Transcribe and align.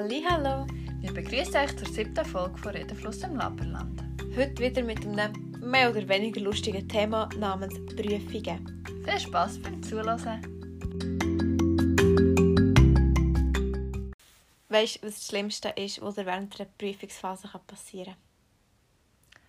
Hallo. 0.00 0.64
Wir 1.00 1.12
begrüßen 1.12 1.56
euch 1.56 1.76
zur 1.76 1.88
siebten 1.88 2.24
Folge 2.24 2.56
von 2.58 2.70
Redenfluss 2.70 3.20
im 3.24 3.34
Laberland. 3.34 4.00
Heute 4.36 4.62
wieder 4.62 4.80
mit 4.84 5.04
einem 5.04 5.56
mehr 5.58 5.90
oder 5.90 6.08
weniger 6.08 6.40
lustigen 6.40 6.88
Thema 6.88 7.28
namens 7.36 7.74
Prüfungen. 7.96 8.84
Viel 9.04 9.18
Spass 9.18 9.60
beim 9.60 9.82
Zuhören. 9.82 10.40
Weißt 14.68 15.02
du, 15.02 15.08
was 15.08 15.14
das 15.16 15.26
Schlimmste 15.26 15.70
ist, 15.70 16.00
was 16.00 16.16
während 16.16 16.60
einer 16.60 16.68
Prüfungsphase 16.78 17.48
passieren 17.66 18.14
kann? 18.14 19.42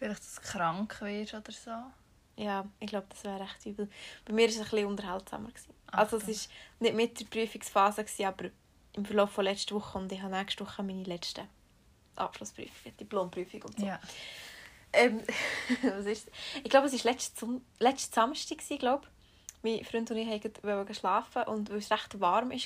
Vielleicht, 0.00 0.20
dass 0.22 0.34
du 0.34 0.40
krank 0.40 1.00
wirst 1.02 1.34
oder 1.34 1.52
so. 1.52 2.42
Ja, 2.42 2.66
ich 2.80 2.88
glaube, 2.88 3.06
das 3.10 3.22
wäre 3.22 3.38
recht 3.38 3.64
übel. 3.64 3.88
Bei 4.24 4.32
mir 4.32 4.42
war 4.42 4.48
es 4.48 4.58
ein 4.58 4.64
bisschen 4.64 4.86
unterhaltsamer. 4.86 5.50
Gewesen. 5.50 5.72
Also 5.86 6.16
es 6.16 6.26
war 6.26 6.34
nicht 6.80 6.96
mit 6.96 7.20
der 7.20 7.26
Prüfungsphase, 7.26 8.02
gewesen, 8.02 8.26
aber 8.26 8.50
im 8.96 9.04
Verlauf 9.04 9.30
von 9.30 9.44
letzter 9.44 9.74
Woche 9.74 9.98
und 9.98 10.10
ich 10.12 10.22
habe 10.22 10.34
nächste 10.34 10.64
Woche 10.64 10.82
meine 10.82 11.04
letzte 11.04 11.46
Abschlussprüfung, 12.16 12.96
Diplomprüfung 12.98 13.62
und 13.62 13.80
so. 13.80 13.86
Ja. 13.86 14.00
Ähm, 14.92 15.20
was 15.82 16.06
ist 16.06 16.30
Ich 16.62 16.70
glaube, 16.70 16.86
es 16.86 17.04
war 17.04 17.12
letzten, 17.12 17.64
letzten 17.78 18.14
Samstag, 18.14 18.58
gewesen, 18.58 18.78
glaube 18.78 19.06
Mein 19.62 19.84
Freund 19.84 20.10
und 20.10 20.16
ich 20.16 20.28
wollten 20.62 20.94
schlafen 20.94 21.42
und 21.44 21.70
weil 21.70 21.78
es 21.78 21.90
recht 21.90 22.20
warm 22.20 22.50
war, 22.50 22.56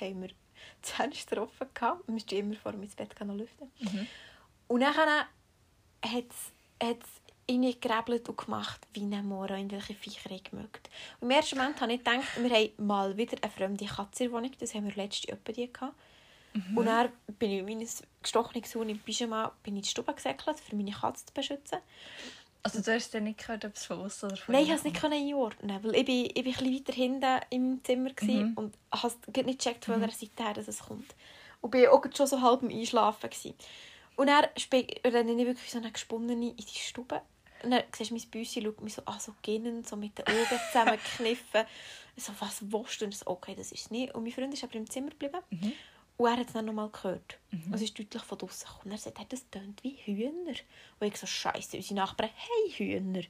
haben 0.00 0.22
wir 0.22 0.28
die 0.28 0.36
Fenster 0.82 1.42
offen 1.42 1.66
gehabt. 1.74 2.06
Wir 2.06 2.12
mussten 2.12 2.34
immer 2.34 2.54
vor 2.54 2.72
dem 2.72 2.82
ins 2.82 2.94
Bett 2.94 3.14
lüften. 3.20 3.70
Mhm. 3.80 4.06
Und 4.68 4.80
dann 4.80 4.94
hat 4.94 5.26
es 6.78 7.21
reingegrabbelt 7.48 8.28
und 8.28 8.38
gemacht, 8.38 8.80
wie 8.94 9.02
ein 9.02 9.26
Moro, 9.26 9.54
in 9.54 9.70
welche 9.70 9.94
Viecher 9.94 10.30
ich 10.30 10.52
mögt. 10.52 10.88
Im 11.20 11.30
ersten 11.30 11.58
Moment 11.58 11.80
habe 11.80 11.92
ich 11.92 11.98
gedacht, 11.98 12.22
wir 12.38 12.50
haben 12.50 12.70
mal 12.86 13.16
wieder 13.16 13.36
eine 13.42 13.50
fremde 13.52 13.84
Katze 13.84 14.24
in 14.24 14.30
der 14.30 14.38
Wohnung. 14.38 14.52
Das 14.58 14.74
haben 14.74 14.86
wir 14.86 14.94
letzte 14.94 15.28
Jahr 15.28 15.38
die 15.46 15.72
gehabt. 15.72 15.94
Mhm. 16.54 16.78
Und 16.78 16.86
dann 16.86 17.10
bin 17.38 17.50
ich 17.50 17.58
in 17.60 17.64
meines 17.64 18.02
gestochenes 18.22 18.74
Huhn 18.74 18.88
im 18.88 18.98
Pyjama 18.98 19.52
bin 19.62 19.74
ich 19.74 19.78
in 19.78 19.82
die 19.84 19.88
Stube 19.88 20.12
gesäckelt, 20.14 20.56
um 20.70 20.78
meine 20.78 20.92
Katze 20.92 21.26
zu 21.26 21.32
beschützen. 21.34 21.78
Also 22.62 22.80
du 22.80 22.94
hast 22.94 23.12
dann 23.12 23.24
nicht 23.24 23.38
gehört, 23.38 23.64
ob 23.64 23.74
es 23.74 23.86
von 23.86 24.00
außen 24.00 24.28
oder 24.30 24.36
von 24.36 24.52
Nein, 24.54 24.62
ich 24.62 24.68
konnte 24.68 24.88
es 24.88 24.92
nicht 24.92 25.04
einordnen, 25.04 25.82
weil 25.82 25.96
ich, 25.96 26.04
bin, 26.04 26.26
ich 26.26 26.34
bin 26.44 26.54
ein 26.68 26.74
weiter 26.74 26.92
hinten 26.92 27.40
im 27.50 27.84
Zimmer 27.84 28.10
Mhm. 28.20 28.52
und 28.54 28.74
habe 28.92 29.14
nicht 29.44 29.58
gecheckt, 29.58 29.84
von 29.86 30.00
welcher 30.00 30.16
Seite 30.16 30.44
her 30.44 30.54
dass 30.54 30.68
es 30.68 30.78
kommt. 30.80 31.12
Und 31.60 31.70
bin 31.70 31.88
auch 31.88 32.04
schon 32.14 32.26
so 32.28 32.40
halb 32.40 32.62
im 32.62 32.70
Einschlafen. 32.70 33.30
Gewesen. 33.30 33.54
Und 34.14 34.26
dann 34.28 34.44
spe- 34.58 34.86
renne 35.04 35.32
ich 35.32 35.46
wirklich 35.46 35.70
so 35.70 35.78
eine 35.78 35.90
Gesponnene 35.90 36.50
in 36.50 36.56
die 36.56 36.66
Stube. 36.78 37.22
Und 37.64 37.70
dann 37.70 37.82
siehst 37.96 38.10
du 38.10 38.14
mein 38.14 38.30
Büssi, 38.30 38.62
schaut 38.62 38.80
mich 38.80 38.94
so 38.94 39.02
an, 39.04 39.20
so 39.20 39.34
gähnend, 39.42 39.88
so 39.88 39.96
mit 39.96 40.16
den 40.18 40.26
Augen 40.26 40.60
zusammengekniffen. 40.70 41.64
so, 42.16 42.32
was 42.38 42.62
willst 42.70 43.00
du? 43.00 43.04
Und 43.04 43.12
ich 43.12 43.18
so, 43.18 43.26
okay, 43.26 43.54
das 43.56 43.72
ist 43.72 43.86
es 43.86 43.90
nicht. 43.90 44.14
Und 44.14 44.22
mein 44.24 44.32
Freund 44.32 44.52
ist 44.54 44.64
aber 44.64 44.74
im 44.74 44.88
Zimmer 44.88 45.10
geblieben. 45.10 45.40
Mhm. 45.50 45.72
Und 46.18 46.26
er 46.26 46.36
hat 46.36 46.46
es 46.46 46.52
dann 46.52 46.66
nochmal 46.66 46.90
gehört. 46.90 47.38
Und 47.50 47.74
es 47.74 47.82
ist 47.82 47.98
deutlich 47.98 48.22
von 48.22 48.38
draußen 48.38 48.66
gekommen. 48.66 48.84
Und 48.84 48.92
er 48.92 48.98
sagt, 48.98 49.18
hey, 49.18 49.26
das 49.28 49.48
tönt 49.50 49.82
wie 49.82 49.96
Hühner. 50.04 50.54
Und 51.00 51.06
ich 51.06 51.16
so, 51.16 51.26
scheiße, 51.26 51.76
unsere 51.76 51.94
Nachbarn, 51.94 52.30
hey, 52.34 52.72
Hühner. 52.72 53.22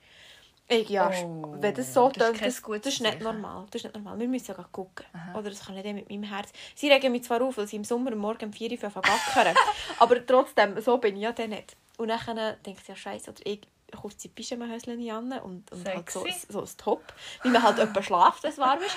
Ich, 0.69 0.89
ja, 0.89 1.11
Oh, 1.25 1.57
wenn 1.59 1.75
das 1.75 1.93
so 1.93 2.09
das 2.09 2.17
ist 2.17 2.23
tönt, 2.23 2.39
kein 2.39 2.49
das, 2.49 2.63
das 2.63 2.95
ist 2.95 3.01
nicht 3.01 3.13
Zeichen. 3.13 3.23
normal. 3.25 3.67
Das 3.71 3.81
ist 3.81 3.85
nicht 3.85 3.95
normal. 3.95 4.19
Wir 4.19 4.29
müssen 4.29 4.55
ja 4.57 4.65
gucken. 4.71 5.07
Aha. 5.13 5.39
Oder 5.39 5.51
das 5.51 5.65
kann 5.65 5.75
nicht 5.75 5.85
mit 5.85 6.09
meinem 6.09 6.23
Herz. 6.25 6.53
Sie 6.75 6.91
regen 6.91 7.13
mich 7.13 7.25
zwar 7.25 7.43
auf, 7.43 7.57
weil 7.57 7.67
sie 7.67 7.77
im 7.77 7.85
Sommer 7.85 8.15
Morgen 8.15 8.47
um 8.47 8.53
4 8.53 8.73
Uhr 8.73 8.77
gackern. 8.77 9.57
aber 9.99 10.25
trotzdem, 10.25 10.81
so 10.81 10.99
bin 10.99 11.17
ich 11.17 11.23
ja 11.23 11.33
dann 11.33 11.51
nicht. 11.51 11.77
Und 11.99 12.09
dann 12.09 12.57
denke 12.65 12.81
ich, 12.81 12.89
ja, 12.89 12.97
scheiße, 12.97 13.31
oder 13.31 13.41
ich 13.45 13.61
kurze 14.01 14.29
Pyjama-Höschen 14.29 15.11
an 15.11 15.33
und, 15.41 15.71
und 15.73 15.89
halt 15.89 16.11
so, 16.11 16.27
so 16.49 16.61
ein 16.61 16.69
Top. 16.77 17.13
Wie 17.43 17.49
man 17.51 17.63
halt 17.63 17.79
jemand 17.79 18.05
schlaft, 18.05 18.43
wenn 18.43 18.51
es 18.53 18.59
warm 18.59 18.81
ist. 18.83 18.97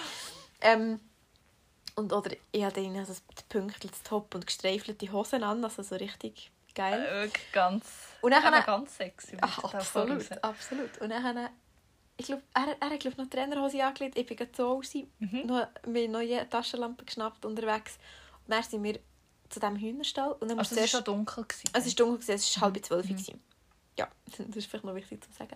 Ähm, 0.61 0.99
und, 1.95 2.11
oder 2.11 2.31
ich 2.51 2.63
hatte 2.63 2.79
ihnen 2.81 2.97
also 2.97 3.13
das 3.13 4.03
Top 4.03 4.35
und 4.35 4.45
gestreifelte 4.47 5.11
Hosen 5.11 5.43
an, 5.43 5.63
also 5.63 5.81
so 5.83 5.95
richtig 5.95 6.51
geil. 6.73 7.05
Äh, 7.05 7.21
Wirklich 7.23 7.51
ganz, 7.53 7.85
Und 8.21 8.31
dann 8.31 8.43
habe- 8.43 8.65
ganz 8.65 8.97
sexy. 8.97 9.37
Ach, 9.41 9.63
absolut, 9.63 10.43
absolut. 10.43 10.97
Und 10.99 11.09
dann, 11.09 11.49
ich 12.17 12.25
glaube, 12.25 12.41
er, 12.53 12.75
er 12.81 12.89
hat 12.89 12.99
glaub, 12.99 13.17
noch 13.17 13.29
Trainerhose 13.29 13.83
angelegt, 13.83 14.17
ich 14.17 14.25
bin 14.25 14.37
so 14.55 14.77
aus, 14.77 14.93
Mhm. 14.93 15.43
noch, 15.45 15.67
noch 15.85 16.19
eine 16.19 16.49
Taschenlampe 16.49 17.05
geschnappt 17.05 17.45
unterwegs. 17.45 17.97
Und 18.45 18.53
dann 18.53 18.63
sind 18.63 18.83
wir 18.83 18.99
zu 19.49 19.59
diesem 19.59 19.75
Hühnerstall. 19.77 20.33
Und 20.33 20.49
dann 20.49 20.59
Also 20.59 20.75
es 20.75 20.81
war 20.81 20.87
schon 20.87 21.03
dunkel. 21.03 21.43
Gewesen. 21.45 21.69
es 21.73 21.85
war 21.85 21.93
dunkel, 22.05 22.19
gewesen, 22.25 22.35
es 22.35 22.61
war 22.61 22.69
Mhm. 22.69 22.73
halb 22.73 22.85
zwölf. 22.85 23.07
gewesen. 23.07 23.43
Ja, 23.97 24.07
das 24.37 24.55
ist 24.55 24.67
vielleicht 24.67 24.85
noch 24.85 24.95
wichtig 24.95 25.23
zu 25.23 25.31
sagen. 25.31 25.55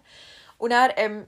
Und 0.58 0.72
dann 0.72 0.92
ähm, 0.96 1.28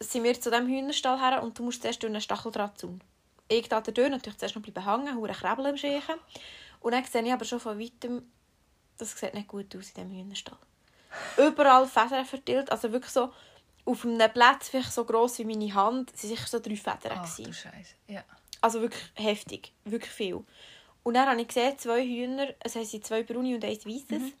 sind 0.00 0.24
wir 0.24 0.40
zu 0.40 0.50
diesem 0.50 0.66
Hühnerstall 0.66 1.20
her 1.20 1.42
und 1.42 1.58
du 1.58 1.62
musst 1.62 1.82
zuerst 1.82 2.02
durch 2.02 2.10
einen 2.10 2.20
Stacheldrahtzaun. 2.20 3.00
Ich 3.48 3.68
da 3.68 3.80
durch, 3.80 4.10
natürlich 4.10 4.38
zuerst 4.38 4.54
noch 4.54 4.62
bleiben 4.62 4.84
hängen, 4.84 5.16
hure 5.16 5.32
Krebel 5.32 5.66
im 5.66 5.76
Schächen. 5.76 6.16
Und 6.80 6.92
dann 6.92 7.04
sehe 7.04 7.22
ich 7.22 7.32
aber 7.32 7.44
schon 7.44 7.60
von 7.60 7.78
weitem, 7.78 8.22
das 8.96 9.18
sieht 9.18 9.34
nicht 9.34 9.48
gut 9.48 9.74
aus 9.76 9.90
in 9.90 9.94
diesem 9.94 10.10
Hühnerstall. 10.12 10.58
Überall 11.36 11.86
Federn 11.86 12.24
verteilt, 12.24 12.70
also 12.70 12.92
wirklich 12.92 13.12
so 13.12 13.32
auf 13.84 14.04
einem 14.04 14.32
Platz, 14.32 14.68
vielleicht 14.68 14.92
so 14.92 15.04
gross 15.04 15.38
wie 15.38 15.44
meine 15.44 15.74
Hand, 15.74 16.16
sind 16.16 16.30
sicher 16.30 16.46
so 16.46 16.60
drei 16.60 16.76
Federn. 16.76 17.18
Ach 17.18 17.22
gewesen. 17.22 17.44
du 17.44 17.52
Scheiße. 17.52 17.94
Ja. 18.06 18.24
Also 18.60 18.80
wirklich 18.80 19.02
heftig, 19.14 19.72
wirklich 19.84 20.12
viel. 20.12 20.44
Und 21.02 21.14
dann 21.14 21.28
habe 21.28 21.40
ich 21.40 21.48
gesehen, 21.48 21.78
zwei 21.78 22.04
Hühner, 22.04 22.54
es 22.60 22.76
heißt 22.76 23.04
zwei 23.04 23.22
braune 23.22 23.54
und 23.54 23.64
eins 23.64 23.86
weißes. 23.86 24.32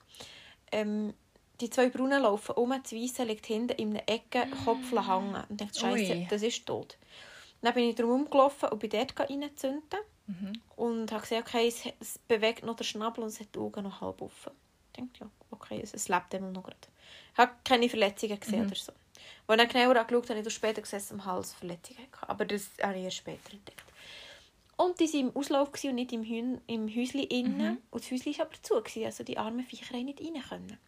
Ähm, 0.72 1.14
die 1.60 1.70
zwei 1.70 1.88
braunen 1.90 2.22
laufen 2.22 2.52
um, 2.56 2.70
das 2.82 2.92
weiße 2.92 3.24
liegt 3.24 3.46
hinten 3.46 3.76
in 3.76 3.90
einer 3.90 4.08
Ecke, 4.08 4.46
Kopf 4.64 4.90
hängen. 4.92 5.34
Und 5.48 5.60
ich 5.60 5.66
dachte, 5.68 5.78
Scheiße, 5.80 6.26
das 6.30 6.42
ist 6.42 6.66
tot. 6.66 6.96
Dann 7.62 7.74
bin 7.74 7.88
ich 7.90 7.96
drum 7.96 8.10
rumgelaufen 8.10 8.70
und 8.70 8.78
bin 8.78 8.90
dort 8.90 9.18
reinzünden. 9.18 10.00
Mhm. 10.26 10.52
Und 10.76 11.12
habe 11.12 11.22
gesehen, 11.22 11.42
okay, 11.42 11.68
es, 11.68 11.82
es 12.00 12.18
bewegt 12.18 12.64
noch 12.64 12.76
den 12.76 12.84
Schnabel 12.84 13.22
und 13.24 13.28
es 13.30 13.40
hat 13.40 13.48
die 13.54 13.58
Augen 13.58 13.82
noch 13.82 14.00
halb 14.00 14.22
offen. 14.22 14.52
Ich 14.96 15.02
dachte, 15.02 15.24
ja, 15.24 15.30
okay, 15.50 15.80
es, 15.82 15.92
es 15.92 16.08
lebt 16.08 16.32
immer 16.34 16.50
noch 16.50 16.62
gerade. 16.62 16.76
Ich 17.32 17.38
habe 17.38 17.52
keine 17.64 17.88
Verletzungen 17.88 18.38
gesehen 18.40 18.60
Mhm. 18.60 18.66
oder 18.66 18.76
so. 18.76 18.92
Als 19.46 19.60
ich 19.62 19.68
dann 19.68 19.68
genauer 19.68 19.96
angeschaut 20.00 20.28
habe, 20.30 20.38
habe 20.38 20.48
ich 20.48 20.54
später 20.54 20.80
gesehen, 20.80 21.00
dass 21.00 21.12
am 21.12 21.24
Hals 21.24 21.52
Verletzungen 21.52 22.00
hatte. 22.12 22.28
Aber 22.28 22.44
das 22.44 22.70
habe 22.82 22.98
ich 22.98 23.04
erst 23.04 23.16
später 23.16 23.52
entdeckt. 23.52 23.82
Und 24.82 24.98
die 25.00 25.12
waren 25.12 25.28
im 25.28 25.36
Auslauf 25.36 25.70
und 25.84 25.94
nicht 25.94 26.12
im, 26.12 26.22
Hühn, 26.24 26.60
im 26.66 26.88
Häuschen 26.88 27.20
innen. 27.20 27.72
Mhm. 27.72 27.78
Und 27.90 28.02
das 28.04 28.10
Häuschen 28.10 28.38
war 28.38 28.46
aber 28.46 28.62
zu. 28.62 28.74
Gewesen, 28.82 29.04
also 29.04 29.24
die 29.24 29.36
armen 29.38 29.64
Viecher 29.64 29.86
konnten 29.90 30.06
nicht 30.06 30.20
rein. 30.20 30.42
Können. 30.48 30.78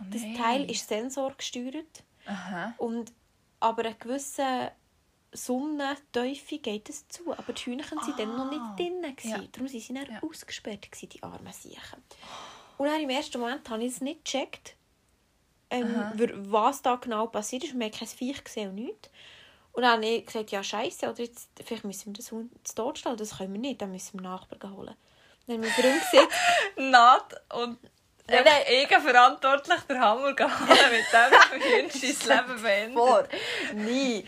Oh 0.00 0.04
Das. 0.10 0.22
Teil 0.36 0.70
ist 0.70 0.88
sensorgesteuert. 0.88 2.04
Aha. 2.26 2.74
Und 2.78 3.12
aber 3.60 3.84
eine 3.84 3.94
gewisse 3.94 4.72
Sonnentiefe 5.32 6.58
geht 6.58 6.88
es 6.88 7.06
zu. 7.08 7.32
Aber 7.32 7.52
die 7.52 7.62
Hühner 7.62 7.84
waren 7.90 8.16
dann 8.16 8.36
noch 8.36 8.50
nicht 8.50 8.78
drin. 8.78 9.02
gewesen. 9.16 9.42
Ja. 9.42 9.48
Darum 9.52 9.66
waren 9.72 9.80
sie 9.80 9.94
dann 9.94 10.06
Ja. 10.12 10.22
ausgesperrt, 10.22 10.90
gewesen, 10.90 11.08
die 11.10 11.22
armen 11.22 11.52
Siechen. 11.52 12.02
Und 12.78 12.86
dann 12.86 13.00
im 13.00 13.10
ersten 13.10 13.38
Moment 13.40 13.68
habe 13.68 13.84
ich 13.84 13.92
es 13.92 14.00
nicht 14.00 14.24
gecheckt, 14.24 14.76
ähm, 15.70 15.94
was 16.50 16.82
da 16.82 16.96
genau 16.96 17.26
passiert 17.26 17.64
ist. 17.64 17.74
Wir 17.78 17.84
haben 17.84 17.92
kein 17.92 18.08
Viech 18.08 18.44
gesehen 18.44 18.70
und 18.70 18.74
nichts. 18.76 19.10
Und 19.72 19.82
dann 19.82 19.92
habe 19.92 20.06
ich 20.06 20.26
gesagt, 20.26 20.50
ja 20.50 20.62
scheiße, 20.62 21.08
oder 21.10 21.20
jetzt, 21.22 21.48
vielleicht 21.64 21.84
müssen 21.84 22.06
wir 22.06 22.12
das 22.14 22.30
Hund 22.30 22.52
zu 22.66 22.74
Tod 22.74 22.98
stellen. 22.98 23.16
Das 23.16 23.38
können 23.38 23.52
wir 23.54 23.60
nicht, 23.60 23.80
dann 23.80 23.90
müssen 23.92 24.20
wir 24.20 24.28
Nachbarn 24.28 24.76
holen. 24.76 24.94
Dann 25.46 25.56
haben 25.56 25.60
mein 25.62 25.70
Freund 25.70 26.00
gesagt, 26.10 26.32
Nat 26.76 27.42
und 27.54 27.78
Nein, 28.28 28.44
Nein, 28.44 28.54
nein. 28.68 28.82
eigenverantwortlich 28.84 29.80
den 29.80 29.98
Hammer 30.00 30.32
geholt 30.34 30.52
mit 31.52 31.62
dem 31.64 31.90
Hühnchen 31.90 32.12
sein 32.14 32.46
Leben 32.46 32.62
beendet. 32.62 32.96
vor, 32.96 33.28
nie. 33.74 34.24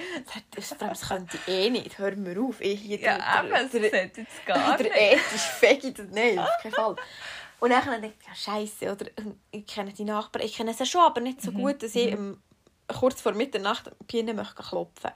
Das, 0.50 0.68
das, 0.70 0.78
das 0.78 1.08
könnte 1.08 1.38
ich 1.46 1.48
eh 1.54 1.70
nicht. 1.70 1.96
Hör 1.98 2.14
mir 2.16 2.38
auf. 2.42 2.60
Ich 2.60 2.80
hier 2.80 2.98
Ja, 2.98 3.16
der- 3.18 3.44
eben, 3.44 3.70
der- 3.70 3.90
sollte 3.90 4.20
jetzt 4.20 4.46
gar 4.46 4.76
der 4.76 4.86
nicht. 4.90 4.96
ethisch 4.98 5.40
Fegi, 5.42 5.94
nein, 6.10 6.40
auf 6.40 6.48
keinen 6.60 6.72
Fall. 6.74 6.96
Und 7.60 7.70
dann 7.70 7.84
habe 7.86 8.04
ich 8.06 8.12
ja, 8.26 8.34
Scheiße, 8.34 8.90
oder 8.92 9.06
ich 9.52 9.64
kenne 9.64 9.92
die 9.92 10.04
Nachbarn, 10.04 10.44
ich 10.44 10.56
kenne 10.56 10.74
sie 10.74 10.84
schon, 10.86 11.00
aber 11.02 11.20
nicht 11.20 11.40
so 11.40 11.52
Mhm, 11.52 11.54
gut, 11.62 11.82
dass 11.84 11.94
ich 11.94 12.08
ähm, 12.12 12.42
kurz 12.88 13.20
vor 13.20 13.32
Mitternacht 13.32 13.90
bei 14.10 14.18
ihnen 14.18 14.36
möchte 14.36 14.62
klopfen 14.62 15.10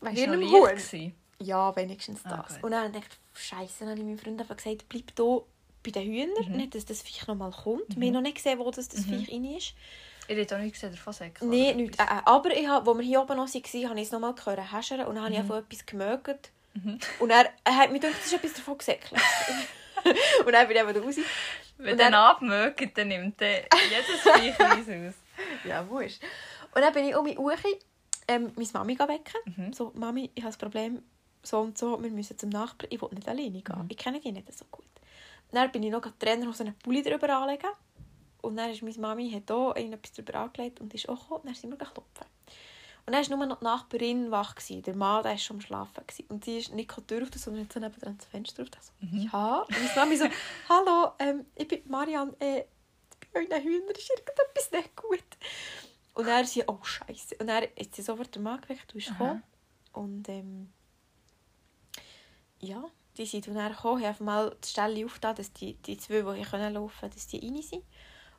Wegen 0.00 0.16
Ist 0.16 0.26
noch 0.28 0.68
gewesen. 0.70 1.14
Ja, 1.38 1.74
wenigstens 1.76 2.20
Ah, 2.24 2.42
das. 2.46 2.54
gut. 2.56 2.64
und 2.64 2.70
dann 2.72 2.84
habe 2.94 2.98
ich 2.98 3.04
Scheiße, 3.40 3.72
dann 3.80 3.90
habe 3.90 3.98
ich 4.00 4.04
meinem 4.06 4.18
Freund 4.18 4.40
einfach 4.40 4.56
gesagt, 4.56 4.88
bleib 4.88 5.04
hier 5.16 5.42
bei 5.82 5.90
den 5.90 6.02
Hühnern, 6.04 6.48
Mhm. 6.50 6.56
nicht, 6.56 6.74
dass 6.74 6.84
das 6.86 7.02
Viech 7.02 7.26
noch 7.26 7.34
mal 7.34 7.50
kommt. 7.50 7.96
Wir 7.98 8.06
haben 8.06 8.14
noch 8.14 8.20
nicht 8.22 8.36
gesehen, 8.36 8.58
wo 8.58 8.70
das, 8.70 8.88
das 8.88 9.06
Mhm. 9.06 9.18
Viech 9.24 9.32
rein 9.32 9.44
ist. 9.44 9.74
Ich 10.28 10.36
hätte 10.36 10.56
auch 10.56 10.60
nicht 10.60 10.72
gesehen, 10.72 10.90
davon 10.92 11.12
sagen. 11.12 11.34
Nein, 11.42 11.76
nicht. 11.76 12.00
Äh, 12.00 12.02
äh, 12.02 12.20
aber 12.24 12.56
ich 12.56 12.66
hab, 12.66 12.88
als 12.88 12.98
wir 12.98 13.04
hier 13.04 13.20
oben 13.22 13.36
noch 13.36 13.46
waren, 13.46 13.88
habe 13.90 14.00
ich 14.00 14.06
es 14.06 14.10
nochmal 14.12 14.34
gehört 14.34 14.72
häschern 14.72 15.00
und 15.06 15.14
dann 15.14 15.24
habe 15.24 15.32
ich 15.34 15.38
einfach 15.38 15.58
etwas 15.58 15.86
gemögt. 15.86 16.50
Mhm. 16.74 16.98
Und 17.20 17.30
er, 17.30 17.48
er 17.64 17.76
hat 17.76 17.92
mir 17.92 18.00
gedacht, 18.00 18.18
es 18.20 18.26
ist 18.26 18.32
etwas 18.34 18.54
davon 18.54 18.78
gesäckelt. 18.78 19.20
und 20.46 20.52
dann 20.52 20.66
bin 20.68 20.76
ich 20.76 20.82
eben 20.82 21.02
raus. 21.04 21.16
Wenn 21.78 21.96
dann- 21.98 22.14
abmögt, 22.14 22.96
dann 22.98 23.08
nimmt 23.08 23.40
der 23.40 23.66
jedes 23.90 24.20
Viech 24.22 24.60
eins 24.60 24.88
aus. 24.88 25.14
Ja, 25.64 25.88
wo 25.88 25.98
ist? 25.98 26.22
Und 26.74 26.82
dann 26.82 26.92
bin 26.92 27.04
ich 27.04 27.16
um 27.16 27.24
mich 27.24 27.36
herum, 27.36 27.52
ähm, 28.28 28.52
meine 28.56 28.68
Mami 28.72 28.98
wecken. 28.98 29.40
Mhm. 29.56 29.72
So, 29.72 29.92
Mami, 29.94 30.30
ich 30.34 30.42
habe 30.44 30.54
ein 30.54 30.58
Problem, 30.58 31.02
so 31.42 31.60
und 31.60 31.78
so, 31.78 32.02
wir 32.02 32.10
müssen 32.10 32.36
zum 32.38 32.50
Nachbarn. 32.50 32.90
Ich 32.90 33.00
will 33.00 33.08
nicht 33.12 33.28
alleine 33.28 33.62
gehen. 33.62 33.78
Mhm. 33.78 33.88
Ich 33.88 33.96
kenne 33.96 34.20
die 34.20 34.32
nicht 34.32 34.52
so 34.56 34.64
gut. 34.70 34.84
Dann 35.52 35.70
bin 35.70 35.82
ich 35.82 35.90
noch 35.92 36.02
die 36.02 36.10
Trainer 36.18 36.48
aus 36.48 36.60
einem 36.60 36.74
Pulli 36.74 37.02
drüber 37.02 37.28
anlegen. 37.36 37.70
Und 38.42 38.56
dann 38.56 38.70
ist 38.70 38.82
meine 38.82 38.98
Mami 38.98 39.30
hat 39.30 39.50
auch 39.50 39.74
etwas 39.74 40.12
drüber 40.12 40.34
angelegt 40.40 40.80
und 40.80 40.92
ist 40.94 41.08
auch 41.08 41.20
gekommen. 41.20 41.40
Und 41.42 41.46
dann 41.46 41.54
sind 41.54 41.70
wir 41.70 41.78
klopfen. 41.78 42.26
Und 43.06 43.12
dann 43.14 43.30
war 43.30 43.36
nur 43.36 43.46
noch 43.46 43.58
die 43.60 43.64
Nachbarin 43.64 44.30
wach. 44.32 44.56
Gewesen. 44.56 44.82
Der 44.82 44.96
Mann 44.96 45.22
der 45.22 45.32
war 45.32 45.38
schon 45.38 45.56
am 45.56 45.60
Schlafen. 45.60 46.04
Gewesen. 46.06 46.26
Und 46.28 46.44
sie 46.44 46.58
ist 46.58 46.74
nicht 46.74 46.94
die 46.96 47.02
Tür 47.02 47.22
auf, 47.22 47.28
sondern 47.34 47.64
hat 47.64 47.72
so 47.72 47.80
nebenan 47.80 48.18
das 48.18 48.26
Fenster 48.26 48.64
auf. 48.64 48.68
So, 48.80 48.92
Mhm. 49.06 49.30
Ja. 49.32 49.60
Und 49.60 49.70
meine 49.70 49.90
Mami 49.96 50.16
so, 50.16 50.24
«Hallo, 50.68 51.12
ähm, 51.20 51.46
ich 51.54 51.68
bin 51.68 51.82
Marianne. 51.86 52.34
Äh, 52.40 52.64
euren 53.36 53.62
Hühnern 53.62 53.94
ist 53.96 54.10
irgendetwas 54.10 54.72
nicht 54.72 54.96
gut.» 54.96 55.24
Und 56.14 56.26
er 56.26 56.44
sie, 56.44 56.64
«Oh, 56.66 56.82
Scheiße.» 56.82 57.36
Und 57.38 57.48
er 57.48 57.62
hat 57.62 57.94
sie 57.94 58.02
sofort 58.02 58.34
den 58.34 58.42
Mann 58.42 58.60
geweckt 58.60 58.94
und 58.94 59.00
ist 59.00 59.10
Aha. 59.10 59.18
gekommen. 59.18 59.42
Und 59.92 60.28
ähm, 60.28 60.72
ja, 62.58 62.84
die 63.16 63.26
sind 63.26 63.46
dann 63.48 63.72
gekommen, 63.72 64.04
haben 64.04 64.24
mal 64.24 64.56
die 64.62 64.68
Stelle 64.68 65.04
aufgetan, 65.04 65.36
dass 65.36 65.52
die, 65.52 65.74
die 65.74 65.96
zwei, 65.96 66.22
die 66.22 66.38
hier 66.38 66.46
können 66.46 66.74
laufen 66.74 67.00
können, 67.00 67.12
dass 67.12 67.26
die 67.26 67.38
rein 67.38 67.62
sind. 67.62 67.84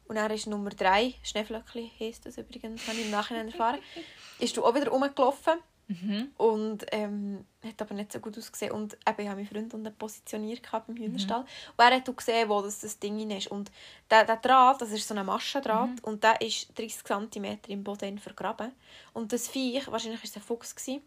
Und 0.08 0.16
dann 0.16 0.32
ist 0.32 0.48
Nummer 0.48 0.70
drei, 0.70 1.16
Schneeflöckli 1.24 1.92
heisst 2.00 2.26
das 2.26 2.38
übrigens, 2.38 2.88
habe 2.88 2.98
ich 2.98 3.06
im 3.06 3.12
Nachhinein 3.12 3.48
erfahren, 3.48 3.80
ist 4.40 4.56
du 4.56 4.64
auch 4.64 4.74
wieder 4.74 4.90
rumgelaufen 4.90 5.60
Mhm. 5.90 6.32
und 6.36 6.86
ähm, 6.92 7.46
hat 7.64 7.82
aber 7.82 7.94
nicht 7.94 8.12
so 8.12 8.20
gut 8.20 8.38
ausgesehen. 8.38 8.74
Und 8.74 8.98
eben, 9.08 9.22
ich 9.22 9.28
habe 9.28 9.38
meinen 9.38 9.48
Freund 9.48 9.74
unten 9.74 9.96
positioniert 9.96 10.62
beim 10.70 10.98
Hühnerstall. 10.98 11.42
Und 11.42 11.80
er 11.80 11.96
hat 11.96 12.10
auch 12.10 12.16
gesehen, 12.16 12.50
wo 12.50 12.62
das, 12.62 12.80
das 12.80 13.00
Ding 13.00 13.30
ist. 13.32 13.48
Und 13.48 13.72
der, 14.10 14.26
der 14.26 14.38
Draht, 14.38 14.82
das 14.82 14.92
ist 14.92 15.08
so 15.08 15.16
ein 15.16 15.26
Maschendraht, 15.26 16.04
und 16.04 16.24
der 16.24 16.42
ist 16.42 16.78
30 16.78 17.04
cm 17.04 17.60
im 17.68 17.84
Boden 17.84 18.20
vergraben. 18.20 18.74
Und 19.14 19.32
das 19.32 19.48
Viech, 19.48 19.90
wahrscheinlich 19.90 20.20
war 20.20 20.30
es 20.30 20.36
ein 20.36 20.42
Fuchs, 20.42 20.76
gewesen, 20.76 21.02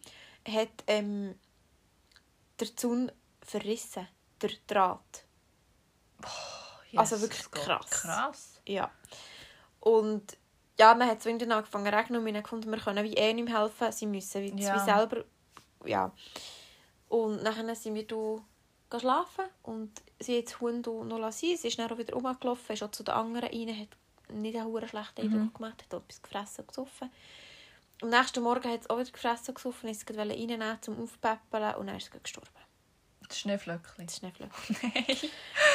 hat 0.49 0.85
ähm, 0.87 1.35
der 2.59 2.75
Zaun 2.75 3.13
verrissen, 3.43 4.09
der 4.41 4.51
Draht. 4.67 5.25
Also 6.97 7.21
wirklich 7.21 7.51
krass. 7.51 7.91
Krass. 7.91 8.61
Ja. 8.67 8.91
Und 9.81 10.37
ja, 10.81 10.95
dann 10.95 11.07
hat 11.09 11.19
es 11.19 11.27
irgendwann 11.27 11.53
angefangen 11.53 11.87
zu 11.87 11.93
regnen 11.97 12.19
und 12.21 12.27
wir 12.27 12.33
haben 12.35 12.43
gefunden, 12.43 12.71
wir 12.71 12.79
können 12.79 13.05
wie 13.05 13.15
eh 13.15 13.33
nicht 13.35 13.49
mehr 13.49 13.61
helfen. 13.61 13.93
Sie 13.93 14.07
müssen 14.07 14.43
wie, 14.43 14.63
Ja. 14.63 14.75
wie 14.75 14.85
selber... 14.85 15.25
Ja. 15.85 16.11
Und 17.09 17.45
dann 17.45 17.75
sind 17.75 17.95
wir 17.95 18.07
da 18.07 18.99
schlafen 18.99 19.45
und 19.63 19.91
sie 20.19 20.39
hat 20.39 20.47
das 20.47 20.61
Huhn 20.61 20.83
da 20.83 20.91
noch 20.91 21.19
lassen. 21.19 21.57
Sie 21.57 21.69
ist 21.69 21.79
dann 21.79 21.91
auch 21.91 21.99
wieder 21.99 22.15
rumgelaufen, 22.15 22.73
ist 22.75 22.83
auch 22.83 22.91
zu 22.91 23.03
den 23.03 23.15
anderen 23.15 23.49
rein, 23.51 23.69
hat 23.81 23.89
nicht 24.35 24.57
einen 24.57 24.71
verdammt 24.71 24.91
schlechten 24.91 25.21
Eindruck 25.23 25.43
Mhm. 25.43 25.53
gemacht, 25.55 25.83
hat 25.85 26.03
etwas 26.03 26.23
gefressen 26.23 26.61
und 26.63 26.69
gesoffen. 26.69 27.11
Am 28.03 28.09
nächsten 28.11 28.43
Morgen 28.43 28.71
hat 28.71 28.81
es 28.81 28.91
auch 28.91 28.99
wieder 28.99 29.11
gefressen 29.11 29.49
und 29.49 29.55
gesoffen, 29.57 29.91
ist 29.91 30.09
es 30.11 30.17
reinnehmen, 30.17 30.79
zum 30.83 31.03
Aufpäppeln 31.03 31.75
und 31.77 31.87
dann 31.89 31.97
ist 31.97 32.11
es 32.15 32.23
gestorben. 32.23 32.49
Das 33.31 33.39
Schneeflöckchen. 33.39 34.05
Das 34.07 34.15
ist 34.15 34.23
nicht 34.23 34.37
Flöckchen. 34.37 34.77
Nein. 34.95 35.17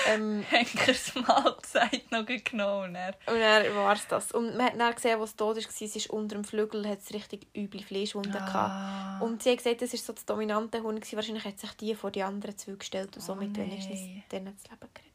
ähm, 0.07 0.42
Henkers 0.50 1.16
mal 1.16 1.56
gesagt, 1.62 2.12
noch 2.12 2.25
genommen. 2.25 2.94
er. 2.96 3.16
Und 3.28 3.40
dann 3.40 3.75
war 3.75 3.94
es 3.94 4.06
das. 4.07 4.31
Und 4.34 4.57
man 4.57 4.68
hat 4.68 4.80
dann 4.80 4.94
gesehen, 4.94 5.19
was 5.19 5.36
tot 5.36 5.56
war, 5.56 5.63
sie 5.72 5.86
ist 5.86 6.10
unter 6.10 6.36
dem 6.36 6.44
Flügel, 6.44 6.88
hat 6.88 7.00
es 7.00 7.13
richtig 7.13 7.48
üble 7.56 7.81
Fleischwunden 7.81 8.34
gehabt. 8.34 8.54
Ah. 8.54 9.19
Und 9.22 9.42
sie 9.42 9.52
hat 9.52 9.57
gesagt, 9.60 9.81
das 9.81 9.94
war 9.94 10.00
so 10.00 10.13
das 10.13 10.25
dominante 10.25 10.84
Hund. 10.84 11.00
gewesen. 11.00 11.16
Wahrscheinlich 11.16 11.46
hat 11.46 11.57
sich 11.60 11.72
die 11.78 11.96
vor 11.96 12.12
die 12.12 12.24
anderen 12.24 12.57
zwei 12.57 12.74
gestellt 12.74 13.16
und 13.16 13.24
Oh 13.24 13.25
somit 13.25 13.54
nein. 13.57 13.72
wenigstens 13.72 14.02
denen 14.31 14.54
das 14.56 14.69
Leben 14.69 14.90
gerettet. 14.94 15.14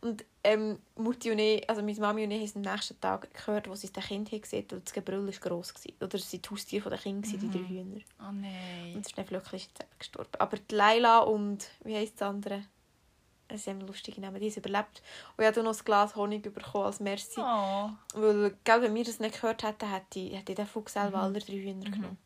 Und 0.00 0.24
ähm, 0.44 0.78
Mutti 0.96 1.30
und 1.30 1.38
ich, 1.38 1.68
also 1.68 1.82
meine 1.82 1.98
Mami 1.98 2.24
und 2.24 2.30
ich, 2.30 2.54
haben 2.54 2.64
am 2.66 2.72
nächsten 2.72 3.00
Tag 3.00 3.32
gehört, 3.34 3.68
wo 3.68 3.74
sie 3.74 3.92
das 3.92 4.04
Kind 4.06 4.30
haben 4.30 4.40
gesehen 4.40 4.66
und 4.72 4.84
das 4.86 4.92
Gebrüll 4.92 5.26
war 5.26 5.32
gross. 5.32 5.74
Gewesen. 5.74 5.96
Oder 6.00 6.14
es 6.14 6.32
waren 6.32 6.42
die 6.42 6.48
Haustiere 6.50 6.90
der 6.90 6.98
Kinder, 6.98 7.28
gewesen, 7.28 7.50
die 7.50 7.58
drei 7.58 7.68
Hühner. 7.68 8.00
Oh 8.20 8.32
nein. 8.32 8.94
Und 8.94 9.04
das 9.04 9.12
Schneeflöckchen 9.12 9.58
ist 9.58 9.68
jetzt 9.68 9.80
eben 9.80 9.98
gestorben. 9.98 10.30
Aber 10.38 10.56
die 10.56 10.74
Leila 10.74 11.18
und, 11.20 11.68
wie 11.84 11.96
heisst 11.96 12.20
das 12.20 12.28
andere? 12.28 12.62
Es 13.48 13.64
sind 13.64 13.80
lustige 13.80 14.20
Namen, 14.20 14.40
die 14.40 14.50
haben 14.50 14.58
überlebt. 14.58 15.02
Und 15.36 15.42
ich 15.42 15.46
habe 15.46 15.62
noch 15.62 15.76
ein 15.76 15.84
Glas 15.84 16.14
Honig 16.14 16.42
bekommen 16.42 16.84
als 16.84 17.00
Merci. 17.00 17.40
Oh. 17.40 17.90
Weil, 18.14 18.54
gell, 18.62 18.82
wenn 18.82 18.94
wir 18.94 19.04
das 19.04 19.20
nicht 19.20 19.40
gehört 19.40 19.62
hätten, 19.62 19.90
hätte 19.90 20.18
ich, 20.20 20.36
hätte 20.36 20.52
ich 20.52 20.56
den 20.56 20.66
Fuchs 20.66 20.92
selber 20.92 21.18
Mhm. 21.18 21.24
alle 21.24 21.38
drei 21.40 21.54
Hühner 21.54 21.90
genommen. 21.90 22.18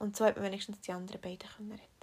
Und 0.00 0.16
so 0.16 0.24
hat 0.24 0.36
man 0.36 0.44
wenigstens 0.46 0.80
die 0.80 0.92
anderen 0.92 1.20
beiden 1.20 1.48
können 1.56 1.70
retten 1.72 1.93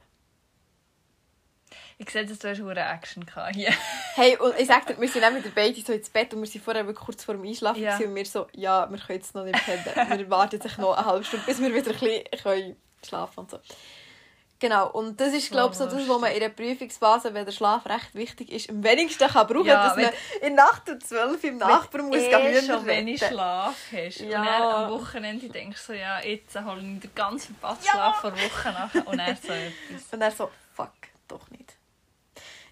Ich 2.02 2.10
sehe, 2.10 2.26
dass 2.26 2.40
du 2.40 2.50
hast 2.50 2.60
eine 2.60 2.80
Action 2.80 3.26
hier. 3.54 3.70
Hey, 4.16 4.36
und 4.38 4.58
ich 4.60 4.68
sag 4.68 4.86
dir, 4.88 5.00
wir 5.00 5.08
sind 5.08 5.24
auch 5.24 5.32
mit 5.32 5.54
beiden 5.56 5.86
so 5.86 5.94
ins 5.94 6.10
Bett 6.10 6.34
und 6.34 6.42
wir 6.42 6.48
sind 6.48 6.64
vorher 6.64 6.84
kurz 6.94 7.24
vor 7.24 7.36
dem 7.36 7.46
Einschlafen 7.46 7.82
Ja. 7.82 7.96
und 7.98 8.16
wir 8.16 8.26
so, 8.26 8.48
ja, 8.54 8.90
wir 8.90 8.98
können 8.98 9.20
jetzt 9.20 9.36
noch 9.36 9.46
nicht 9.46 9.64
pennen. 9.64 10.20
wir 10.20 10.30
warten 10.30 10.60
jetzt 10.62 10.78
noch 10.78 10.98
eine 10.98 11.06
halbe 11.06 11.24
Stunde, 11.24 11.46
bis 11.46 11.62
wir 11.62 11.74
wieder 11.74 11.92
ein 11.92 12.00
bisschen 12.00 12.24
können 12.44 12.76
schlafen 13.08 13.40
und 13.42 13.52
so. 13.52 13.60
Genau, 14.60 14.90
und 14.92 15.20
das 15.20 15.34
ist, 15.34 15.50
glaube 15.50 15.72
ich, 15.72 15.78
so 15.80 15.86
das, 15.86 16.08
wo 16.08 16.20
man 16.20 16.32
in 16.34 16.40
der 16.40 16.50
Prüfungsphase, 16.50 17.34
wenn 17.34 17.46
der 17.46 17.52
Schlaf 17.52 17.86
recht 17.88 18.14
wichtig 18.14 18.52
ist, 18.52 18.70
am 18.70 18.84
wenigsten 18.84 19.28
kann 19.28 19.48
brauchen, 19.48 19.66
Ja, 19.66 19.88
dass 19.88 19.96
man 19.96 20.12
in 20.42 20.56
Nacht 20.56 20.90
um 20.90 21.00
12 21.00 21.44
im 21.46 21.58
Nachbarn 21.58 22.08
muss 22.10 22.18
eh 22.18 22.62
schon 22.62 22.86
wenig. 22.86 23.26
Schlaf 23.26 23.76
hast. 23.92 24.20
Ja. 24.20 24.40
Und 24.40 24.46
dann 24.46 24.62
am 24.62 24.92
Wochenende 24.92 25.50
denkst 25.50 25.80
du 25.88 25.94
so, 25.94 26.00
ja, 26.00 26.20
jetzt 26.24 26.56
hole 26.60 26.80
ich 26.82 27.00
den 27.00 27.16
ganzen 27.16 27.56
verpassten 27.56 27.90
Schlaf 27.92 28.22
vor 28.22 28.34
Wochen 28.34 28.74
nach. 28.74 28.94
Und 29.06 29.18
dann 29.18 29.36
so 29.38 29.52
etwas. 29.54 30.04
Und 30.12 30.22
er 30.22 30.32
so, 30.32 30.52
fuck, 30.76 30.92
doch 31.28 31.50
nicht. 31.50 31.74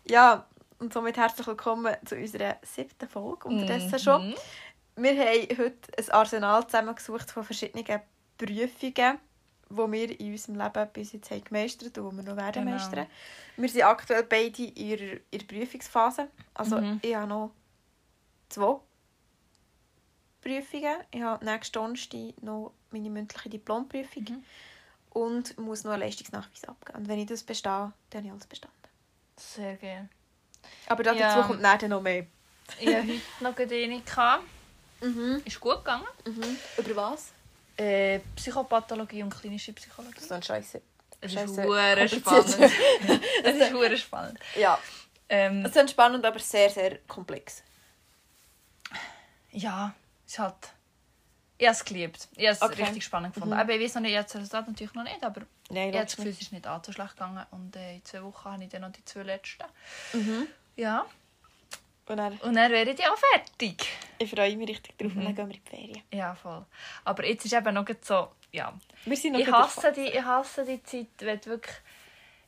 Ja, 0.09 0.45
und 0.79 0.91
somit 0.93 1.17
herzlich 1.17 1.45
willkommen 1.45 1.95
zu 2.05 2.15
unserer 2.15 2.57
siebten 2.63 3.07
Folge 3.07 3.47
unterdessen 3.47 3.99
schon. 3.99 4.29
Mhm. 4.29 4.35
Wir 4.95 5.11
haben 5.23 5.57
heute 5.57 5.77
ein 5.97 6.09
Arsenal 6.11 6.65
zusammengesucht 6.65 7.29
von 7.31 7.43
verschiedenen 7.43 7.85
Prüfungen, 8.37 9.19
die 9.69 9.75
wir 9.75 10.19
in 10.19 10.31
unserem 10.31 10.55
Leben 10.55 10.89
bis 10.93 11.11
jetzt 11.13 11.29
haben 11.29 11.43
gemeistert 11.43 11.95
und 11.99 12.11
die 12.11 12.17
wir 12.17 12.23
noch 12.31 12.37
werden 12.37 12.65
Genau. 12.65 12.75
meistern. 12.77 13.05
Wir 13.57 13.69
sind 13.69 13.83
aktuell 13.83 14.23
beide 14.23 14.63
in 14.63 14.75
ihrer, 14.75 15.19
in 15.29 15.39
der 15.39 15.45
Prüfungsphase. 15.45 16.29
Also 16.55 16.77
Mhm. 16.81 16.99
ich 17.03 17.15
habe 17.15 17.27
noch 17.27 17.51
zwei 18.49 18.79
Prüfungen. 20.41 20.95
Ich 21.11 21.21
habe 21.21 21.45
nächsten 21.45 21.73
Donnerstag 21.73 22.41
noch 22.41 22.73
meine 22.91 23.09
mündliche 23.09 23.49
Diplomprüfung 23.49 24.23
Mhm. 24.23 24.43
und 25.11 25.57
muss 25.59 25.83
noch 25.83 25.91
einen 25.91 26.01
Leistungsnachweis 26.01 26.63
abgeben. 26.65 26.97
Und 26.99 27.07
wenn 27.07 27.19
ich 27.19 27.27
das 27.27 27.43
bestehe, 27.43 27.93
dann 28.09 28.17
habe 28.21 28.25
ich 28.25 28.31
alles 28.31 28.47
bestanden. 28.47 28.78
Sehr 29.39 29.75
gerne. 29.77 30.09
Aber 30.87 31.03
dazu 31.03 31.19
Ja. 31.19 31.41
kommt 31.43 31.61
nachher 31.61 31.87
noch 31.87 32.01
mehr. 32.01 32.25
Ich 32.79 32.87
hatte 32.95 33.07
heute 33.07 33.21
noch 33.41 33.57
eine. 33.57 34.01
gehabt. 34.01 34.43
Mhm. 35.01 35.41
Ist 35.45 35.59
gut 35.59 35.77
gegangen. 35.77 36.05
Mhm. 36.25 36.57
Über 36.77 36.95
was? 36.95 37.31
Äh, 37.77 38.19
Psychopathologie 38.35 39.23
und 39.23 39.33
klinische 39.33 39.71
Psychologie. 39.73 40.13
Das 40.15 40.23
ist 40.23 40.31
dann 40.31 40.43
scheiße. 40.43 40.81
Es 41.21 41.33
ist 41.33 41.47
hure 41.57 42.07
spannend. 42.09 42.57
Es 43.43 43.55
ist 43.55 43.73
hure 43.73 43.97
spannend. 43.97 44.39
Ja. 44.57 44.77
Ähm, 45.29 45.63
Es 45.65 45.75
ist 45.75 45.91
spannend, 45.91 46.25
aber 46.25 46.39
sehr, 46.39 46.69
sehr 46.69 46.97
komplex. 47.07 47.63
ja, 49.51 49.93
es 50.27 50.37
hat... 50.39 50.73
Ich 51.57 51.65
habe 51.67 51.75
es 51.75 51.83
geliebt. 51.83 52.27
Ich 52.37 52.45
habe 52.47 52.53
es 52.55 52.61
Okay. 52.61 52.83
richtig 52.83 53.03
spannend 53.03 53.33
gefunden. 53.33 53.55
Mhm. 53.55 53.59
Aber 53.61 53.73
ich 53.73 53.81
weiß 53.81 53.95
noch 53.95 54.01
nicht, 54.01 54.11
jetzt 54.13 54.33
das 54.33 54.41
Resultat 54.41 54.67
natürlich 54.67 54.93
noch 54.93 55.03
nicht, 55.03 55.21
aber 55.23 55.41
Nein, 55.69 55.93
habe 55.93 56.05
das 56.05 56.15
Gefühl, 56.15 56.31
es 56.31 56.41
ist 56.41 56.51
nicht 56.51 56.65
allzu 56.67 56.91
schlecht 56.91 57.11
gegangen. 57.11 57.45
Und 57.51 57.75
äh, 57.75 57.95
in 57.95 58.05
zwei 58.05 58.23
Wochen 58.23 58.51
habe 58.51 58.63
ich 58.63 58.69
dann 58.69 58.81
noch 58.81 58.91
die 58.91 59.05
zwei 59.05 59.23
letzten. 59.23 59.65
Mhm. 60.13 60.47
Ja. 60.75 61.05
Und 62.07 62.17
dann, 62.17 62.33
Und 62.39 62.55
dann 62.55 62.71
wäre 62.71 62.89
ich 62.89 63.07
auch 63.07 63.17
fertig. 63.17 63.85
ich 64.17 64.29
freue 64.31 64.57
mich 64.57 64.67
richtig 64.69 64.97
drauf 64.97 65.13
Mhm. 65.13 65.19
und 65.19 65.25
dann 65.25 65.35
gehen 65.35 65.47
wir 65.49 65.55
in 65.55 65.63
die 65.63 65.69
Ferien. 65.69 66.03
Ja, 66.11 66.33
voll. 66.35 66.65
Aber 67.05 67.25
jetzt 67.25 67.45
ist 67.45 67.53
eben 67.53 67.73
noch 67.73 67.85
so... 68.01 68.29
Ja. 68.51 68.73
Wir 69.05 69.15
sind 69.15 69.33
noch 69.33 69.39
Ich 69.39 69.51
hasse, 69.51 69.91
die, 69.91 70.05
ich 70.07 70.23
hasse 70.23 70.65
die 70.65 70.81
Zeit, 70.83 71.07
wenn 71.19 71.45
wirklich... 71.45 71.75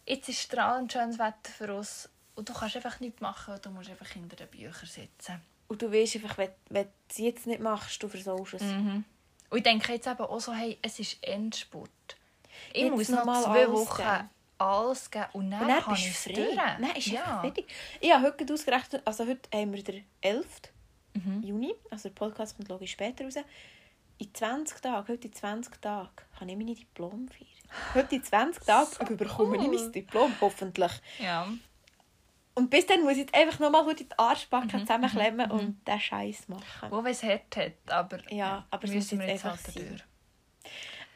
Jetzt 0.08 0.30
ist 0.30 0.42
strahlend 0.42 0.92
schönes 0.92 1.20
Wetter 1.20 1.52
für 1.56 1.76
uns 1.76 2.10
und 2.34 2.50
du 2.50 2.54
kannst 2.54 2.76
einfach 2.76 3.00
nichts 3.02 3.22
machen 3.22 3.54
und 3.54 3.64
du 3.64 3.70
musst 3.70 3.92
einfach 3.92 4.08
hinter 4.08 4.36
den 4.36 4.48
Büchern 4.48 4.88
sitzen. 4.88 5.40
Und 5.68 5.80
du 5.82 5.92
weißt 5.92 6.16
einfach, 6.16 6.40
wenn, 6.40 6.50
wenn 6.70 6.86
du 6.86 6.92
es 7.10 7.18
jetzt 7.20 7.46
nicht 7.46 7.62
machst, 7.62 8.02
du 8.02 8.10
versaust 8.10 8.56
es. 8.56 8.64
Mhm. 8.64 9.06
Und 9.52 9.58
ich 9.58 9.64
denke 9.64 9.94
jetzt 9.94 10.08
eben 10.08 10.22
auch 10.22 10.40
so, 10.40 10.54
hey, 10.54 10.80
es 10.82 10.98
ist 10.98 11.24
Endspurt. 11.24 11.90
Ich 12.74 12.84
Jetzt 12.84 12.92
muss 12.96 13.10
noch 13.10 13.26
mal 13.26 13.44
zwei 13.44 13.66
alles 13.66 13.72
Wochen 13.72 13.98
geben. 14.04 14.30
alles 14.58 15.12
geben 15.12 15.26
und 15.34 15.52
dann, 15.52 15.62
Und 15.62 15.68
dann 15.70 15.82
kann 15.84 15.94
bist 15.94 16.06
ich 16.28 16.34
du 16.36 16.42
durch. 16.44 16.56
frei. 16.56 16.78
Nein, 16.80 16.96
ist 16.96 17.08
ja. 17.08 17.42
fertig. 17.42 17.68
Ich 18.00 18.12
habe 18.14 18.24
heute 18.28 18.54
ausgerechnet, 18.54 19.02
also 19.06 19.26
heute 19.26 19.50
haben 19.54 19.74
wir 19.74 19.84
den 19.84 20.06
11. 20.22 20.46
Mhm. 21.14 21.44
Juni, 21.44 21.74
also 21.90 22.10
der 22.10 22.16
Podcast 22.16 22.56
kommt 22.56 22.70
logisch 22.70 22.92
später 22.92 23.26
raus. 23.26 23.36
In 24.18 24.34
20 24.34 24.80
Tagen, 24.82 25.08
heute 25.08 25.28
in 25.28 25.34
20 25.34 25.82
Tagen, 25.82 26.10
kann 26.38 26.48
ich 26.48 26.56
meine 26.56 26.76
Diplom 26.76 27.28
feiern. 27.28 27.48
Heute 27.96 28.16
in 28.16 28.24
20 28.24 28.64
Tagen 28.66 29.18
bekomme 29.18 29.58
ich 29.58 29.64
cool. 29.64 29.76
mein 29.76 29.92
Diplom, 29.92 30.34
hoffentlich. 30.42 30.92
ja. 31.20 31.48
Und 32.54 32.70
bis 32.70 32.86
dann 32.86 33.02
muss 33.04 33.14
ich 33.14 33.20
jetzt 33.20 33.34
einfach 33.34 33.60
nochmal 33.60 33.86
gut 33.86 34.02
in 34.02 34.10
die 34.10 34.20
Arschbacke 34.20 34.76
Mhm, 34.78 34.82
zusammenklemmen 34.82 35.48
mhm, 35.48 35.52
und 35.58 35.88
den 35.88 36.00
Scheiß 36.00 36.50
machen. 36.50 36.92
Wo 36.92 37.00
es 37.06 37.24
hart 37.24 37.56
hat, 37.56 37.72
aber, 37.88 38.18
Ja, 38.30 38.68
aber 38.70 38.84
es 38.84 38.92
müssen 38.92 39.20
wir 39.20 39.26
jetzt 39.28 39.44
jetzt 39.44 39.46
einfach 39.46 39.66
halt 39.66 39.74
sein. 39.76 39.88
durch. 39.88 40.04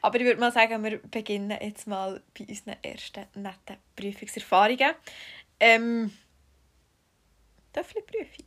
Aber 0.06 0.20
ich 0.20 0.26
würde 0.26 0.40
mal 0.40 0.52
sagen, 0.52 0.84
wir 0.84 1.00
beginnen 1.00 1.58
jetzt 1.60 1.88
mal 1.88 2.22
bei 2.38 2.46
unseren 2.48 2.76
ersten 2.84 3.26
netten 3.34 3.78
Prüfungserfahrungen. 3.96 4.92
Ähm, 5.60 6.16
Töffli-Prüfung. 7.74 8.46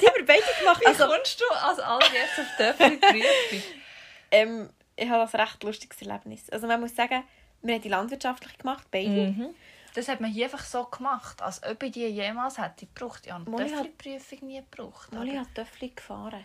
Die 0.00 0.06
haben 0.06 0.16
wir 0.16 0.26
beide 0.26 0.42
gemacht. 0.60 0.80
Wie 0.80 0.86
Also, 0.86 1.06
kommst 1.08 1.40
du 1.40 1.44
als 1.54 1.80
allererstes 1.80 2.46
auf 2.60 2.76
die 2.78 2.96
Prüfung? 2.96 3.62
ähm, 4.30 4.70
ich 4.94 5.08
habe 5.08 5.28
das 5.28 5.34
recht 5.34 5.64
lustiges 5.64 6.00
Erlebnis. 6.02 6.48
Also 6.50 6.68
man 6.68 6.80
muss 6.80 6.94
sagen, 6.94 7.24
wir 7.62 7.74
haben 7.74 7.82
die 7.82 7.88
landwirtschaftlich 7.88 8.56
gemacht, 8.58 8.86
beide. 8.92 9.08
mhm. 9.08 9.54
Das 9.94 10.06
hat 10.06 10.20
man 10.20 10.30
hier 10.30 10.44
einfach 10.44 10.64
so 10.64 10.84
gemacht, 10.84 11.42
als 11.42 11.62
ob 11.64 11.82
ich 11.82 11.90
die 11.90 12.06
jemals 12.06 12.58
hätte 12.58 12.86
gebraucht. 12.86 13.26
Ich 13.26 13.32
habe 13.32 13.44
eine 13.44 13.68
Töffli-Prüfung 13.68 14.46
nie 14.46 14.60
gebraucht. 14.60 15.12
Molly 15.12 15.34
hat 15.34 15.52
Töffli 15.54 15.88
gefahren. 15.90 16.44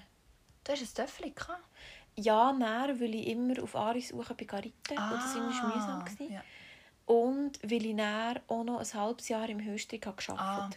Du 0.63 0.71
hast 0.73 0.81
ein 0.81 1.05
Töffli 1.05 1.29
gehabt? 1.29 1.63
Ja, 2.19 2.51
näher, 2.53 2.99
weil 2.99 3.15
ich 3.15 3.27
immer 3.27 3.61
auf 3.61 3.75
Aris 3.75 4.09
suche 4.09 4.33
bei 4.35 4.45
Garite. 4.45 4.95
Ah, 4.97 5.11
das 5.13 5.35
war 5.35 5.41
immer 5.63 5.75
mühsam. 5.75 6.05
gewesen. 6.05 6.31
ja. 6.33 6.43
Und 7.05 7.59
weil 7.63 7.85
ich 7.85 7.93
näher 7.93 8.41
auch 8.47 8.63
noch 8.63 8.79
ein 8.79 8.93
halbes 9.01 9.29
Jahr 9.29 9.47
im 9.47 9.63
Höchstring 9.63 10.01
gearbeitet 10.01 10.29
habe. 10.29 10.41
Ah. 10.41 10.69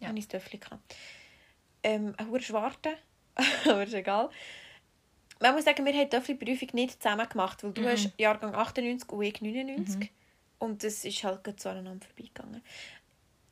Ja. 0.00 0.08
Habe 0.08 0.18
ich 0.18 0.28
das. 0.28 0.42
Ähm, 1.82 2.14
ein 2.16 2.28
hoher 2.30 2.40
Schwarte, 2.40 2.96
aber 3.64 3.82
ist 3.84 3.92
egal. 3.94 4.30
Man 5.40 5.54
muss 5.54 5.64
sagen, 5.64 5.84
wir 5.84 5.92
haben 5.92 6.00
die 6.08 6.08
Töffelprüfung 6.08 6.68
nicht 6.74 7.02
zusammen 7.02 7.28
gemacht, 7.28 7.62
weil 7.64 7.72
du 7.72 7.82
Mhm. 7.82 7.86
hast 7.88 8.12
Jahrgang 8.18 8.54
98 8.54 9.08
und 9.10 9.22
ich 9.22 9.40
99. 9.42 10.10
Und 10.60 10.84
das 10.84 11.04
ist 11.04 11.24
halt 11.24 11.42
gerade 11.42 11.60
so 11.60 11.68
aneinander 11.68 12.06
vorbeigegangen. 12.06 12.62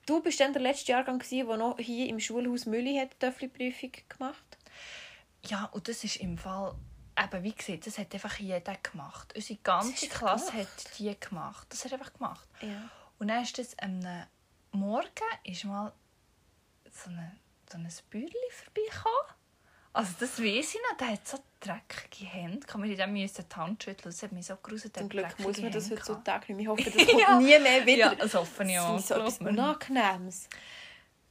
Du 0.06 0.22
bist 0.22 0.38
dann 0.40 0.52
der 0.52 0.62
letzte 0.62 0.92
Jahrgang, 0.92 1.18
gewesen, 1.18 1.46
der 1.48 1.56
noch 1.56 1.78
hier 1.78 2.06
im 2.08 2.20
Schulhaus 2.20 2.66
Mülli 2.66 2.96
hat 2.96 3.12
die 3.14 3.18
Töffelprüfung 3.18 3.90
gemacht 4.08 4.58
Ja, 5.46 5.64
und 5.72 5.88
das 5.88 6.04
ist 6.04 6.16
im 6.16 6.38
Fall, 6.38 6.74
eben 7.22 7.42
wie 7.42 7.52
gesagt, 7.52 7.86
das 7.86 7.98
hat 7.98 8.12
einfach 8.14 8.38
jeder 8.38 8.76
gemacht. 8.76 9.32
Unsere 9.34 9.58
ganze 9.62 10.08
Klasse 10.08 10.50
gemacht? 10.52 10.68
hat 10.68 10.98
die 10.98 11.18
gemacht. 11.20 11.66
Das 11.70 11.84
hat 11.84 11.92
einfach 11.92 12.12
gemacht. 12.12 12.46
Ja. 12.60 12.88
Und 13.18 13.28
dann 13.28 13.42
ist 13.42 13.58
das 13.58 13.76
am 13.78 14.00
Morgen 14.72 15.08
ist 15.44 15.64
mal 15.64 15.92
so 16.90 17.10
ein 17.10 17.38
so 17.70 17.78
ein 17.78 17.88
Bäuerli 18.10 18.50
vorbeigekommen. 18.50 19.36
Also 19.92 20.12
das 20.20 20.38
weiss 20.40 20.74
ich 20.74 20.80
noch, 20.88 20.96
der 20.98 21.08
hat 21.12 21.26
so 21.26 21.38
dreckige 21.58 22.26
Hände. 22.26 22.66
Kann 22.66 22.80
man 22.80 22.94
dem 22.94 23.12
müssen 23.12 23.44
die 23.48 23.56
Hand 23.56 23.82
schütteln. 23.82 24.12
Das 24.12 24.22
hat 24.22 24.32
mich 24.32 24.46
so 24.46 24.56
gruselt. 24.56 24.96
Zum 24.96 25.08
Glück 25.08 25.38
muss 25.40 25.60
man 25.60 25.72
das 25.72 25.90
heutzutage. 25.90 26.52
nicht 26.52 26.56
mehr. 26.56 26.60
Ich 26.60 26.68
hoffe, 26.68 26.98
das 26.98 27.06
kommt 27.08 27.20
Ja. 27.20 27.38
nie 27.40 27.58
mehr 27.58 27.86
wieder. 27.86 27.96
Ja, 27.96 28.14
das 28.14 28.34
hoffe 28.34 28.64
ich 28.64 28.78
auch. 28.78 28.94
Das 28.94 29.02
ist 29.02 29.08
so 29.08 29.14
etwas. 29.14 29.38
Unangenehmes. 29.40 30.48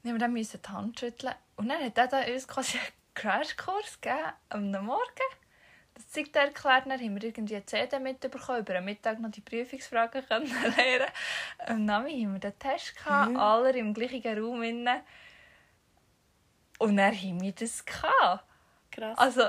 Ja, 0.04 0.18
wir 0.18 0.28
müssen 0.28 0.62
die 0.62 0.70
Hand 0.70 1.00
schütteln. 1.00 1.34
Und 1.56 1.70
dann 1.70 1.84
hat 1.84 1.98
er 2.14 2.34
uns 2.34 2.48
quasi 2.48 2.78
einen 2.78 2.88
Crashkurs 3.14 4.00
gegeben, 4.02 4.34
am 4.50 4.72
Morgen. 4.72 5.39
Das 6.02 6.08
zeigt 6.12 6.34
er 6.38 6.44
erklärt, 6.46 6.86
dann 6.86 6.94
haben 6.94 7.16
wir 7.16 7.24
irgendwie 7.26 7.56
eine 7.58 7.66
CD 7.66 8.00
mitbekommen, 8.00 8.60
über 8.60 8.74
den 8.74 8.86
Mittag 8.86 9.20
noch 9.20 9.32
die 9.32 9.42
Prüfungsfragen 9.42 10.26
können 10.30 10.48
lernen. 10.78 11.12
Am 11.68 11.84
Nami 11.84 12.24
haben 12.24 12.34
wir 12.34 12.40
den 12.40 12.58
Test 12.58 12.96
gehabt, 12.96 13.32
Mhm. 13.32 13.38
alle 13.38 13.78
im 13.78 13.94
gleichen 13.94 14.40
Raum. 14.42 14.64
Innen. 14.64 15.02
Und 16.78 16.96
dann 16.96 17.14
haben 17.14 17.42
wir 17.42 17.52
das 17.52 17.84
gehabt. 17.86 18.46
Krass. 18.92 19.18
Also, 19.18 19.44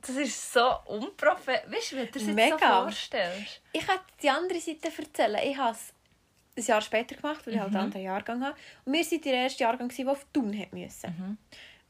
das 0.00 0.10
ist 0.16 0.52
so 0.52 0.70
unprofessionell. 0.86 1.72
Weißt 1.72 1.92
du, 1.92 1.96
wie 1.96 2.06
du 2.06 2.06
dir 2.06 2.12
das 2.12 2.22
jetzt 2.36 2.50
so 2.52 2.58
vorstellst? 2.66 3.60
Ich 3.72 3.86
kann 3.86 3.98
die 4.22 4.30
andere 4.30 4.60
Seite 4.60 4.92
erzählen. 4.96 5.40
Ich 5.44 5.56
habe 5.58 5.72
es 5.76 5.92
ein 6.56 6.64
Jahr 6.64 6.80
später 6.80 7.16
gemacht, 7.16 7.44
weil 7.46 7.54
ich 7.54 7.58
Mhm. 7.58 7.62
halt 7.64 7.74
einen 7.74 7.84
anderen 7.84 8.02
Jahrgang 8.04 8.44
habe. 8.44 8.56
Und 8.84 8.92
wir 8.92 9.00
waren 9.04 9.20
der 9.22 9.32
erste 9.34 9.64
Jahrgang, 9.64 9.88
der 9.88 10.08
auf 10.08 10.24
hat 10.60 10.72
müssen. 10.72 11.10
Mhm. 11.18 11.38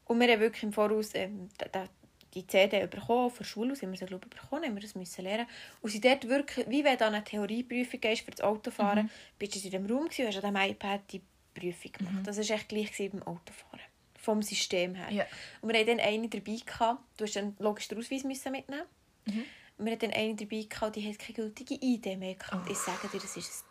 Und 0.05 0.19
wir 0.19 0.31
haben 0.33 0.39
wirklich 0.41 0.63
im 0.63 0.73
Voraus 0.73 1.11
da- 1.11 1.87
die 2.33 2.47
CD 2.47 2.85
bekommen, 2.87 3.29
für 3.29 3.43
Schulhaus 3.43 3.81
haben 3.81 3.91
wir 3.91 3.97
sie, 3.97 4.05
glaube 4.05 4.27
ich, 4.31 4.39
bekommen, 4.41 4.63
haben 4.65 4.75
wir 4.75 4.81
das 4.81 4.95
müssen 4.95 5.23
lernen. 5.23 5.47
Und 5.81 5.89
sie 5.91 5.99
dort 6.01 6.27
wirklich, 6.27 6.67
wie 6.69 6.83
wenn 6.83 6.97
du 6.97 7.05
an 7.05 7.13
eine 7.15 7.23
Theorieprüfung 7.23 7.99
gehst 7.99 8.23
für 8.23 8.31
das 8.31 8.41
Autofahren, 8.41 9.05
Mhm. 9.05 9.09
bist 9.39 9.53
du 9.55 9.57
in 9.59 9.63
diesem 9.63 9.85
Raum 9.85 10.05
gewesen, 10.07 10.21
und 10.25 10.27
hast 10.35 10.43
an 10.43 10.53
diesem 10.53 10.69
iPad 10.71 11.01
die 11.11 11.21
Prüfung 11.53 11.91
gemacht. 11.91 12.15
Das 12.27 12.37
war 12.37 12.55
echt 12.55 12.69
gleich 12.69 12.97
beim 12.97 13.21
Autofahren. 13.23 13.81
Vom 14.17 14.41
System 14.43 14.95
her. 14.95 15.09
Mhm. 15.09 15.17
Ja. 15.17 15.25
Und 15.61 15.73
wir 15.73 15.79
hatten 15.79 15.97
dann 15.97 15.99
eine 15.99 16.29
dabei. 16.29 16.57
Gehabt. 16.65 17.01
Du 17.17 17.25
hast 17.25 17.35
dann 17.35 17.55
logisch 17.59 17.87
den 17.87 17.97
Ausweis 17.97 18.23
müssen 18.23 18.51
mitnehmen. 18.51 18.85
Mhm. 19.25 19.43
Und 19.77 19.85
wir 19.85 19.93
hatten 19.93 20.11
dann 20.11 20.13
eine 20.19 20.35
dabei, 20.35 20.63
gehabt, 20.69 20.95
die 20.95 21.09
hat 21.09 21.17
keine 21.17 21.33
gültige 21.33 21.73
ID 21.81 22.17
mehr. 22.19 22.35
Gehabt. 22.35 22.53
Und 22.53 22.69
Ich 22.71 22.77
sage 22.77 23.07
dir, 23.07 23.19
das 23.19 23.35
war 23.35 23.43
ein 23.43 23.67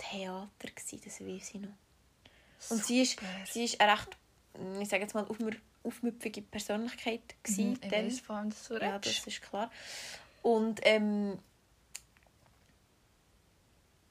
Theater, 0.58 0.74
gewesen, 0.74 1.00
das 1.04 1.20
weiß 1.20 1.50
ich 1.54 1.60
noch. 1.60 1.68
Und 2.68 2.84
sie 2.84 3.00
ist, 3.02 3.12
Super. 3.12 3.26
sie 3.48 3.64
ist 3.64 3.80
eine 3.80 3.92
recht, 3.92 4.16
ich 4.80 4.88
sage 4.88 5.02
jetzt 5.02 5.14
mal, 5.14 5.26
aufmüpfige 5.82 6.42
Persönlichkeit. 6.42 7.22
Gewesen, 7.42 7.70
Mhm, 7.72 7.80
dann. 7.82 7.90
weiss, 8.06 8.20
von 8.20 8.36
wem 8.44 8.50
du 8.78 8.84
Ja, 8.84 8.98
das 8.98 9.26
ist 9.26 9.42
klar. 9.42 9.70
Und 10.42 10.80
ähm, 10.84 11.38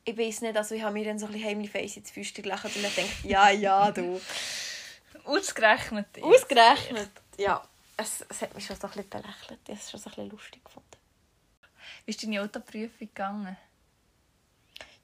ich 0.05 0.17
weiß 0.17 0.41
nicht, 0.41 0.57
also 0.57 0.73
ich 0.75 0.81
habe 0.81 0.93
mir 0.93 1.05
dann 1.05 1.19
so 1.19 1.25
ein 1.27 1.33
bisschen 1.33 1.47
heimlich 1.49 1.69
face 1.71 1.97
ins 1.97 2.11
Füßchen 2.11 2.43
gelacht 2.43 2.65
und 2.65 2.75
dann 2.83 2.91
gedacht, 2.95 3.23
ja, 3.23 3.49
ja, 3.49 3.91
du. 3.91 4.19
Ausgerechnet. 5.25 6.07
ich. 6.15 6.23
Ausgerechnet. 6.23 7.11
Ja, 7.37 7.63
es, 7.97 8.25
es 8.27 8.41
hat 8.41 8.55
mich 8.55 8.65
schon 8.65 8.75
so 8.75 8.87
ein 8.87 8.93
bisschen 8.93 9.09
belächelt. 9.09 9.59
Ich 9.65 9.69
habe 9.69 9.79
es 9.79 9.91
schon 9.91 9.99
so 9.99 10.09
ein 10.09 10.15
bisschen 10.15 10.29
lustig 10.31 10.63
gefunden. 10.65 10.87
Wie 12.05 12.11
ist 12.11 12.23
deine 12.23 12.41
Autoprüfung 12.41 13.07
gegangen? 13.07 13.55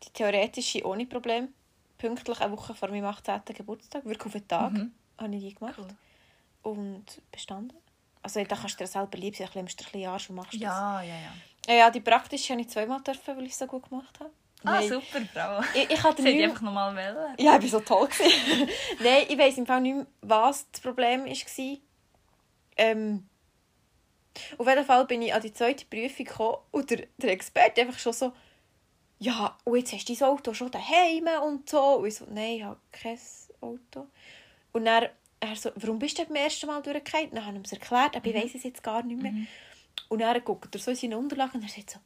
Die 0.03 0.09
theoretische 0.11 0.83
ohne 0.85 1.05
Problem. 1.05 1.49
Pünktlich 1.97 2.39
eine 2.41 2.51
Woche 2.51 2.73
vor 2.73 2.89
meinem 2.89 3.05
18. 3.05 3.41
Geburtstag, 3.53 4.05
wirklich 4.05 4.25
auf 4.25 4.31
den 4.33 4.47
Tag, 4.47 4.71
Mhm. 4.73 4.91
Habe 5.17 5.35
ich 5.35 5.41
die 5.43 5.55
gemacht. 5.55 5.75
Cool. 5.77 5.87
Und 6.63 7.05
bestanden. 7.31 7.77
Also 8.21 8.43
da 8.43 8.55
kannst 8.55 8.79
du 8.79 8.83
dir 8.83 8.87
selber 8.87 9.17
lieb 9.17 9.35
sein, 9.35 9.47
ein 9.53 9.65
bisschen 9.65 9.99
Jahr 9.99 10.17
schon 10.17 10.35
machst 10.35 10.53
du 10.53 10.57
das. 10.57 10.67
Ja, 10.67 11.01
ja, 11.01 11.13
ja. 11.15 11.33
Ja, 11.67 11.73
ja, 11.73 11.89
die 11.91 11.99
praktische 11.99 12.53
habe 12.53 12.61
ich 12.61 12.69
zweimal 12.69 13.01
dürfen, 13.01 13.37
weil 13.37 13.45
ich 13.45 13.51
es 13.51 13.59
so 13.59 13.67
gut 13.67 13.87
gemacht 13.89 14.19
habe. 14.19 14.31
Ah, 14.63 14.79
Nein. 14.79 14.89
super, 14.89 15.21
bravo. 15.31 15.63
Ich, 15.75 15.89
ich 15.91 16.03
hatte 16.03 16.21
nicht 16.23 16.43
einfach 16.43 16.61
nochmal 16.61 16.95
wählen. 16.95 17.35
Ja, 17.37 17.57
ich 17.57 17.63
war 17.63 17.69
so 17.69 17.79
toll. 17.81 18.09
Nein, 18.99 19.25
ich 19.29 19.37
weiss 19.37 19.57
im 19.57 19.65
Fall 19.65 19.81
nicht 19.81 19.95
mehr, 19.95 20.07
was 20.21 20.69
das 20.71 20.81
Problem 20.81 21.25
war. 21.25 21.77
Ähm, 22.77 23.29
auf 24.57 24.67
jeden 24.67 24.85
Fall 24.85 25.05
bin 25.05 25.21
ich 25.21 25.33
an 25.33 25.41
die 25.41 25.53
zweite 25.53 25.85
Prüfung 25.85 26.25
gekommen 26.25 26.57
und 26.71 26.89
der, 26.89 27.07
der 27.17 27.31
Experte 27.31 27.81
einfach 27.81 27.99
schon 27.99 28.13
so 28.13 28.33
«Ja, 29.19 29.57
und 29.63 29.77
jetzt 29.77 29.93
hast 29.93 30.09
du 30.09 30.15
dein 30.15 30.27
Auto 30.27 30.53
schon 30.53 30.71
daheim 30.71 31.27
und 31.43 31.69
so.» 31.69 31.97
Und 31.97 32.07
ich 32.07 32.15
so 32.15 32.25
«Nein, 32.29 32.57
ich 32.57 32.63
habe 32.63 32.79
kein 32.91 33.19
Auto.» 33.61 34.07
Und 34.75 34.83
dann 34.83 35.07
er 35.39 35.55
so 35.55 35.71
«Warum 35.75 35.99
bist 35.99 36.19
du 36.19 36.25
beim 36.25 36.35
ersten 36.35 36.67
Mal 36.67 36.81
durchgefallen?» 36.81 37.29
Dann 37.31 37.45
habe 37.45 37.53
ich 37.53 37.59
ihm 37.59 37.63
es 37.63 37.71
erklärt, 37.71 38.17
aber 38.17 38.27
ich 38.27 38.35
weiss 38.35 38.55
es 38.55 38.63
jetzt 38.63 38.83
gar 38.83 39.03
nicht 39.03 39.21
mehr. 39.21 39.31
Und 40.09 40.19
dann 40.19 40.43
guckt 40.43 40.75
er 40.75 40.81
so 40.81 40.91
in 40.91 40.97
seine 40.97 41.17
Unterlagen 41.17 41.61
und 41.61 41.63
er 41.63 41.69
sagt 41.69 41.91
so 41.91 41.99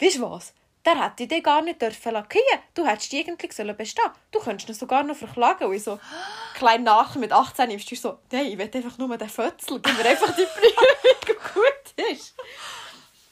«Weißt 0.00 0.16
du 0.16 0.22
was?» 0.22 0.54
Der 0.86 1.04
hätte 1.04 1.24
ich 1.24 1.28
dich 1.28 1.42
gar 1.42 1.60
nicht 1.60 1.82
dürfen 1.82 2.12
lackieren. 2.12 2.60
Du 2.72 2.86
hättest 2.86 3.12
die 3.12 3.18
eigentlich 3.18 3.52
sollen 3.52 3.76
bestehen. 3.76 4.10
Du 4.30 4.38
könntest 4.38 4.70
ihn 4.70 4.74
sogar 4.74 5.02
noch 5.02 5.16
verklagen. 5.16 5.66
Und 5.66 5.74
ich 5.74 5.82
so, 5.82 6.00
klein 6.54 6.84
nach 6.84 7.16
mit 7.16 7.32
18 7.32 7.68
nimmst 7.68 7.90
du 7.90 7.96
so, 7.96 8.20
nein, 8.32 8.46
ich 8.46 8.56
will 8.56 8.70
einfach 8.72 8.96
nur 8.96 9.18
den 9.18 9.28
Fötzel. 9.28 9.80
Gib 9.80 9.98
mir 9.98 10.08
einfach 10.08 10.34
die 10.34 10.46
Prüfung 10.46 11.36
gut 11.54 12.04
ist. 12.12 12.34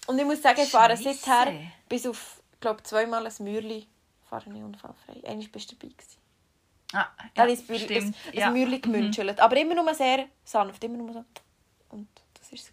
Und 0.06 0.18
ich 0.18 0.26
muss 0.26 0.42
sagen, 0.42 0.60
ich 0.60 0.68
fahre 0.68 0.96
seither 0.96 1.54
bis 1.88 2.06
auf, 2.06 2.42
ich 2.52 2.60
glaube, 2.60 2.82
zweimal 2.82 3.24
ein 3.24 3.32
Mürli 3.38 3.86
fahre 4.28 4.44
ich 4.46 4.62
unfallfrei. 4.62 5.26
Einmal 5.26 5.48
bist 5.48 5.72
du 5.72 5.76
dabei 5.76 5.94
gewesen. 5.94 6.23
Ah, 6.94 7.08
ja, 7.36 7.42
ein, 7.44 7.50
Mürli- 7.50 7.78
stimmt. 7.84 7.90
ein, 7.92 8.14
ja. 8.32 8.46
ein 8.46 8.52
Mürli 8.52 8.78
gemünschelt. 8.78 9.40
Aber 9.40 9.56
immer 9.56 9.74
nur 9.74 9.92
sehr 9.94 10.26
sanft. 10.44 10.82
Immer 10.84 10.98
nur 10.98 11.12
so. 11.12 11.24
Und 11.90 12.08
das 12.38 12.50
war 12.52 12.58
es. 12.58 12.70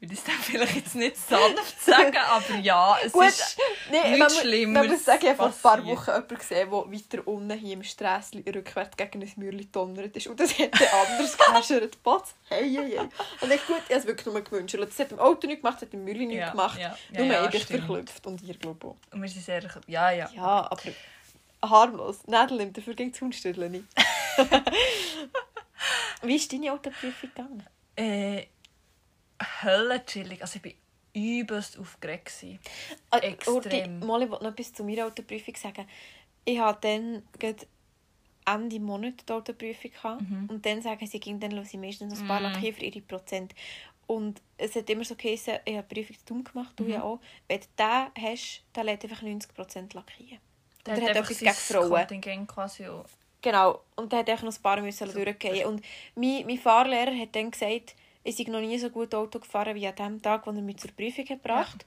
Ich 0.00 0.10
würde 0.10 0.14
es 0.20 0.24
dann 0.24 0.34
vielleicht 0.34 0.74
jetzt 0.76 0.94
nicht 0.96 1.16
sanft 1.16 1.80
sagen, 1.80 2.16
aber 2.16 2.56
ja, 2.56 2.98
es 3.02 3.12
Gut, 3.12 3.24
ist 3.24 3.58
nee, 3.90 4.18
nichts 4.18 4.44
man, 4.44 4.72
man 4.72 4.88
muss 4.90 5.02
sagen, 5.04 5.20
ich 5.22 5.28
habe 5.38 5.50
vor 5.50 5.72
ein 5.72 5.84
paar. 5.84 5.86
Wochen 5.86 6.10
jemanden 6.10 6.36
gesehen, 6.36 6.70
der 6.70 6.78
weiter 6.92 7.26
unten 7.28 7.58
hier 7.58 7.72
im 7.72 7.82
Strässchen 7.84 8.44
rückwärts 8.46 8.96
gegen 8.98 9.22
ein 9.22 9.32
Mürli 9.36 9.66
donnert 9.72 10.14
ist. 10.14 10.26
Und 10.26 10.38
das 10.38 10.52
er 10.58 10.68
anders 10.92 11.38
gehäschert. 11.46 12.02
Potz, 12.02 12.34
hey, 12.50 12.68
hey, 12.70 12.90
hey. 12.98 13.08
Und 13.40 13.50
ich 13.52 13.66
gut, 13.66 13.76
ich 13.88 13.94
habe 13.94 14.00
es 14.00 14.06
wirklich 14.06 14.26
nur 14.26 14.40
gewünscht. 14.42 14.76
Das 14.78 14.98
hat 14.98 15.10
im 15.12 15.18
Auto 15.20 15.46
nicht 15.46 15.62
gemacht, 15.62 15.76
das 15.80 15.88
hat 15.88 15.94
im 15.94 16.04
Mürli 16.04 16.26
nicht 16.26 16.36
Ja, 16.38 16.50
gemacht. 16.50 16.78
ja, 16.78 16.98
ja, 17.12 17.20
nur 17.24 17.32
ja, 17.32 17.48
ich 17.50 17.66
bin 17.66 17.78
verklüpft 17.78 18.26
und 18.26 18.42
ihr 18.42 18.54
glaube 18.58 18.86
auch. 18.88 18.96
Und 19.10 19.22
wir 19.22 19.28
sind 19.30 19.42
sehr... 19.44 19.62
Ja, 19.86 20.10
ja. 20.10 20.28
Ja, 20.34 20.70
aber 20.70 20.82
harmlos. 21.70 22.26
Nädel 22.26 22.58
nimmt 22.58 22.76
dafür 22.76 22.94
gegen 22.94 23.12
das 23.12 23.20
Hundstüdel. 23.20 23.68
Wie 26.22 26.36
ist 26.36 26.52
deine 26.52 26.72
Autoprüfung 26.72 27.30
gegangen? 27.30 27.62
Äh, 27.96 28.46
höllenchillig. 29.62 30.40
Also 30.42 30.58
ich 30.62 30.64
war 30.64 30.72
übelst 31.14 31.78
aufgeregt. 31.78 32.32
Ah, 33.10 33.18
Extrem. 33.18 33.54
Urti, 33.54 33.88
mal, 34.06 34.22
ich 34.22 34.30
wollte 34.30 34.44
noch 34.44 34.52
etwas 34.52 34.72
zu 34.72 34.84
meiner 34.84 35.06
Autoprüfung 35.06 35.54
sagen. 35.56 35.86
Ich 36.44 36.58
hatte 36.58 36.80
dann 36.88 37.22
gerade 37.38 37.66
Ende 38.46 38.80
Monat 38.80 39.14
die 39.28 39.32
Autoprüfung. 39.32 39.90
Mhm. 40.20 40.46
und 40.50 40.66
dann 40.66 40.82
sagen 40.82 41.06
sie, 41.06 41.20
ging 41.20 41.40
dann 41.40 41.52
los, 41.52 41.70
sie 41.70 41.78
meistens 41.78 42.12
noch 42.14 42.20
ein 42.20 42.28
paar 42.28 42.40
lackieren 42.40 42.74
für 42.76 42.84
ihre 42.84 43.00
Prozent. 43.00 43.54
Und 44.06 44.42
es 44.58 44.74
hat 44.74 44.90
immer 44.90 45.04
so 45.04 45.14
geheißen, 45.14 45.60
ich 45.64 45.76
habe 45.76 45.86
die 45.94 46.02
Prüfung 46.02 46.16
tun 46.26 46.44
gemacht, 46.44 46.74
du 46.76 46.84
Mhm. 46.84 46.90
ja 46.90 47.02
auch. 47.02 47.20
Wenn 47.48 47.60
du 47.60 47.66
den 47.78 48.06
hast, 48.22 48.62
dann 48.74 48.86
lädt 48.86 49.02
einfach 49.04 49.22
90% 49.22 49.94
lackieren. 49.94 50.38
Der 50.86 50.94
Und 50.94 51.02
er 51.02 51.10
hat 51.10 51.16
einfach 51.16 51.30
etwas 51.30 51.38
gegen 51.38 52.20
Frauen. 52.20 52.46
Quasi 52.46 52.86
auch. 52.86 53.04
Genau. 53.42 53.80
Und 53.96 54.12
dann 54.12 54.20
hat 54.20 54.28
er 54.28 54.42
noch 54.42 54.54
ein 54.54 54.62
paar 54.62 54.80
müssen 54.80 55.12
durchgehen. 55.12 55.66
Und 55.66 55.84
mein, 56.14 56.46
mein 56.46 56.58
Fahrlehrer 56.58 57.14
hat 57.14 57.34
dann 57.34 57.50
gesagt, 57.50 57.94
ich 58.22 58.36
sei 58.36 58.44
noch 58.44 58.60
nie 58.60 58.78
so 58.78 58.88
gut 58.90 59.14
Auto 59.14 59.38
gefahren 59.38 59.74
wie 59.74 59.86
an 59.86 59.94
dem 59.94 60.22
Tag, 60.22 60.46
wo 60.46 60.50
er 60.50 60.62
mich 60.62 60.78
zur 60.78 60.90
Prüfung 60.92 61.26
hat 61.28 61.42
gebracht 61.42 61.86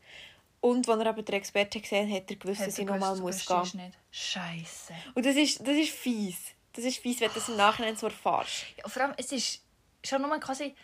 Und 0.62 0.88
als 0.88 1.00
er 1.00 1.08
aber 1.08 1.24
den 1.24 1.36
Experten 1.36 1.82
gesehen 1.82 2.10
hat, 2.12 2.24
hat 2.24 2.30
er 2.32 2.36
gewusst, 2.36 2.62
Hat 2.62 2.68
dass 2.68 2.78
er 2.78 2.84
ich 2.84 2.90
nochmal 2.90 3.16
muss 3.18 3.46
gehen 3.46 3.86
nicht. 3.86 3.98
Scheiße. 4.12 4.94
Und 5.16 5.26
das 5.26 5.36
ist, 5.36 5.60
das 5.62 5.76
ist 5.76 5.92
fies. 5.92 6.38
Das 6.74 6.86
ist 6.86 7.00
fies, 7.00 7.20
wenn 7.22 7.30
du 7.30 7.36
das 7.36 7.50
im 7.50 7.58
Nachhinein 7.58 7.96
so 7.96 8.06
erfährst. 8.08 8.66
Ja, 8.78 8.88
vor 8.88 9.02
allem, 9.02 9.14
es 9.18 9.32
ist 9.32 9.64
schon 10.04 10.22
nur 10.22 10.40
quasi 10.40 10.76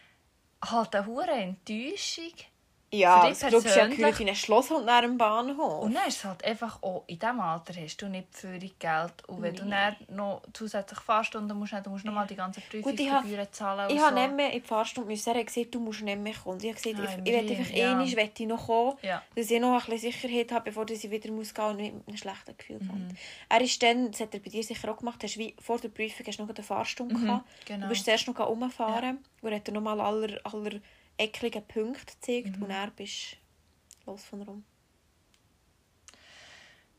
halt 0.63 0.95
eine 0.95 1.05
hohe 1.05 1.27
Enttäuschung. 1.27 2.33
Ja, 2.93 3.21
Für 3.21 3.29
das 3.29 3.39
du 3.39 3.45
ja 3.47 3.51
persönlich- 3.61 3.97
gehört 3.97 4.19
wie 4.19 4.29
ein 4.29 4.35
Schlosshund 4.35 4.85
nach 4.85 5.01
dem 5.01 5.17
Bahnhof. 5.17 5.81
Und 5.81 5.93
dann 5.95 6.07
ist 6.07 6.17
es 6.17 6.23
halt 6.25 6.43
einfach 6.45 6.81
auch, 6.83 7.03
in 7.07 7.17
diesem 7.17 7.39
Alter 7.39 7.73
hast 7.81 7.97
du 8.01 8.07
nicht 8.07 8.27
viel 8.35 8.59
Geld. 8.77 9.13
Und 9.27 9.41
wenn 9.41 9.55
du 9.55 9.65
dann 9.65 9.95
noch 10.09 10.43
zusätzlich 10.53 10.99
Fahrstunden 10.99 11.57
musst, 11.57 11.73
dann 11.73 11.83
musst 11.89 12.03
du 12.03 12.07
nochmal 12.09 12.27
die 12.27 12.39
habe- 12.39 12.53
Prüfungsgebühren 12.69 13.47
zahlen 13.51 13.87
und 13.87 13.93
Ich 13.95 13.99
so. 13.99 14.05
habe 14.05 14.19
nicht 14.19 14.35
mehr 14.35 14.51
in 14.53 14.61
die 14.61 14.67
Fahrstunde 14.67 15.09
müssen. 15.09 15.29
Er 15.33 15.39
hat 15.39 15.47
gesagt, 15.47 15.73
du 15.73 15.79
musst 15.79 16.01
nicht 16.03 16.19
mehr 16.19 16.33
kommen. 16.33 16.53
Und 16.55 16.63
Ich 16.63 16.69
habe 16.69 16.81
gesagt, 16.81 16.99
Ah, 16.99 17.11
ich, 17.13 17.17
ich 17.17 17.25
will 17.25 17.49
einfach 17.59 17.73
ja. 17.75 17.91
einmal 17.91 18.11
will 18.11 18.29
ich 18.37 18.47
noch 18.47 18.65
kommen, 18.67 18.97
Ja. 19.01 19.21
dass 19.35 19.49
ich 19.49 19.59
noch 19.59 19.73
ein 19.73 19.89
bisschen 19.91 20.11
Sicherheit 20.11 20.51
habe, 20.51 20.63
bevor 20.65 20.89
ich 20.89 21.09
wieder 21.09 21.31
muss 21.31 21.53
gehen 21.53 21.65
und 21.65 21.77
nicht 21.77 21.93
mit 21.95 22.07
einem 22.07 22.17
schlechten 22.17 22.55
Gefühl 22.57 22.79
Mhm. 22.79 22.87
kommt. 22.89 23.15
Er 23.49 23.61
ist 23.61 23.81
dann, 23.81 24.11
das 24.11 24.21
hat 24.21 24.33
er 24.35 24.39
bei 24.39 24.49
dir 24.49 24.63
sicher 24.63 24.91
auch 24.91 24.97
gemacht, 24.97 25.23
hast 25.23 25.37
wie 25.39 25.55
vor 25.59 25.79
der 25.79 25.89
Prüfung 25.89 26.25
hast 26.27 26.37
du 26.37 26.43
noch 26.45 26.53
eine 26.53 26.63
Fahrstunde 26.63 27.15
gehabt. 27.15 27.43
genau. 27.65 27.83
Du 27.85 27.89
bist 27.89 28.05
zuerst 28.05 28.27
noch 28.27 28.39
rumfahren 28.39 29.17
und 29.41 29.49
er 29.51 29.55
hat 29.55 29.67
dir 29.67 29.71
nochmal 29.71 29.99
aller, 29.99 30.37
aller 30.43 30.79
eckligen 31.17 31.65
Punkte 31.67 32.05
gezeigt 32.15 32.57
Mhm. 32.57 32.63
und 32.63 32.69
er 32.71 32.91
bist 32.91 33.37
los 34.05 34.23
von 34.23 34.41
rum. 34.41 34.63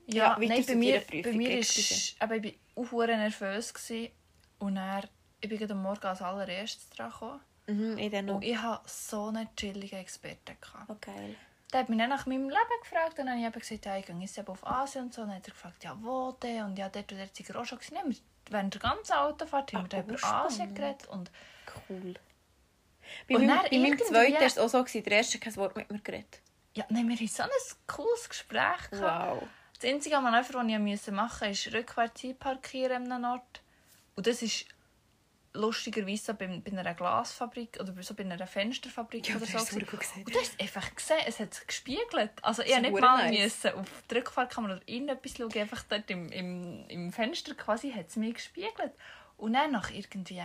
Ja, 0.06 0.38
Ja, 0.38 0.48
nein, 0.48 0.64
bei 0.66 0.74
mir, 0.74 1.00
Prüfung, 1.00 1.22
bei 1.32 1.36
mir 1.38 1.58
ist, 1.58 2.16
aber 2.18 2.36
ich 2.36 2.58
war 2.74 3.04
auch 3.04 3.06
nervös. 3.06 3.72
Gewesen. 3.72 4.10
Und 4.58 4.74
dann, 4.76 5.06
ich 5.40 5.48
bin 5.48 5.70
am 5.70 5.82
Morgen 5.82 6.04
als 6.06 6.22
allererstes 6.22 6.90
dran 6.90 7.10
gekommen. 7.10 7.40
Mhm, 7.66 7.98
ich 7.98 8.10
dann 8.10 8.26
noch. 8.26 8.34
Und 8.36 8.44
ich 8.44 8.56
hatte 8.56 8.88
so 8.88 9.26
einen 9.28 9.48
chilligen 9.56 9.98
Experten. 9.98 10.56
Oh, 10.88 10.96
geil. 11.00 11.36
Der 11.72 11.80
hat 11.80 11.88
mich 11.88 11.98
dann 11.98 12.10
nach 12.10 12.26
meinem 12.26 12.48
Leben 12.48 12.80
gefragt 12.82 13.18
und 13.18 13.26
dann 13.26 13.42
habe 13.42 13.58
ich 13.58 13.62
gesagt, 13.68 13.86
ja, 13.86 13.96
ich 13.96 14.06
gehe 14.06 14.16
jetzt 14.18 14.48
auf 14.48 14.66
Asien 14.66 15.04
und 15.06 15.14
so. 15.14 15.22
Und 15.22 15.28
dann 15.28 15.36
hat 15.38 15.48
er 15.48 15.52
gefragt, 15.54 15.82
ja, 15.82 15.98
wo 16.00 16.32
denn? 16.32 16.64
Und 16.64 16.78
ja, 16.78 16.88
dort 16.88 17.10
und 17.10 17.18
dort 17.18 17.34
sind 17.34 17.48
wir 17.48 17.56
auch 17.60 17.64
schon 17.64 17.78
wir 17.80 18.16
Während 18.50 18.74
der 18.74 18.80
ganzen 18.82 19.14
Autofahrt 19.14 19.72
haben 19.72 19.84
wir 19.84 19.88
dann 19.88 20.06
über. 20.08 20.22
Asien 20.22 20.74
geredet. 20.74 21.08
Und 21.08 21.30
Cool. 21.88 22.14
Bei, 23.28 23.36
Und 23.36 23.46
meinem, 23.46 23.60
bei 23.70 23.78
meinem 23.78 23.98
zweiten 23.98 24.34
war 24.34 24.42
es 24.42 24.58
auch 24.58 24.68
so, 24.68 24.82
gewesen, 24.82 25.02
der 25.04 25.12
erste 25.18 25.38
kein 25.38 25.56
Wort 25.56 25.76
mit 25.76 25.90
mir 25.90 26.00
geredet. 26.00 26.40
ja, 26.74 26.84
nein, 26.88 27.08
wir 27.08 27.16
hatten 27.16 27.28
so 27.28 27.42
ein 27.42 27.48
cooles 27.86 28.28
Gespräch. 28.28 28.90
Wow. 28.92 29.42
Das 29.80 29.90
einzige 29.90 30.20
Manöver, 30.20 30.62
das 30.62 30.66
ich 31.06 31.12
machen 31.12 31.48
musste, 31.48 31.68
ist 31.68 31.74
rückwärts 31.74 32.24
einparkieren 32.24 33.10
an 33.10 33.12
einem 33.12 33.32
Ort. 33.32 33.62
Und 34.16 34.26
das 34.26 34.42
ist 34.42 34.66
lustigerweise 35.52 36.34
bei, 36.34 36.46
bei 36.48 36.72
einer 36.72 36.94
Glasfabrik 36.94 37.78
oder 37.80 37.94
so 38.02 38.14
bei 38.14 38.24
einer 38.24 38.46
Fensterfabrik 38.46 39.28
Ja, 39.28 39.36
oder 39.36 39.46
so. 39.46 39.58
gut 39.78 40.00
gesehen. 40.00 40.24
Und 40.24 40.34
du 40.34 40.38
hast 40.38 40.60
einfach 40.60 40.94
gesehen, 40.94 41.20
es 41.26 41.38
hat 41.38 41.54
sich 41.54 41.66
gespiegelt. 41.66 42.32
Also 42.42 42.62
ich 42.62 42.76
nicht 42.78 42.92
mal 42.92 43.30
nice. 43.30 43.44
müssen 43.44 43.78
auf 43.78 43.86
die 44.10 44.14
Rückfahrkamera 44.16 44.74
oder 44.74 44.82
irgendetwas 44.88 45.36
schauen, 45.36 45.58
einfach 45.58 45.82
dort 45.88 46.10
im, 46.10 46.28
im, 46.32 46.88
im 46.88 47.12
Fenster 47.12 47.54
quasi 47.54 47.92
hat 47.92 48.08
es 48.08 48.16
mich 48.16 48.34
gespiegelt. 48.34 48.92
Und 49.36 49.52
dann 49.52 49.70
nach 49.72 49.90
irgendwie 49.90 50.42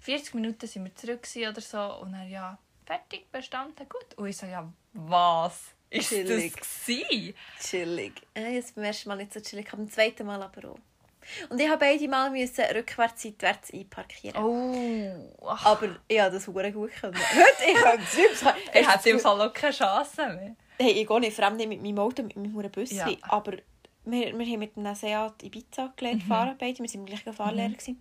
40 0.00 0.34
Minuten 0.34 0.66
sind 0.66 0.84
wir 0.84 0.94
zurück 0.94 1.26
oder 1.50 1.60
so 1.60 2.02
und 2.02 2.12
dann 2.12 2.28
ja, 2.28 2.58
fertig, 2.86 3.30
bestanden, 3.30 3.88
gut. 3.88 4.16
Und 4.16 4.28
ich 4.28 4.36
so, 4.36 4.46
ja, 4.46 4.70
was 4.94 5.74
ist 5.90 6.08
Chillig. 6.08 6.54
das 6.56 6.68
gewesen? 6.86 7.34
Chillig. 7.60 8.12
Äh, 8.34 8.54
jetzt 8.54 8.74
beim 8.74 8.84
ersten 8.84 9.08
Mal 9.08 9.16
nicht 9.16 9.32
so 9.32 9.40
chillig, 9.40 9.68
aber 9.68 9.78
beim 9.78 9.90
zweiten 9.90 10.26
Mal 10.26 10.42
aber 10.42 10.70
auch. 10.70 10.78
Und 11.48 11.60
ich 11.60 11.68
habe 11.68 11.78
beide 11.78 12.08
Mal 12.08 12.30
müssen 12.30 12.64
rückwärts, 12.64 13.22
seitwärts 13.22 13.72
einparkieren. 13.72 14.42
Oh, 14.42 15.46
ach, 15.46 15.66
Aber 15.66 15.96
ich 16.08 16.18
habe 16.18 16.32
das 16.32 16.46
hure 16.48 16.72
gut 16.72 16.90
können. 16.92 17.14
Heute, 17.14 17.70
ich 17.70 17.74
könnte 17.74 18.04
es 18.32 18.44
ich 18.74 18.86
hatte 18.86 19.10
im 19.10 19.20
Fall 19.20 19.40
auch 19.40 19.52
keine 19.52 19.72
Chance 19.72 20.16
mehr. 20.16 20.56
Hey, 20.78 20.92
ich 20.92 21.06
gehe 21.06 21.20
nicht, 21.20 21.38
nicht 21.38 21.68
mit 21.68 21.82
meinem 21.82 21.98
Auto, 21.98 22.22
mit 22.22 22.36
meinem 22.36 22.70
Bus. 22.70 22.90
Ja. 22.90 23.08
Aber 23.22 23.52
wir, 24.04 24.38
wir 24.38 24.46
haben 24.46 24.58
mit 24.58 24.76
einem 24.76 24.94
Seat 24.94 25.42
Ibiza 25.42 25.92
gelernt 25.94 26.22
fahren, 26.22 26.56
beide. 26.58 26.78
Wir 26.78 26.86
waren 26.86 27.00
im 27.00 27.06
gleichen 27.06 27.32
Fahrlehrer. 27.32 27.68
gewesen. 27.68 28.00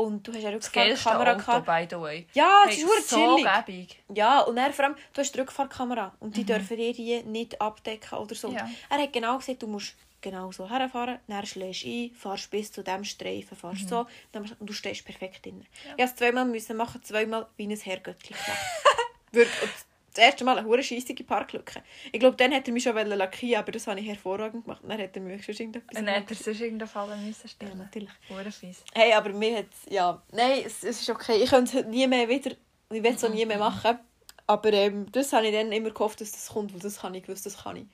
Und 0.00 0.26
du 0.26 0.32
hast 0.32 0.72
geilste 0.72 1.10
Rückfahrkamera 1.10 1.34
gehabt. 1.34 1.66
by 1.66 1.86
the 1.96 2.00
way. 2.00 2.26
Ja, 2.32 2.64
es 2.68 2.76
Hey, 2.76 2.84
ist 2.84 3.08
so 3.10 3.36
chillig. 3.36 3.98
Ja, 4.14 4.40
und 4.40 4.56
dann 4.56 4.72
vor 4.72 4.84
allem, 4.86 4.96
du 5.12 5.20
hast 5.20 5.34
die 5.34 5.40
Rückfahrkamera 5.40 6.14
und 6.20 6.36
die 6.36 6.44
dürfen 6.44 6.78
ihr 6.78 6.92
hier 6.92 7.22
nicht 7.24 7.60
abdecken 7.60 8.18
oder 8.18 8.34
so. 8.34 8.48
Mhm. 8.48 8.56
Ja. 8.56 8.70
Er 8.88 8.98
hat 9.02 9.12
genau 9.12 9.36
gesagt, 9.38 9.62
du 9.62 9.66
musst 9.66 9.94
genau 10.22 10.52
so 10.52 10.68
herfahren, 10.68 11.18
dann 11.28 11.46
schlägst 11.46 11.84
du 11.84 11.88
ein, 11.88 12.10
fahrst 12.14 12.50
bis 12.50 12.70
zu 12.72 12.82
diesem 12.82 13.04
Streifen, 13.04 13.56
Mhm. 13.56 13.60
fahrst 13.60 13.88
so 13.88 14.06
dann, 14.32 14.42
und 14.58 14.66
du 14.68 14.72
stehst 14.72 15.04
perfekt 15.04 15.44
drin. 15.46 15.64
Ich 15.84 15.88
musste 15.90 16.04
es 16.04 16.14
zweimal 16.16 16.44
müssen 16.44 16.76
machen, 16.76 17.02
zweimal 17.02 17.46
wie 17.56 17.66
ein 17.66 17.76
Herrgöttlich 17.78 18.36
gemacht. 18.38 18.60
Wirklich. 19.32 19.70
Das 20.12 20.24
erste 20.24 20.44
Mal 20.44 20.58
eine 20.58 20.66
hure 20.66 20.82
scheissige 20.82 21.22
Parklücke. 21.22 21.82
Ich 22.10 22.18
glaube, 22.18 22.36
dann 22.36 22.50
hätte 22.52 22.70
er 22.70 22.74
mich 22.74 22.82
schon 22.82 22.96
lackieren 22.96 23.62
aber 23.62 23.72
das 23.72 23.86
habe 23.86 24.00
ich 24.00 24.06
hervorragend 24.08 24.64
gemacht. 24.64 24.82
Dann 24.82 24.98
hätte 24.98 25.20
er 25.20 25.24
mich 25.24 25.44
schon 25.44 25.54
irgendetwas 25.54 25.94
dann 25.94 26.08
hätte 26.08 26.34
er 26.34 26.36
sonst 26.36 26.60
irgendeinen 26.60 26.88
Fall 26.88 27.16
müssen 27.16 27.42
Ja, 27.42 27.48
stellen 27.48 27.78
natürlich. 27.78 28.10
Hure 28.28 28.50
fies. 28.50 28.82
Hey, 28.92 29.12
aber 29.12 29.30
mir 29.32 29.58
hat 29.58 29.66
ja, 29.88 30.20
nein, 30.32 30.62
es, 30.64 30.82
es 30.82 31.02
ist 31.02 31.10
okay. 31.10 31.42
Ich 31.42 31.50
könnte 31.50 31.80
es 31.80 31.86
nie 31.86 32.06
mehr 32.06 32.28
wieder, 32.28 32.50
ich 32.90 33.02
will 33.02 33.14
es 33.14 33.24
auch 33.24 33.28
nie 33.30 33.46
mehr 33.46 33.58
machen. 33.58 33.98
Aber 34.46 34.72
ähm, 34.72 35.10
das 35.12 35.32
habe 35.32 35.46
ich 35.46 35.52
dann 35.52 35.70
immer 35.70 35.90
gehofft, 35.90 36.20
dass 36.20 36.32
das 36.32 36.48
kommt, 36.48 36.72
weil 36.72 36.80
das 36.80 37.00
kann 37.00 37.14
ich 37.14 37.22
gewusst, 37.22 37.46
das 37.46 37.62
kann 37.62 37.76
ich. 37.76 37.86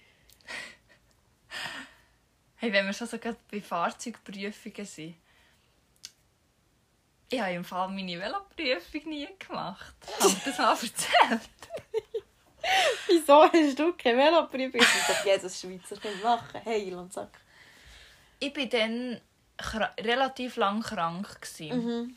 Hey, 2.56 2.72
wenn 2.72 2.86
wir 2.86 2.94
schon 2.94 3.06
so 3.06 3.18
gerade 3.18 3.36
bei 3.50 3.60
Fahrzeugprüfungen 3.60 4.86
sind. 4.86 5.16
Ich 7.28 7.40
habe 7.40 7.52
im 7.52 7.64
Fall 7.64 7.88
meine 7.88 8.20
Veloprüfung 8.20 9.08
nie 9.08 9.28
gemacht. 9.38 9.94
Habe 10.20 10.28
ich 10.28 10.44
das 10.44 10.58
mal 10.58 10.70
erzählt? 10.70 11.50
Wieso 13.08 13.50
hast 13.52 13.78
du 13.78 13.92
keine 13.94 14.18
Veloprüfung? 14.18 14.80
Das 14.80 15.06
darf 15.08 15.24
jedes 15.24 15.60
Schweizer 15.60 15.96
Kind 15.96 16.22
machen. 16.22 16.60
Hey, 16.62 16.90
Landsack. 16.90 17.40
Ich 18.38 18.56
war 18.56 18.66
dann 18.66 19.20
relativ 20.00 20.56
lang 20.56 20.82
krank. 20.82 21.40
Mhm. 21.58 22.16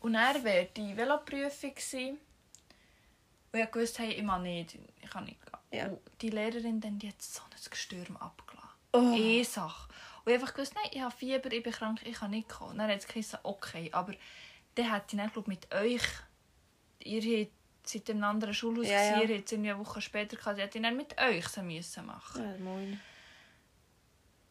Und 0.00 0.14
er 0.14 0.42
wäre 0.42 0.68
die 0.76 0.96
Veloprüfung. 0.96 1.74
Und 3.52 3.60
ich 3.60 3.74
wusste, 3.74 4.02
hey, 4.02 4.14
ich 4.14 4.26
kann 4.26 4.42
nicht. 4.42 4.78
Ich 5.02 5.10
kann 5.10 5.24
nicht 5.24 5.40
gehen. 5.40 5.78
Ja. 5.78 5.86
Und 5.86 6.00
die 6.20 6.30
Lehrerin 6.30 6.80
dann, 6.80 6.98
die 6.98 7.08
hat 7.08 7.22
so 7.22 7.42
ein 7.42 7.70
Gestürm 7.70 8.16
abgelassen. 8.16 8.68
Oh. 8.92 9.14
Eine 9.14 9.44
Sache. 9.44 9.88
Und 10.24 10.32
ich 10.32 10.40
einfach 10.40 10.54
gewusst, 10.54 10.74
nein, 10.74 10.90
ich 10.92 11.00
habe 11.00 11.14
Fieber, 11.14 11.52
ich 11.52 11.62
bin 11.62 11.72
krank, 11.72 12.00
ich 12.04 12.14
kann 12.14 12.30
nicht 12.30 12.48
kommen. 12.48 12.78
Dann 12.78 12.90
hat 12.90 12.98
es 12.98 13.06
gesagt, 13.06 13.44
okay, 13.44 13.90
aber 13.92 14.14
dann 14.78 14.92
hätte 14.92 15.16
ich 15.16 15.18
dann, 15.18 15.32
glaub, 15.32 15.48
mit 15.48 15.74
euch, 15.74 16.02
ihr 17.00 17.40
habt 17.40 17.52
seit 17.84 18.10
einem 18.10 18.24
anderen 18.24 18.54
Schulhaus 18.54 18.86
Ja, 18.86 19.02
ja. 19.02 19.22
ihr 19.22 19.38
habt 19.38 19.52
eine 19.52 19.78
Woche 19.78 20.00
später 20.00 20.36
gehabt, 20.36 20.58
ich 20.58 20.64
hätte 20.64 20.80
dann 20.80 20.96
mit 20.96 21.20
euch 21.20 21.48
sie 21.48 21.62
müssen 21.62 22.06
machen 22.06 22.42
Ja, 22.42 22.58
moin. 22.58 23.00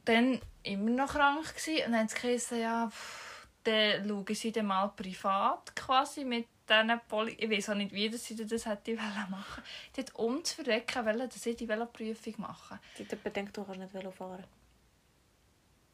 Dann 0.05 0.39
immer 0.63 0.89
noch 0.89 1.13
krank 1.13 1.55
gewesen, 1.55 1.85
und 1.87 1.91
dann 1.93 2.07
gesagt, 2.07 2.51
ja, 2.51 2.89
pff, 2.89 3.47
dann 3.63 4.07
schauen 4.07 4.35
sie 4.35 4.51
dann 4.51 4.67
mal 4.67 4.87
privat 4.89 5.75
quasi 5.75 6.23
mit 6.23 6.47
diesen 6.69 6.99
Poli... 7.07 7.33
Ich 7.33 7.49
weiß 7.49 7.69
auch 7.69 7.75
nicht, 7.75 7.93
wie 7.93 8.09
das 8.09 8.25
sie 8.25 8.35
das 8.35 8.65
hätte 8.65 8.91
wollen 8.97 9.31
machen 9.31 9.63
Die 9.95 10.01
hat 10.01 10.15
um 10.15 10.43
zu 10.43 10.63
verrecken 10.63 11.05
wollen, 11.05 11.29
dass 11.29 11.45
ich 11.45 11.55
die 11.55 11.67
Veloprüfung 11.67 12.35
mache. 12.37 12.79
Die 12.97 13.05
hat 13.05 13.35
denkt, 13.35 13.55
du 13.55 13.63
kannst 13.63 13.79
nicht 13.79 13.93
Velo 13.93 14.11
fahren. 14.11 14.45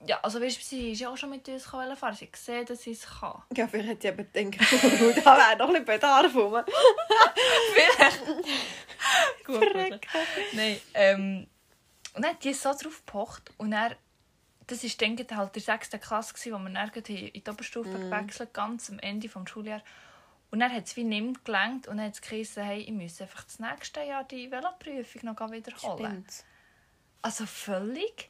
Ja, 0.06 0.20
also 0.22 0.42
weißt 0.42 0.58
du, 0.58 0.62
sie 0.64 0.92
ist 0.92 1.00
ja 1.00 1.10
auch 1.10 1.18
schon 1.18 1.30
mit 1.30 1.48
uns 1.48 1.66
fahren. 1.66 1.96
Sie 1.96 2.26
hat 2.26 2.34
gesehen, 2.34 2.66
dass 2.66 2.82
sie 2.84 2.92
es 2.92 3.08
kann. 3.08 3.42
Ja, 3.56 3.68
vielleicht 3.68 3.90
hat 3.90 4.04
jemand 4.04 4.34
gedacht, 4.34 4.74
oh, 4.74 5.14
da 5.24 5.38
wäre 5.38 5.58
noch 5.58 5.74
ein 5.74 5.86
Bedarf 5.86 6.36
rum. 6.36 6.54
Gut, 9.46 9.58
Verrecken. 9.58 10.02
Nein, 10.54 10.80
ähm, 10.94 11.48
und 12.16 12.24
dann 12.24 12.32
hat 12.32 12.44
die 12.44 12.54
so 12.54 12.70
drauf 12.70 13.04
gepocht 13.06 13.52
und 13.58 13.74
er 13.74 13.96
das 14.68 14.84
war 14.84 15.08
dann 15.08 15.38
halt 15.38 15.56
die 15.56 15.60
sechste 15.60 16.00
Klasse, 16.00 16.34
gewesen, 16.34 16.54
wo 16.54 16.60
wir 16.60 16.70
dann 16.70 16.90
in 16.90 17.04
die 17.04 17.44
Oberstufe 17.50 17.90
gewechselt 17.90 18.54
ganz 18.54 18.90
am 18.90 19.00
Ende 19.00 19.28
des 19.28 19.50
Schuljahres. 19.50 19.84
Und 20.52 20.60
dann 20.60 20.72
hat 20.72 20.86
es 20.86 20.96
wie 20.96 21.04
nicht 21.04 21.24
mehr 21.24 21.34
gelangt 21.44 21.88
und 21.88 21.98
dann 21.98 22.06
hat 22.06 22.14
es 22.14 22.22
geheißen, 22.22 22.64
hey, 22.64 22.80
ich 22.80 22.92
muss 22.92 23.20
einfach 23.20 23.44
das 23.44 23.60
nächste 23.60 24.04
Jahr 24.04 24.24
die 24.24 24.52
Veloprüfung 24.52 25.26
noch 25.26 25.52
wiederholen. 25.52 26.24
Spinn's. 26.24 26.46
Also 27.22 27.46
völlig 27.46 28.30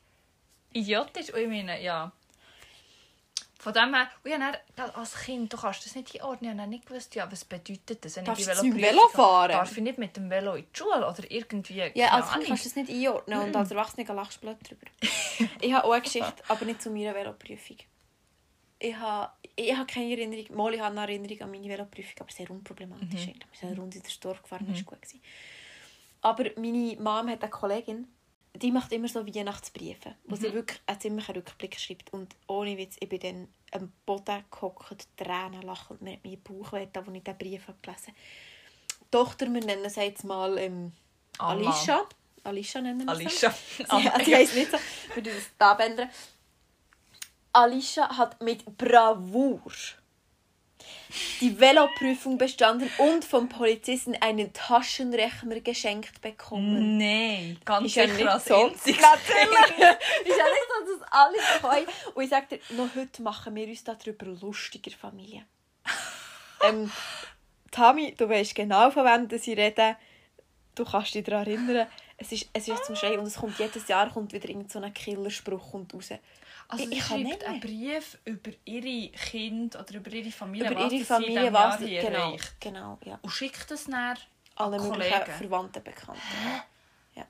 idiotisch. 0.74 1.32
Und 1.34 1.40
ich 1.40 1.48
meine, 1.48 1.82
ja. 1.82 2.12
Von 3.60 3.72
dem 3.72 3.94
her, 3.94 4.10
und 4.26 4.30
ich 4.30 4.38
habe 4.38 4.60
dann, 4.76 4.90
als 4.90 5.16
Kind, 5.16 5.54
du 5.54 5.56
kannst 5.56 5.86
das 5.86 5.96
nicht 5.96 6.14
einordnen, 6.16 6.44
ich 6.44 6.50
habe 6.50 6.62
dann 6.64 6.70
nicht 6.70 6.86
gewusst, 6.86 7.16
ja, 7.16 7.32
was 7.32 7.46
bedeutet 7.46 8.04
das, 8.04 8.18
wenn 8.18 8.26
Darfst 8.26 8.42
ich 8.42 8.48
dem 8.48 8.58
Veloprüfung 8.58 8.82
Velo 8.82 9.08
fahren? 9.08 9.52
Darf 9.54 9.72
ich 9.72 9.84
nicht 9.84 9.98
mit 9.98 10.18
dem 10.18 10.30
Velo 10.30 10.56
in 10.56 10.66
die 10.66 10.78
Schule 10.78 11.08
oder 11.08 11.32
irgendwie, 11.32 11.92
Ja, 11.96 12.10
als 12.10 12.32
Kind 12.32 12.46
kannst 12.48 12.66
du 12.66 12.70
das 12.70 12.76
nicht 12.76 12.90
einordnen 12.90 13.40
und 13.40 13.56
als 13.56 13.72
Erwachsener 13.72 14.14
lachst 14.14 14.38
du 14.44 14.48
blöd 14.48 14.58
drüber. 14.70 14.86
ich 15.62 15.74
habe 15.74 15.86
auch 15.88 15.94
eine 15.94 16.02
Geschichte, 16.02 16.34
aber 16.50 16.66
nicht 16.66 16.82
zu 16.82 16.90
meiner 16.90 17.16
Veloprüfung. 17.16 17.78
Ich 18.80 18.96
habe, 18.98 19.32
ich 19.56 19.74
habe 19.74 19.86
keine 19.86 20.12
Erinnerung, 20.12 20.58
mal 20.58 20.74
ich 20.74 20.82
habe 20.82 20.92
eine 20.92 21.02
Erinnerung 21.10 21.42
an 21.44 21.52
meine 21.52 21.70
Veloprüfung, 21.70 22.16
aber 22.20 22.32
sehr 22.34 22.52
unproblematisch. 22.52 23.28
eigentlich. 23.30 23.48
Wir 23.50 23.60
sind 23.62 23.70
eine 23.70 23.80
Runde 23.80 23.98
durch 23.98 24.14
das 24.14 24.20
Dorf 24.20 24.42
gefahren, 24.44 24.66
das 24.68 24.76
war 24.80 24.84
gut. 24.84 25.02
Gewesen. 25.04 25.22
Aber 26.20 26.44
meine 26.58 26.98
Mom 27.00 27.30
hat 27.30 27.42
eine 27.42 27.50
Kollegin, 27.50 28.08
die 28.56 28.72
macht 28.72 28.92
immer 28.92 29.08
so 29.08 29.26
Weihnachtsbriefe, 29.26 30.16
wo 30.26 30.36
sie 30.36 30.54
wirklich 30.54 30.80
einen 30.86 31.00
ziemlichen 31.00 31.36
Rückblick 31.36 31.80
schreibt. 31.80 32.14
Und 32.14 32.36
ohne 32.48 32.78
Witz, 32.78 32.98
ich 33.00 33.10
bin 33.10 33.20
dann 33.20 33.48
am 33.72 33.92
Boden 34.06 34.44
gehockt, 34.52 35.08
Tränen 35.18 35.64
lachend, 35.64 36.02
mir 36.02 36.14
hat 36.14 36.20
mein 36.24 36.42
Bauch 36.42 36.74
weh, 36.74 36.88
als 36.94 37.08
ich 37.08 37.24
diesen 37.24 37.38
Brief 37.38 37.68
habe 37.68 37.78
gelesen 37.82 38.08
habe. 38.08 38.18
Tochter, 39.10 39.52
wir 39.52 39.64
nennen 39.64 39.90
sie 39.90 40.02
jetzt 40.02 40.24
mal 40.24 40.58
ähm, 40.58 40.92
Alma. 41.38 41.70
Alicia. 41.70 42.02
Alicia 42.44 42.82
nennen 42.82 43.08
wir 43.08 43.16
sie. 43.16 43.26
Alicia. 43.26 43.52
Sie, 43.78 44.26
sie 44.26 44.36
heisst 44.36 44.56
nicht 44.56 44.70
so. 44.70 44.78
Wir 45.14 45.24
tun 45.24 45.34
das 45.34 45.52
da 45.58 45.78
ändern. 45.78 46.10
Alicia 47.54 48.18
hat 48.18 48.42
mit 48.42 48.66
Bravour 48.78 49.62
die 51.42 51.60
Veloprüfung 51.60 52.38
bestanden 52.38 52.90
und 52.98 53.24
vom 53.24 53.50
Polizisten 53.50 54.16
einen 54.20 54.52
Taschenrechner 54.54 55.60
geschenkt 55.60 56.22
bekommen. 56.22 56.98
Nein, 56.98 57.60
ganz 57.66 57.88
Ist 57.88 57.96
ja 57.96 58.08
nicht 58.08 58.28
als 58.28 58.46
so. 58.46 58.68
Natürlich. 58.68 58.88
ist 58.98 58.98
ja 58.98 60.46
nicht 60.46 60.70
so, 60.70 61.00
dass 61.00 61.12
alle 61.12 61.38
bekommen. 61.56 61.86
Und 62.16 62.24
ich 62.24 62.30
sage 62.30 62.48
dir, 62.58 62.76
noch 62.76 62.96
heute 62.96 63.22
machen 63.22 63.56
wir 63.56 63.68
uns 63.68 63.84
darüber 63.84 64.26
lustiger 64.26 64.92
Familie. 64.92 65.46
ähm, 66.64 66.92
Tami, 67.72 68.16
du 68.16 68.30
weißt 68.30 68.56
genau, 68.56 68.90
von 68.92 69.06
wem 69.06 69.28
dass 69.28 69.48
ich 69.48 69.58
rede. 69.58 69.96
Du 70.76 70.86
kannst 70.86 71.14
dich 71.14 71.24
daran 71.24 71.46
erinnern. 71.46 71.88
Es 72.18 72.32
ist, 72.32 72.50
es 72.54 72.68
ist 72.68 72.86
zum 72.86 72.96
Schreien 72.96 73.20
und 73.20 73.28
es 73.28 73.36
kommt 73.36 73.60
jedes 73.60 73.88
Jahr 73.88 74.10
kommt 74.10 74.34
wieder 74.34 74.50
irgend 74.50 74.72
so 74.72 74.80
Killerspruch 74.82 75.74
raus. 75.74 76.10
Also 76.74 76.84
Ich- 76.86 76.90
sie 76.90 76.96
ich 76.96 77.00
kann 77.00 77.08
schreibt 77.20 77.24
nicht 77.24 77.44
einen. 77.46 77.60
Brief 77.60 78.18
über 78.26 78.52
ihre 78.66 79.10
Kinder 79.12 79.80
oder 79.80 79.96
über 79.96 80.12
ihre 80.12 80.32
Familie, 80.32 80.72
Über 80.72 80.80
ihre 80.82 80.90
sie 80.90 81.04
Familie, 81.04 81.54
was... 81.54 81.80
Hier 81.80 82.02
Genau, 82.02 82.30
erreicht. 82.30 82.56
genau, 82.60 83.00
ja. 83.06 83.20
Und 83.22 83.30
schickt 83.30 83.70
das 83.72 83.86
dann 83.86 84.18
Alle 84.56 84.80
möglichen. 84.80 85.26
Verwandten, 85.38 85.84
Bekannten. 85.84 86.22
Ja. 87.16 87.26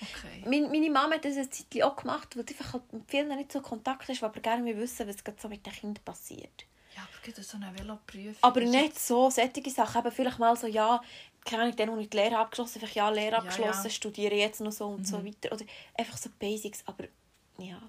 Okay. 0.00 0.44
Meine, 0.46 0.68
meine 0.68 0.90
Mama 0.90 1.14
hat 1.16 1.24
das 1.24 1.36
eine 1.36 1.50
Zeit 1.50 1.82
auch 1.82 1.96
gemacht, 1.96 2.36
weil 2.36 2.44
du 2.44 2.52
einfach 2.54 2.72
halt 2.74 2.92
mit 2.92 3.10
vielen 3.10 3.28
nicht 3.36 3.50
so 3.52 3.60
Kontakt 3.60 4.08
hast, 4.08 4.22
aber 4.22 4.40
gerne 4.40 4.76
wissen, 4.76 5.08
was 5.08 5.22
gerade 5.24 5.38
so 5.40 5.48
mit 5.48 5.66
den 5.66 5.72
Kindern 5.72 6.04
passiert. 6.04 6.64
Ja, 6.94 7.02
aber 7.02 7.22
gibt 7.22 7.38
es 7.38 7.48
so 7.48 7.56
eine 7.56 7.76
Veloprüfung? 7.76 8.36
Aber 8.42 8.60
nicht 8.60 8.98
so 8.98 9.28
solche 9.30 9.70
Sachen. 9.70 10.00
Eben 10.02 10.12
vielleicht 10.12 10.38
mal 10.38 10.56
so, 10.56 10.66
ja, 10.66 11.00
keine 11.44 11.62
Ahnung, 11.64 11.76
dann, 11.76 11.90
wo 11.92 11.98
ich 11.98 12.10
die 12.10 12.16
Lehre 12.16 12.38
abgeschlossen 12.38 12.78
vielleicht 12.80 12.96
ja, 12.96 13.08
Lehre 13.10 13.32
Ja, 13.32 13.38
abgeschlossen, 13.38 13.84
ja. 13.84 13.90
studiere 13.90 14.34
jetzt 14.34 14.60
noch 14.60 14.72
so 14.72 14.86
und 14.86 15.06
so 15.06 15.24
weiter. 15.24 15.52
Oder 15.52 15.64
einfach 15.96 16.16
so 16.16 16.30
Basics, 16.38 16.82
aber 16.86 17.04
ja. 17.60 17.80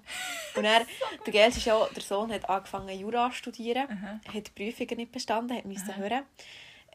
Und 0.56 0.64
er, 0.64 0.86
der 1.26 1.32
Gels 1.32 1.56
ist 1.56 1.66
ja, 1.66 1.86
der 1.94 2.02
Sohn 2.02 2.32
hat 2.32 2.48
angefangen 2.48 2.98
Jura 2.98 3.30
zu 3.30 3.36
studieren, 3.36 3.88
Aha. 3.90 4.20
hat 4.34 4.46
die 4.46 4.50
Prüfungen 4.50 4.96
nicht 4.96 5.12
bestanden, 5.12 5.56
hat 5.56 5.64
müssen 5.64 5.96
hören. 5.96 6.24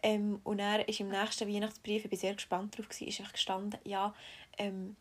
Ähm, 0.04 0.40
und 0.44 0.60
er 0.60 0.88
ist 0.88 1.00
im 1.00 1.10
nächsten 1.10 1.48
Weihnachtsbrief, 1.52 2.06
ich 2.06 2.12
war 2.12 2.20
sehr 2.20 2.36
gespannt 2.36 2.76
darauf, 2.78 2.90
gewesen, 2.90 3.24
ist 3.24 3.34
gestanden, 3.34 3.80
ja, 3.86 4.14
ähm, 4.58 4.96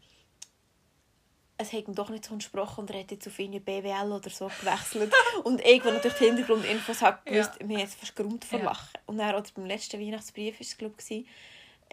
es 1.56 1.72
hat 1.72 1.86
ihm 1.86 1.94
doch 1.94 2.10
nicht 2.10 2.24
so 2.24 2.34
entsprochen 2.34 2.80
und 2.80 2.90
er 2.90 3.00
hat 3.00 3.10
jetzt 3.10 3.26
auf 3.26 3.38
irgendwie 3.38 3.60
BWL 3.60 4.10
oder 4.12 4.30
so 4.30 4.50
gewechselt. 4.60 5.12
und 5.44 5.60
ich, 5.64 5.82
der 5.82 5.92
natürlich 5.92 6.18
die 6.18 6.24
Hintergrundinfos 6.24 7.02
hat, 7.02 7.24
gewusst, 7.26 7.52
Ja. 7.60 7.66
mir 7.66 7.84
es 7.84 7.94
fast 7.94 8.16
gerummt 8.16 8.44
vor 8.44 8.58
Ja. 8.58 8.64
Lachen. 8.66 8.88
Und 9.06 9.18
dann, 9.18 9.34
oder 9.34 9.44
beim 9.54 9.66
letzten 9.66 10.00
Weihnachtsbrief, 10.00 10.60
ist 10.60 10.72
es, 10.72 10.78
glaube 10.78 10.94
ich, 11.06 11.26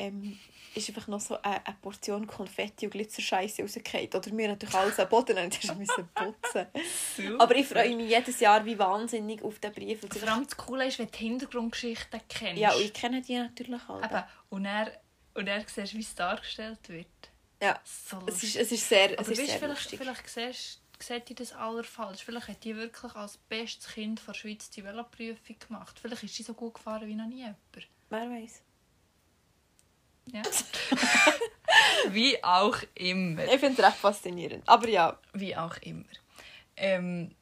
ähm, 0.01 0.39
ist 0.73 0.87
einfach 0.89 1.07
noch 1.07 1.19
so 1.19 1.41
eine, 1.41 1.65
eine 1.65 1.75
Portion 1.81 2.25
Konfetti 2.27 2.85
und 2.85 2.91
Glitzerscheiße 2.91 3.61
rausgefallen. 3.61 4.09
Oder 4.13 4.31
mir 4.33 4.47
natürlich 4.49 4.75
alles 4.75 4.99
am 4.99 5.09
Boden 5.09 5.37
und 5.37 5.63
ich 5.63 5.75
musste 5.75 6.07
putzen. 6.15 6.67
Super. 7.17 7.43
Aber 7.43 7.55
ich 7.55 7.67
freue 7.67 7.95
mich 7.95 8.09
jedes 8.09 8.39
Jahr 8.39 8.65
wie 8.65 8.79
wahnsinnig 8.79 9.43
auf 9.43 9.59
den 9.59 9.73
Brief. 9.73 10.03
es 10.03 10.17
Vor 10.17 10.29
allem 10.29 10.45
das 10.45 10.55
Coole 10.57 10.87
ist, 10.87 10.99
wenn 10.99 11.07
du 11.07 11.11
die 11.11 11.17
Hintergrundgeschichten 11.19 12.21
kennst. 12.29 12.61
Ja, 12.61 12.73
und 12.73 12.81
ich 12.81 12.93
kenne 12.93 13.21
die 13.21 13.37
natürlich 13.37 13.81
alle. 13.87 14.05
Eben. 14.05 14.23
Und 14.49 14.65
er 14.65 14.91
und 15.33 15.47
er 15.47 15.63
siehst, 15.67 15.93
wie 15.93 15.99
es 16.01 16.15
dargestellt 16.15 16.89
wird. 16.89 17.07
Ja, 17.61 17.79
So 17.85 18.19
es 18.27 18.43
ist, 18.43 18.55
es 18.55 18.71
ist 18.71 18.89
sehr, 18.89 19.11
es 19.11 19.19
Aber 19.19 19.31
ist 19.31 19.39
weißt, 19.39 19.49
sehr 19.49 19.59
vielleicht, 19.59 19.91
lustig. 19.91 19.99
vielleicht 19.99 20.29
siehst, 20.29 20.81
sieht 20.99 21.29
ihr 21.29 21.35
das 21.35 21.53
aller 21.53 21.83
falsch. 21.83 22.23
Vielleicht 22.23 22.47
hat 22.47 22.63
die 22.63 22.75
wirklich 22.75 23.13
als 23.15 23.37
bestes 23.37 23.93
Kind 23.93 24.21
der 24.27 24.33
Schweiz 24.33 24.69
die 24.71 24.83
Veloprüfung 24.83 25.55
gemacht. 25.59 25.99
Vielleicht 26.01 26.23
ist 26.23 26.35
sie 26.35 26.43
so 26.43 26.53
gut 26.53 26.73
gefahren 26.73 27.07
wie 27.07 27.15
noch 27.15 27.27
nie 27.27 27.39
jemand. 27.39 27.57
Wer 28.09 28.29
weiß. 28.29 28.61
Ja. 30.33 30.41
wie 32.09 32.43
auch 32.43 32.77
immer. 32.95 33.43
Ich 33.45 33.59
finde 33.59 33.81
es 33.81 33.87
recht 33.87 33.97
faszinierend. 33.97 34.67
Aber 34.67 34.87
ja, 34.87 35.17
Wie 35.33 35.55
auch 35.55 35.77
immer. 35.77 36.05
Ähm, 36.77 37.35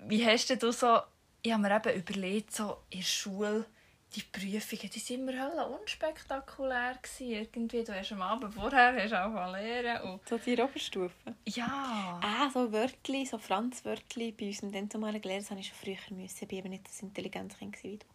wie 0.00 0.24
hast 0.26 0.50
du 0.62 0.72
so... 0.72 1.00
Ich 1.42 1.52
habe 1.52 1.62
mir 1.62 1.76
eben 1.76 2.00
überlegt, 2.00 2.54
so 2.54 2.78
in 2.90 2.98
der 2.98 3.06
Schule, 3.06 3.66
die 4.14 4.22
Prüfungen, 4.22 4.90
die 4.90 5.10
waren 5.10 5.20
immer 5.20 5.32
hölle 5.32 5.66
unspektakulär. 5.68 6.98
Gewesen. 7.00 7.30
Irgendwie, 7.30 7.84
du 7.84 7.94
hast 7.94 8.12
am 8.12 8.22
Abend 8.22 8.54
vorher 8.54 8.94
hast 8.94 9.12
du 9.12 9.24
auch 9.24 9.52
lernen 9.52 10.02
und 10.10 10.28
so 10.28 10.38
die 10.38 10.60
Oberstufe. 10.60 11.34
ja... 11.44 12.20
Ah, 12.22 12.50
so 12.52 12.72
Wörtli, 12.72 13.26
so 13.26 13.38
Franz-Wörtli 13.38 14.32
bei 14.32 14.46
uns 14.46 14.60
im 14.60 14.72
Denzomalen 14.72 15.20
gelernt, 15.20 15.42
das 15.42 15.50
habe 15.50 15.60
ich 15.60 15.68
schon 15.68 15.76
früher 15.76 16.16
müssen. 16.16 16.38
Ich 16.40 16.48
bin 16.48 16.58
eben 16.58 16.70
nicht 16.70 16.86
das 16.86 17.00
intelligente 17.02 17.56
Kind 17.56 17.82
wie 17.82 17.98
du. 17.98 18.06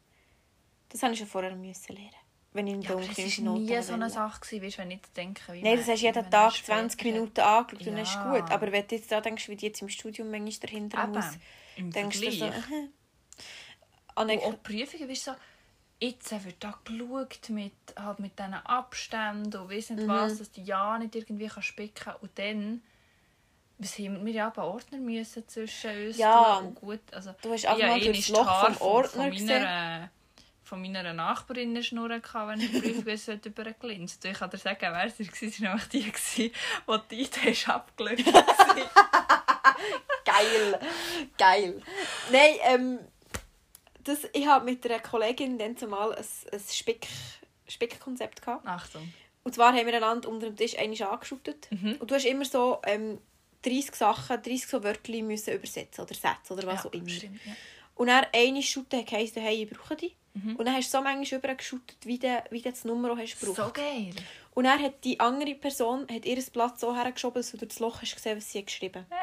Das 0.90 1.04
habe 1.04 1.14
ich 1.14 1.20
schon 1.20 1.28
vorher 1.28 1.56
müssen 1.56 1.96
lernen. 1.96 2.21
Wenn 2.54 2.68
ich 2.68 2.74
in 2.74 2.82
Ja, 2.82 2.92
aber 2.92 3.00
es 3.02 3.08
Umkreis 3.08 3.46
war 3.46 3.54
nie 3.54 3.82
so 3.82 3.94
eine 3.94 4.10
Sache, 4.10 4.42
gewesen, 4.42 4.64
weißt, 4.66 4.78
wenn 4.80 4.92
ich 4.92 5.00
denke, 5.16 5.54
wie 5.54 5.62
Nein, 5.62 5.78
das 5.78 5.88
hast 5.88 6.02
du 6.02 6.06
jeden 6.06 6.30
Tag 6.30 6.52
später 6.54 6.74
20 6.80 7.00
hat. 7.00 7.06
Minuten 7.06 7.40
angeschaut 7.40 7.80
und 7.80 7.88
dann 7.88 7.98
ist 7.98 8.14
Ja. 8.16 8.24
gut. 8.40 8.52
Aber 8.52 8.72
wenn 8.74 8.88
du 8.88 8.96
jetzt 8.96 9.12
daran 9.12 9.24
denkst, 9.24 9.48
wie 9.48 9.56
die 9.56 9.68
jetzt 9.68 9.82
im 9.82 9.90
Studium 9.90 10.30
manchmal 10.30 10.68
dahinter 10.70 11.08
muss, 11.08 11.26
Eben, 11.78 11.86
im 11.88 11.92
denkst 11.92 12.20
du 12.20 12.32
so, 12.32 12.38
Vergleich. 12.48 12.64
äh, 12.72 12.84
Und 12.84 12.92
Annek 14.16 14.42
auch 14.44 14.64
Prüfungen, 14.64 15.08
du, 15.08 15.16
so, 15.16 15.32
jetzt 16.02 16.32
wird 16.46 16.56
da 16.60 16.78
geschaut 16.84 17.50
mit, 17.50 17.72
halt 17.98 18.20
mit 18.20 18.38
diesen 18.38 18.54
Abständen 18.54 19.56
und 19.56 19.70
weiss 19.70 19.90
Mhm. 19.92 20.08
was, 20.10 20.38
dass 20.40 20.52
du 20.52 20.60
ja 20.62 20.98
nicht 21.00 21.16
irgendwie 21.16 21.48
kannst 21.48 21.70
spicken 21.70 22.14
Und 22.22 22.38
dann 22.38 22.82
was 23.78 23.98
haben 23.98 24.24
wir 24.26 24.34
ja 24.34 24.48
einen 24.54 24.64
Ordner 24.64 24.98
müssen 25.00 25.48
zwischen 25.48 26.08
uns 26.08 26.18
Ja. 26.18 26.58
Und 26.58 26.76
gut, 26.76 27.00
also, 27.14 27.34
Du 27.42 27.52
hast 27.52 27.62
ich 27.64 27.68
einfach 27.70 27.88
mal 27.88 27.96
hatte 27.96 28.06
durch 28.12 28.28
einmal 28.30 28.44
das 28.46 28.46
Loch 28.46 28.66
vom 28.66 28.74
von- 28.76 28.88
Ordner 28.88 29.24
von 29.24 29.48
meiner, 29.48 30.10
von 30.72 30.82
meiner 30.82 31.12
Nachbarin 31.12 31.72
eine 31.72 31.84
Schnur 31.84 32.10
hatte, 32.10 32.48
wenn 32.48 32.62
ich 32.62 32.72
die 32.72 32.80
Prüfung 32.80 33.40
überglinst. 33.46 34.24
Ich 34.24 34.40
kann 34.40 34.50
dir 34.50 34.58
sagen, 34.58 34.80
wer 34.80 35.10
sie 35.10 35.28
war. 35.28 35.36
Sie 35.36 35.64
war 35.64 35.70
nämlich 35.70 35.88
die, 35.90 36.04
gewesen, 36.10 36.52
die 36.88 37.00
die 37.12 37.22
Idee 37.24 37.58
abgelöst 37.66 38.26
Geil. 40.24 40.80
Geil. 41.38 41.82
Nein, 42.32 42.56
ähm, 42.64 43.00
das, 44.06 44.20
ich 44.32 44.48
habe 44.48 44.64
mit 44.64 44.86
einer 44.86 45.02
Kollegin 45.02 45.58
dann 45.58 45.76
zumal 45.76 46.16
ein, 46.16 46.24
ein 46.54 46.62
Spick, 46.72 47.06
Spickkonzept 47.68 48.42
gehabt. 48.42 48.66
Achtung. 48.66 49.14
Und 49.44 49.54
zwar 49.54 49.74
haben 49.74 49.86
wir 49.86 49.94
einander 49.94 50.30
unter 50.30 50.52
dem 50.52 50.56
Tisch 50.56 50.78
einmal 50.80 51.04
angeschüttet. 51.04 51.68
Mhm. 51.70 51.98
Und 52.00 52.10
du 52.10 52.16
hast 52.16 52.24
immer 52.24 52.46
so 52.46 52.80
ähm, 52.86 53.20
30 53.64 53.94
Sachen, 53.94 54.42
30 54.42 54.68
so 54.68 54.82
Wörter 54.86 55.22
müssen 55.22 55.54
übersetzen 55.54 56.06
oder 56.06 56.16
Sätze 56.16 56.54
oder 56.54 56.66
was 56.66 56.86
ja, 56.86 56.90
auch 56.90 56.94
immer. 56.94 57.10
Stimmt, 57.10 57.42
ja. 57.46 57.52
Und 57.96 58.08
dann 58.08 58.26
eine 58.34 58.64
Schütte 58.64 59.06
heisst, 59.12 59.36
hey, 59.36 59.64
ich 59.64 59.70
brauche 59.70 59.98
die. 59.98 60.16
Mhm. 60.34 60.56
Und 60.56 60.66
dann 60.66 60.76
hast 60.76 60.94
du 60.94 60.98
so 60.98 61.04
manchmal 61.04 61.40
übergeschüttet, 61.40 61.98
wie 62.06 62.18
du, 62.20 62.44
wie 62.52 62.62
du 62.62 62.70
das 62.70 62.86
Nummer 62.86 63.18
hast 63.18 63.40
gebraucht. 63.40 63.58
So 63.58 63.72
geil. 63.74 64.14
Und 64.54 64.64
dann 64.66 64.82
hat 64.82 65.04
die 65.04 65.20
andere 65.20 65.56
Person 65.56 66.08
hat 66.12 66.26
ihr 66.26 66.42
Blatt 66.54 66.80
so 66.80 66.96
hergeschoben, 66.96 67.42
dass 67.42 67.52
du 67.52 67.58
durch 67.58 67.70
das 67.70 67.80
Loch 67.80 68.02
hast 68.02 68.16
gesehen, 68.16 68.38
was 68.38 68.52
sie 68.52 68.60
hat 68.60 68.68
geschrieben 68.68 69.06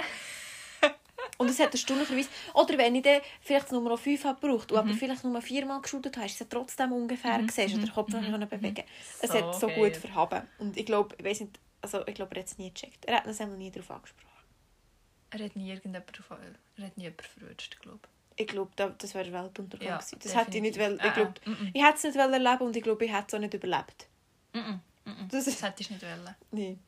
Und 1.37 1.51
es 1.51 1.59
hat 1.61 1.73
erstaunlicherweise... 1.73 2.29
Oder 2.55 2.79
wenn 2.79 2.94
ich 2.94 3.03
dann 3.03 3.21
vielleicht 3.40 3.66
das 3.66 3.73
Nummer 3.73 3.97
5 3.97 4.25
habe 4.25 4.40
gebraucht, 4.40 4.73
und 4.73 4.79
aber 4.79 4.88
Mhm. 4.88 4.94
vielleicht 4.94 5.25
nur 5.25 5.40
viermal 5.42 5.81
geschüttet 5.81 6.16
hast, 6.16 6.25
hast 6.25 6.40
du 6.40 6.44
es 6.44 6.51
trotzdem 6.51 6.92
ungefähr 6.92 7.38
gesehen 7.42 7.73
oder 7.75 7.83
den 7.83 7.92
Kopf 7.92 8.09
noch 8.12 8.21
können 8.21 8.49
bewegen 8.49 8.85
Es 9.21 9.31
Mhm. 9.31 9.33
So 9.33 9.38
hat 9.38 9.61
so 9.61 9.66
geil. 9.68 9.77
gut 9.77 9.97
verhaben. 9.97 10.42
Und 10.59 10.77
ich 10.77 10.87
glaube, 10.87 11.14
ich 11.18 11.25
weiß 11.25 11.40
nicht, 11.40 11.59
also 11.83 12.07
ich 12.07 12.14
glaube, 12.14 12.35
er 12.35 12.40
hat 12.42 12.49
es 12.49 12.59
nie 12.59 12.73
gecheckt. 12.73 13.05
Er 13.05 13.18
hat 13.18 13.27
uns 13.27 13.38
nie 13.40 13.71
darauf 13.71 13.90
angesprochen. 13.90 14.29
Er 15.31 15.44
hat 15.44 15.57
nie 15.57 15.71
irgendjemand 15.71 16.11
er 16.77 16.85
hat 16.87 16.97
nie 16.97 17.05
jemanden 17.05 17.23
verwünscht, 17.25 17.79
glaube 17.81 18.01
Ich 18.05 18.17
glaube, 18.46 18.70
da- 18.77 18.90
das 18.96 19.14
wäre 19.14 19.33
Weltuntergang 19.33 19.88
Ja, 19.88 19.96
gewesen. 19.98 20.18
Das 20.22 20.35
hätte 20.37 20.57
ich 20.57 20.62
nicht 20.62 20.79
wollen. 20.79 21.01
Ich 21.05 21.12
glaube, 21.14 21.35
äh, 21.44 21.51
mm, 21.51 21.53
mm. 21.53 21.70
ich 21.74 21.83
hätte 21.83 21.96
es 21.96 22.05
nicht 22.05 22.16
wollen 22.16 22.33
erleben 22.35 22.64
und 22.66 22.77
ich 22.77 22.83
glaube, 22.83 23.05
ich 23.05 23.12
hätte 23.12 23.24
es 23.29 23.35
auch 23.35 23.38
nicht 23.40 23.55
überlebt. 23.55 24.07
ich. 24.53 24.61
Mm 24.61 24.64
-mm. 25.05 25.29
Das 25.31 25.44
Das 25.46 25.62
hättest 25.62 25.90
du 25.90 25.94
nicht 25.94 26.03
wollen. 26.05 26.35
Nee, 26.51 26.79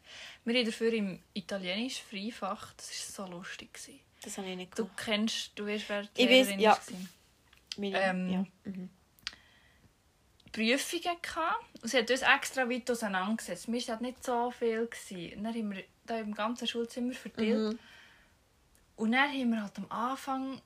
Wir 0.44 0.54
haben 0.58 0.66
dafür 0.66 0.92
im 0.92 1.20
Italienisch 1.34 2.02
Freifach, 2.02 2.72
das 2.74 3.18
war 3.18 3.26
so 3.26 3.32
lustig. 3.32 3.72
Gewesen. 3.72 4.00
das 4.22 4.36
habe 4.38 4.48
ich 4.50 4.56
nicht 4.56 4.78
Du 4.78 4.84
gemacht. 4.84 4.98
kennst, 5.04 5.52
du 5.58 5.66
weißt, 5.66 5.88
wer 5.88 6.02
die 6.02 6.22
Ich 6.22 6.28
Lehrerin 6.28 6.60
ja. 6.60 6.70
war. 6.72 6.80
Meine, 7.78 8.00
ähm, 8.02 8.28
ja. 8.30 8.44
Mhm. 8.64 8.90
Prüfungen 10.52 11.16
gehabt. 11.22 11.64
Und 11.82 11.88
sie 11.88 11.98
hat 11.98 12.10
uns 12.10 12.22
extra 12.22 12.68
weit 12.68 12.90
auseinandergesetzt. 12.90 13.68
Mir 13.68 13.86
war 13.88 14.02
nicht 14.02 14.24
so 14.24 14.50
viel. 14.50 14.86
Gewesen. 14.86 15.38
Und 15.38 15.44
dann 15.44 15.54
haben 15.54 15.70
wir 15.72 15.84
da 16.06 16.18
im 16.18 16.34
ganzen 16.34 16.66
Schulzimmer 16.66 17.12
verteilt. 17.12 17.74
Mhm. 17.74 17.78
Und 18.96 19.12
dann 19.12 19.30
haben 19.30 19.50
wir 19.52 19.62
halt 19.62 19.78
am 19.78 19.90
Anfang, 19.90 20.60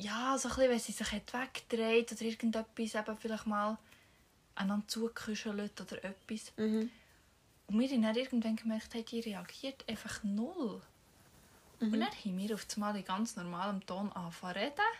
ja, 0.00 0.38
so 0.38 0.48
ein 0.48 0.54
bisschen, 0.54 0.70
wenn 0.70 0.78
sie 0.78 0.92
sich 0.92 1.12
hat 1.12 1.32
weggedreht 1.32 2.12
oder 2.12 2.22
irgendetwas, 2.22 2.94
eben 2.94 3.18
vielleicht 3.18 3.46
mal 3.46 3.78
einander 4.54 4.86
zugekuschelt 4.88 5.80
oder 5.80 6.04
etwas. 6.04 6.52
Mhm. 6.56 6.90
Und 7.66 7.78
wir 7.78 7.88
haben 7.88 8.02
dann 8.02 8.16
irgendwann 8.16 8.56
gemerkt, 8.56 8.94
hey, 8.94 9.04
die 9.04 9.20
reagiert 9.20 9.88
einfach 9.88 10.22
null. 10.24 10.82
Und 11.78 11.92
dann 11.92 12.02
haben 12.02 12.38
wir 12.38 12.54
auf 12.54 12.66
einmal 12.74 12.96
in 12.96 13.04
ganz 13.04 13.36
normalem 13.36 13.84
Ton 13.86 14.12
angefangen 14.12 14.54
zu 14.54 14.60
reden. 14.60 14.90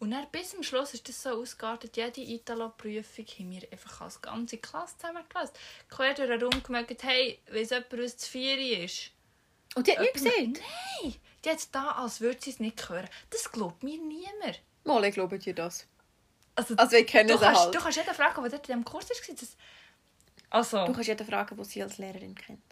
Und 0.00 0.10
dann 0.10 0.26
bis 0.32 0.50
zum 0.50 0.64
Schluss 0.64 0.94
ist 0.94 1.08
das 1.08 1.22
so 1.22 1.30
ausgeartet, 1.30 1.96
jede 1.96 2.22
Italo-Prüfung 2.22 3.24
haben 3.24 3.50
wir 3.52 3.70
einfach 3.70 4.00
als 4.00 4.20
ganze 4.20 4.58
Klasse 4.58 4.96
zusammengelassen. 4.98 5.54
Quer 5.88 6.14
durch 6.14 6.28
den 6.28 6.42
Raum 6.42 6.62
gemerkt, 6.64 7.04
hey, 7.04 7.38
weiss 7.52 7.70
jemand, 7.70 7.92
was 7.92 8.16
das 8.16 8.26
Vieri 8.26 8.84
ist? 8.84 9.12
Und 9.76 9.86
die 9.86 9.92
hat 9.92 10.00
nichts 10.00 10.24
gesagt? 10.24 10.38
Nein! 10.38 11.14
Die 11.44 11.50
hat 11.50 11.74
da, 11.74 11.90
als 11.92 12.20
würde 12.20 12.38
sie 12.40 12.50
es 12.50 12.60
nicht 12.60 12.88
hören. 12.88 13.08
Das 13.30 13.50
glaubt 13.50 13.82
mir 13.82 13.98
niemand. 14.00 14.60
Mal, 14.84 15.04
ich 15.04 15.14
glaube 15.14 15.38
dir 15.38 15.54
das. 15.54 15.86
Also, 16.54 16.74
Also 16.76 16.96
ich 16.96 17.06
kenne 17.06 17.32
du, 17.32 17.38
kannst, 17.38 17.60
halt. 17.62 17.74
du 17.74 17.78
kannst 17.80 17.96
jeden 17.98 18.14
fragen, 18.14 18.42
der 18.42 18.50
dort 18.50 18.68
in 18.68 18.74
diesem 18.74 18.84
Kurs 18.84 19.08
war. 19.08 19.34
Das... 19.34 19.56
Also, 20.50 20.86
Du 20.86 20.92
kannst 20.92 21.08
jeden 21.08 21.26
fragen, 21.26 21.56
was 21.58 21.70
sie 21.70 21.82
als 21.82 21.98
Lehrerin 21.98 22.34
kennt. 22.34 22.62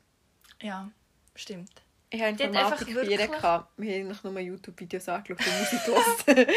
ja, 0.63 0.91
stimmt. 1.35 1.71
Ich 2.13 2.21
habe 2.21 2.33
Die 2.35 2.43
Informatik 2.43 2.89
4 2.89 2.97
wirklich- 2.97 3.31
gehabt. 3.31 3.71
Wir 3.77 3.93
haben 3.95 4.01
eigentlich 4.11 4.25
nur 4.25 4.39
YouTube-Videos 4.41 5.09
angeschaut 5.09 5.47
und 5.47 5.59
Musik 5.61 5.85
gehört. 5.85 6.51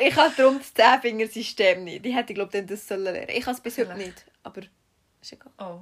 Ich 0.00 0.14
habe 0.16 0.32
darum 0.36 0.58
das 0.58 0.72
Zehnfinger-System 0.72 1.82
nicht. 1.84 2.04
Die 2.04 2.14
hätte, 2.14 2.32
glaube 2.34 2.56
ich, 2.56 2.66
das 2.66 2.86
sollen 2.86 3.02
lernen. 3.02 3.28
Ich 3.28 3.44
habe 3.44 3.56
es 3.56 3.60
bis 3.60 3.78
heute 3.78 3.94
nicht. 3.96 4.24
Aber 4.44 4.60
ist 5.22 5.32
egal. 5.32 5.52
Oh. 5.58 5.80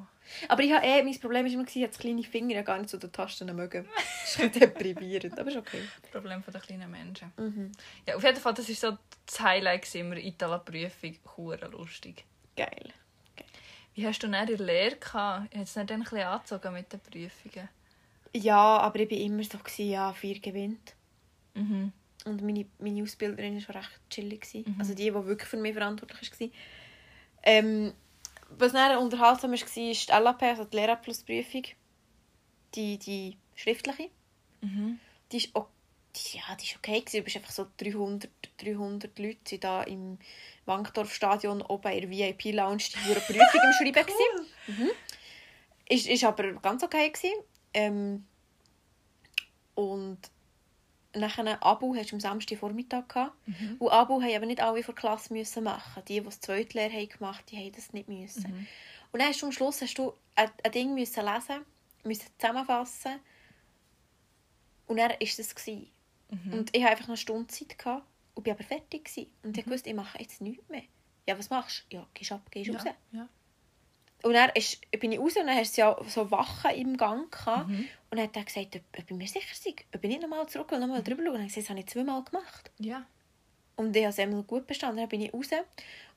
Aber 0.48 0.62
ich 0.62 0.72
habe 0.72 0.87
eh, 0.87 1.03
mein 1.03 1.18
Problem 1.18 1.44
war 1.44 1.53
immer, 1.53 1.64
ich 1.66 1.83
hatte 1.83 1.98
kleine 1.98 2.22
Finger, 2.22 2.62
gar 2.62 2.79
nicht 2.79 2.90
so 2.90 2.98
die 2.98 3.09
Tasten 3.09 3.55
mögen. 3.55 3.88
Das 4.22 4.37
ist 4.37 4.40
ein 4.40 4.53
deprimierend, 4.53 5.37
aber 5.38 5.50
ist 5.50 5.57
okay. 5.57 5.83
Problem 6.12 6.42
von 6.42 6.53
den 6.53 6.62
kleinen 6.62 6.90
Menschen. 6.90 7.33
Mhm. 7.37 7.72
Ja, 8.07 8.14
auf 8.14 8.22
jeden 8.22 8.37
Fall, 8.37 8.55
das 8.55 8.68
war 8.68 8.92
so 8.92 8.98
das 9.26 9.40
Highlight 9.40 9.92
immer 9.96 10.16
in 10.16 10.38
der 10.38 10.59
Prüfung. 10.59 11.16
Hure 11.37 11.68
lustig. 11.68 12.24
Geil. 12.57 12.92
Wie 13.94 14.07
hast 14.07 14.22
du 14.22 14.29
dann 14.29 14.48
in 14.48 14.57
der 14.57 14.64
Lehre 14.64 14.96
gehabt? 14.96 15.55
Hat 15.55 15.62
es 15.62 15.74
nicht 15.74 15.90
ein 15.90 16.00
bisschen 16.00 16.20
angezogen 16.20 16.72
mit 16.72 16.92
den 16.92 17.00
Prüfungen? 17.00 17.68
Ja, 18.33 18.79
aber 18.79 19.00
ich 19.00 19.11
war 19.11 19.18
immer 19.18 19.42
so, 19.42 19.59
gewesen, 19.59 19.90
ja, 19.90 20.12
vier 20.12 20.38
gewinnt. 20.38 20.94
Mhm. 21.55 21.92
Und 22.24 22.42
meine, 22.42 22.66
meine 22.79 23.03
Ausbilderin 23.03 23.66
war 23.66 23.76
recht 23.76 24.00
chillig. 24.11 24.46
Mhm. 24.55 24.76
Also 24.79 24.94
die, 24.94 25.05
die 25.05 25.14
wirklich 25.14 25.48
für 25.48 25.57
mich 25.57 25.72
verantwortlich 25.72 26.31
war. 26.38 26.48
Ähm, 27.42 27.92
was 28.58 28.72
dann 28.72 28.98
unterhaltsam 28.98 29.52
war, 29.52 29.58
war 29.60 29.68
die 29.74 29.94
LAP, 30.24 30.42
also 30.42 30.64
die 30.64 30.76
Lehrabschlussprüfung. 30.76 31.62
Die, 32.74 32.98
die 32.98 33.36
schriftliche. 33.56 34.10
Mhm. 34.60 35.00
Die 35.32 35.36
ist, 35.38 35.56
o- 35.56 35.66
die, 36.14 36.36
ja, 36.38 36.54
die 36.56 36.64
ist 36.66 36.76
okay. 36.76 37.02
Du 37.10 37.22
bist 37.22 37.36
einfach 37.36 37.50
so 37.50 37.66
300, 37.78 38.30
300 38.58 39.18
Leute 39.18 39.58
da 39.58 39.82
im 39.82 40.18
Wankdorf-Stadion 40.66 41.62
oben 41.62 41.92
in 41.92 42.00
der 42.02 42.10
VIP-Lounge 42.10 42.82
die 42.94 42.98
pure 43.06 43.20
Prüfung 43.20 43.60
im 43.62 43.72
Schreiben. 43.92 44.06
Cool. 44.08 44.46
Mhm. 44.74 44.90
Ist, 45.88 46.06
ist 46.06 46.24
aber 46.24 46.52
ganz 46.54 46.82
okay. 46.84 47.10
Gewesen. 47.10 47.42
Ähm, 47.74 48.26
und 49.74 50.18
nachher 51.14 51.62
Abu 51.64 51.94
hast 51.96 52.11
du 52.11 52.16
am 52.16 52.20
Samstag 52.20 52.59
Vormittag 52.59 53.09
gehabt. 53.09 53.35
Mhm. 53.49 53.77
Und 53.79 53.90
Abu 53.90 54.20
haben 54.23 54.35
aber 54.35 54.46
nicht 54.46 54.61
alle 54.61 54.83
von 54.83 54.94
der 54.94 55.01
Klasse 55.01 55.33
müssen 55.33 55.64
machen. 55.64 56.03
Die, 56.07 56.20
die 56.20 56.25
das 56.25 56.40
Zweitlehre 56.40 56.92
haben 56.92 57.09
gemacht, 57.09 57.44
die 57.51 57.57
haben 57.57 57.73
das 57.73 57.92
nicht 57.92 58.09
müssen. 58.09 58.51
Mhm. 58.51 58.66
Und 59.12 59.20
dann 59.20 59.29
hast 59.29 59.42
du 59.42 59.46
am 59.46 59.53
Schluss 59.53 59.83
hast 59.83 59.94
du 59.99 60.12
ein, 60.37 60.51
ein 60.62 60.73
Ding 60.73 60.94
müssen 60.94 61.25
lesen, 61.25 61.64
müssen 62.05 62.27
zusammenfassen. 62.38 63.18
Und 64.87 64.96
dann 64.96 65.11
war 65.11 65.16
das. 65.18 65.55
Gewesen. 65.55 65.90
Mhm. 66.31 66.53
Und 66.53 66.77
ich 66.77 66.83
hatte 66.83 66.92
einfach 66.92 67.09
eine 67.09 67.16
Stunde 67.16 67.46
Zeit 67.49 67.79
gehabt 67.79 68.05
und 68.35 68.42
bin 68.44 68.53
aber 68.53 68.62
fertig 68.64 69.05
gewesen. 69.05 69.31
Und 69.42 69.57
Mhm. 69.57 69.61
ich 69.62 69.70
wusste, 69.70 69.88
ich 69.90 69.96
mache 69.96 70.18
jetzt 70.18 70.40
nichts 70.40 70.68
mehr. 70.68 70.83
Ja, 71.27 71.38
was 71.38 71.51
machst 71.51 71.87
du? 71.90 71.96
Ja, 71.96 72.07
gehst 72.14 72.33
ab, 72.33 72.49
gehst 72.51 72.73
raus. 72.75 72.85
Ja. 73.12 73.29
Und 74.22 74.35
dann 74.35 74.50
ist, 74.54 74.80
bin 74.98 75.12
ich 75.12 75.18
raus 75.18 75.37
und 75.37 75.46
dann 75.46 75.56
hast 75.56 75.76
du 75.76 75.83
ja 75.83 75.96
so 76.06 76.30
Wachen 76.30 76.72
im 76.72 76.96
Gang 76.96 77.30
gehabt. 77.30 77.68
Mhm. 77.68 77.88
Und 78.11 78.18
dann 78.18 78.26
hat 78.26 78.37
er 78.37 78.44
gesagt, 78.44 78.76
ob, 78.76 78.83
ob 78.98 79.11
ich 79.11 79.16
mir 79.16 79.28
sicher 79.28 79.54
sei, 79.54 79.74
ob 79.94 80.02
ich 80.02 80.11
nicht 80.11 80.22
nochmal 80.22 80.46
zurück 80.48 80.70
will, 80.70 80.80
nochmal 80.80 81.02
drüber 81.02 81.22
schauen. 81.22 81.28
Und 81.28 81.35
dann 81.35 81.42
habe 81.42 81.48
ich 81.48 81.54
gesagt, 81.54 81.66
das 81.66 81.70
habe 81.70 81.80
ich 81.80 81.87
zweimal 81.87 82.24
gemacht. 82.24 82.70
ja. 82.78 83.06
Und 83.80 83.96
ich 83.96 84.02
habe 84.02 84.11
es 84.11 84.18
einmal 84.18 84.42
gut 84.42 84.66
bestanden. 84.66 84.98
Dann 84.98 85.09
bin 85.09 85.22
ich 85.22 85.33
raus. 85.33 85.48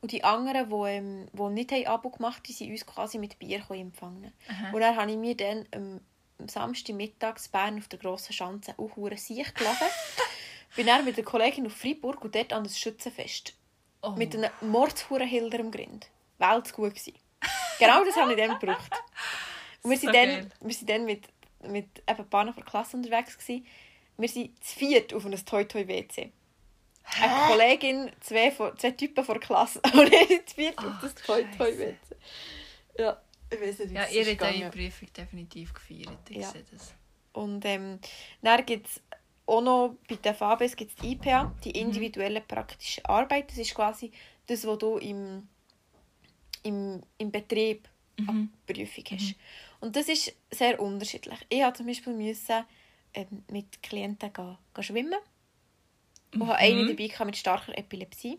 Und 0.02 0.12
die 0.12 0.22
anderen, 0.22 0.70
die, 0.70 0.89
ähm, 0.89 1.28
die 1.32 1.54
nicht 1.54 1.72
haben 1.72 1.88
Abo 1.88 2.10
gemacht 2.10 2.38
haben, 2.38 2.44
die 2.44 2.52
sind 2.52 2.70
uns 2.70 2.86
quasi 2.86 3.18
mit 3.18 3.39
Bier 3.39 3.63
empfangen. 3.70 4.34
Aha. 4.50 4.72
Und 4.74 4.82
dann 4.82 4.98
habe 4.98 5.10
ich 5.10 5.18
mir 5.18 5.38
dann 5.38 5.66
ähm, 5.72 6.02
am 6.39 6.50
Samstagmittag 6.50 7.38
in 7.38 7.52
Bern 7.54 7.78
auf 7.78 7.88
der 7.88 8.00
grossen 8.00 8.34
Schanze 8.34 8.74
auch 8.78 8.94
hure 8.98 9.16
Siech 9.16 9.54
geladen. 9.54 9.88
bin 10.76 10.88
dann 10.88 11.06
mit 11.06 11.16
der 11.16 11.24
Kollegin 11.24 11.66
auf 11.66 11.74
Freiburg 11.74 12.22
und 12.26 12.36
dort 12.36 12.52
an 12.52 12.66
das 12.66 12.78
Schützenfest. 12.78 13.54
Oh. 14.02 14.12
Mit 14.12 14.36
einem 14.36 14.52
Mordshurenhilder 14.60 15.60
im 15.60 15.72
Grind. 15.72 16.10
Welt 16.39 16.74
gut 16.74 16.96
gewesen. 16.96 17.13
Genau 17.80 18.04
das 18.04 18.16
habe 18.16 18.34
ich 18.34 18.38
dann 18.38 18.60
gebraucht. 18.60 18.92
Und 19.84 19.90
wir 19.92 19.98
So 19.98 20.02
sind 20.08 20.16
dann, 20.16 20.52
wir 20.62 20.74
sind 20.74 20.90
dann 20.90 21.06
mit, 21.06 21.24
mit 21.68 21.88
eben 22.00 22.20
ein 22.20 22.30
paar 22.30 22.46
von 22.46 22.56
der 22.56 22.64
Klasse 22.66 22.98
unterwegs 22.98 23.38
gewesen. 23.38 23.66
Wir 24.18 24.30
sind 24.30 24.64
zu 24.64 24.78
viert 24.78 25.14
auf 25.14 25.26
einem 25.26 25.44
Toy-Toy-WC. 25.44 26.32
Eine 27.22 27.48
Kollegin, 27.48 28.12
zwei, 28.22 28.52
von, 28.52 28.78
zwei 28.78 28.92
Typen 28.92 29.26
von 29.26 29.36
der 29.36 29.42
Klasse 29.46 29.82
und 29.94 30.12
ich 30.14 30.46
zu 30.46 30.56
viert 30.56 30.78
auf 30.80 30.94
das 31.02 31.16
Ach, 31.22 31.26
Toy-Toy-WC. 31.26 31.96
Ja, 32.98 33.22
ich 33.52 33.60
weiß 33.62 33.80
nicht, 33.80 33.90
wie 33.92 33.96
Ja, 33.96 34.04
es 34.04 34.12
ihr 34.14 34.26
habt 34.26 34.42
eure. 34.42 34.70
Prüfung 34.70 35.12
definitiv 35.14 35.74
gefeiert. 35.74 36.18
Ich 36.30 36.38
Ja. 36.38 36.50
sehe 36.50 36.64
das. 36.72 36.94
Und 37.34 37.66
ähm, 37.66 38.00
dann 38.42 38.66
gibt 38.66 38.88
es 38.88 39.02
auch 39.46 39.62
noch 39.62 39.96
bei 40.08 40.16
den 40.16 40.34
FABES 40.36 40.76
gibt's 40.76 40.96
die 40.96 41.14
IPA, 41.14 41.44
Mhm. 41.46 41.60
die 41.64 41.72
individuelle 41.72 42.40
praktische 42.42 43.04
Arbeit. 43.10 43.50
Das 43.50 43.58
ist 43.58 43.74
quasi 43.76 44.12
das, 44.48 44.66
was 44.66 44.78
du 44.78 44.98
im, 44.98 45.50
im, 46.63 47.02
im 47.17 47.32
Betrieb 47.32 47.88
Mhm. 48.17 48.54
Prüfung 48.67 49.04
hast. 49.12 49.36
Und 49.80 49.95
das 49.95 50.08
ist 50.08 50.34
sehr 50.52 50.80
unterschiedlich. 50.80 51.39
Ich 51.49 51.60
musste 51.60 51.73
zum 51.78 51.88
Beispiel 51.88 52.13
müssen, 52.13 52.63
ähm, 53.13 53.43
mit 53.52 53.82
Klienten 53.84 54.32
gehen, 54.32 54.58
gehen 54.73 54.84
schwimmen. 54.84 55.19
Und 56.34 56.41
Mhm. 56.41 56.47
hatte 56.47 56.60
eine 56.60 56.86
dabei 56.86 57.08
gehabt 57.08 57.26
mit 57.26 57.38
starker 57.38 57.78
Epilepsie. 57.78 58.38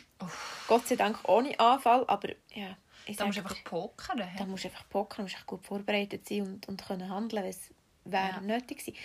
Gott 0.66 0.86
sei 0.86 0.96
Dank 0.96 1.28
ohne 1.28 1.58
Anfall, 1.60 2.04
aber 2.06 2.30
ja, 2.54 2.76
ich 3.06 3.16
Da 3.16 3.26
musst 3.26 3.38
du 3.38 3.42
einfach 3.42 3.62
pokern. 3.64 4.22
da 4.38 4.46
musst 4.46 4.64
du 4.64 4.68
einfach 4.68 4.88
pokern, 4.88 5.24
musst 5.24 5.46
gut 5.46 5.64
vorbereitet 5.64 6.26
sein 6.28 6.42
und, 6.42 6.68
und 6.68 6.82
können 6.84 7.08
handeln, 7.08 7.42
wenn 7.42 7.50
es 7.50 7.70
wäre 8.04 8.28
Ja. 8.28 8.40
nötig 8.40 8.78
gewesen. 8.78 8.96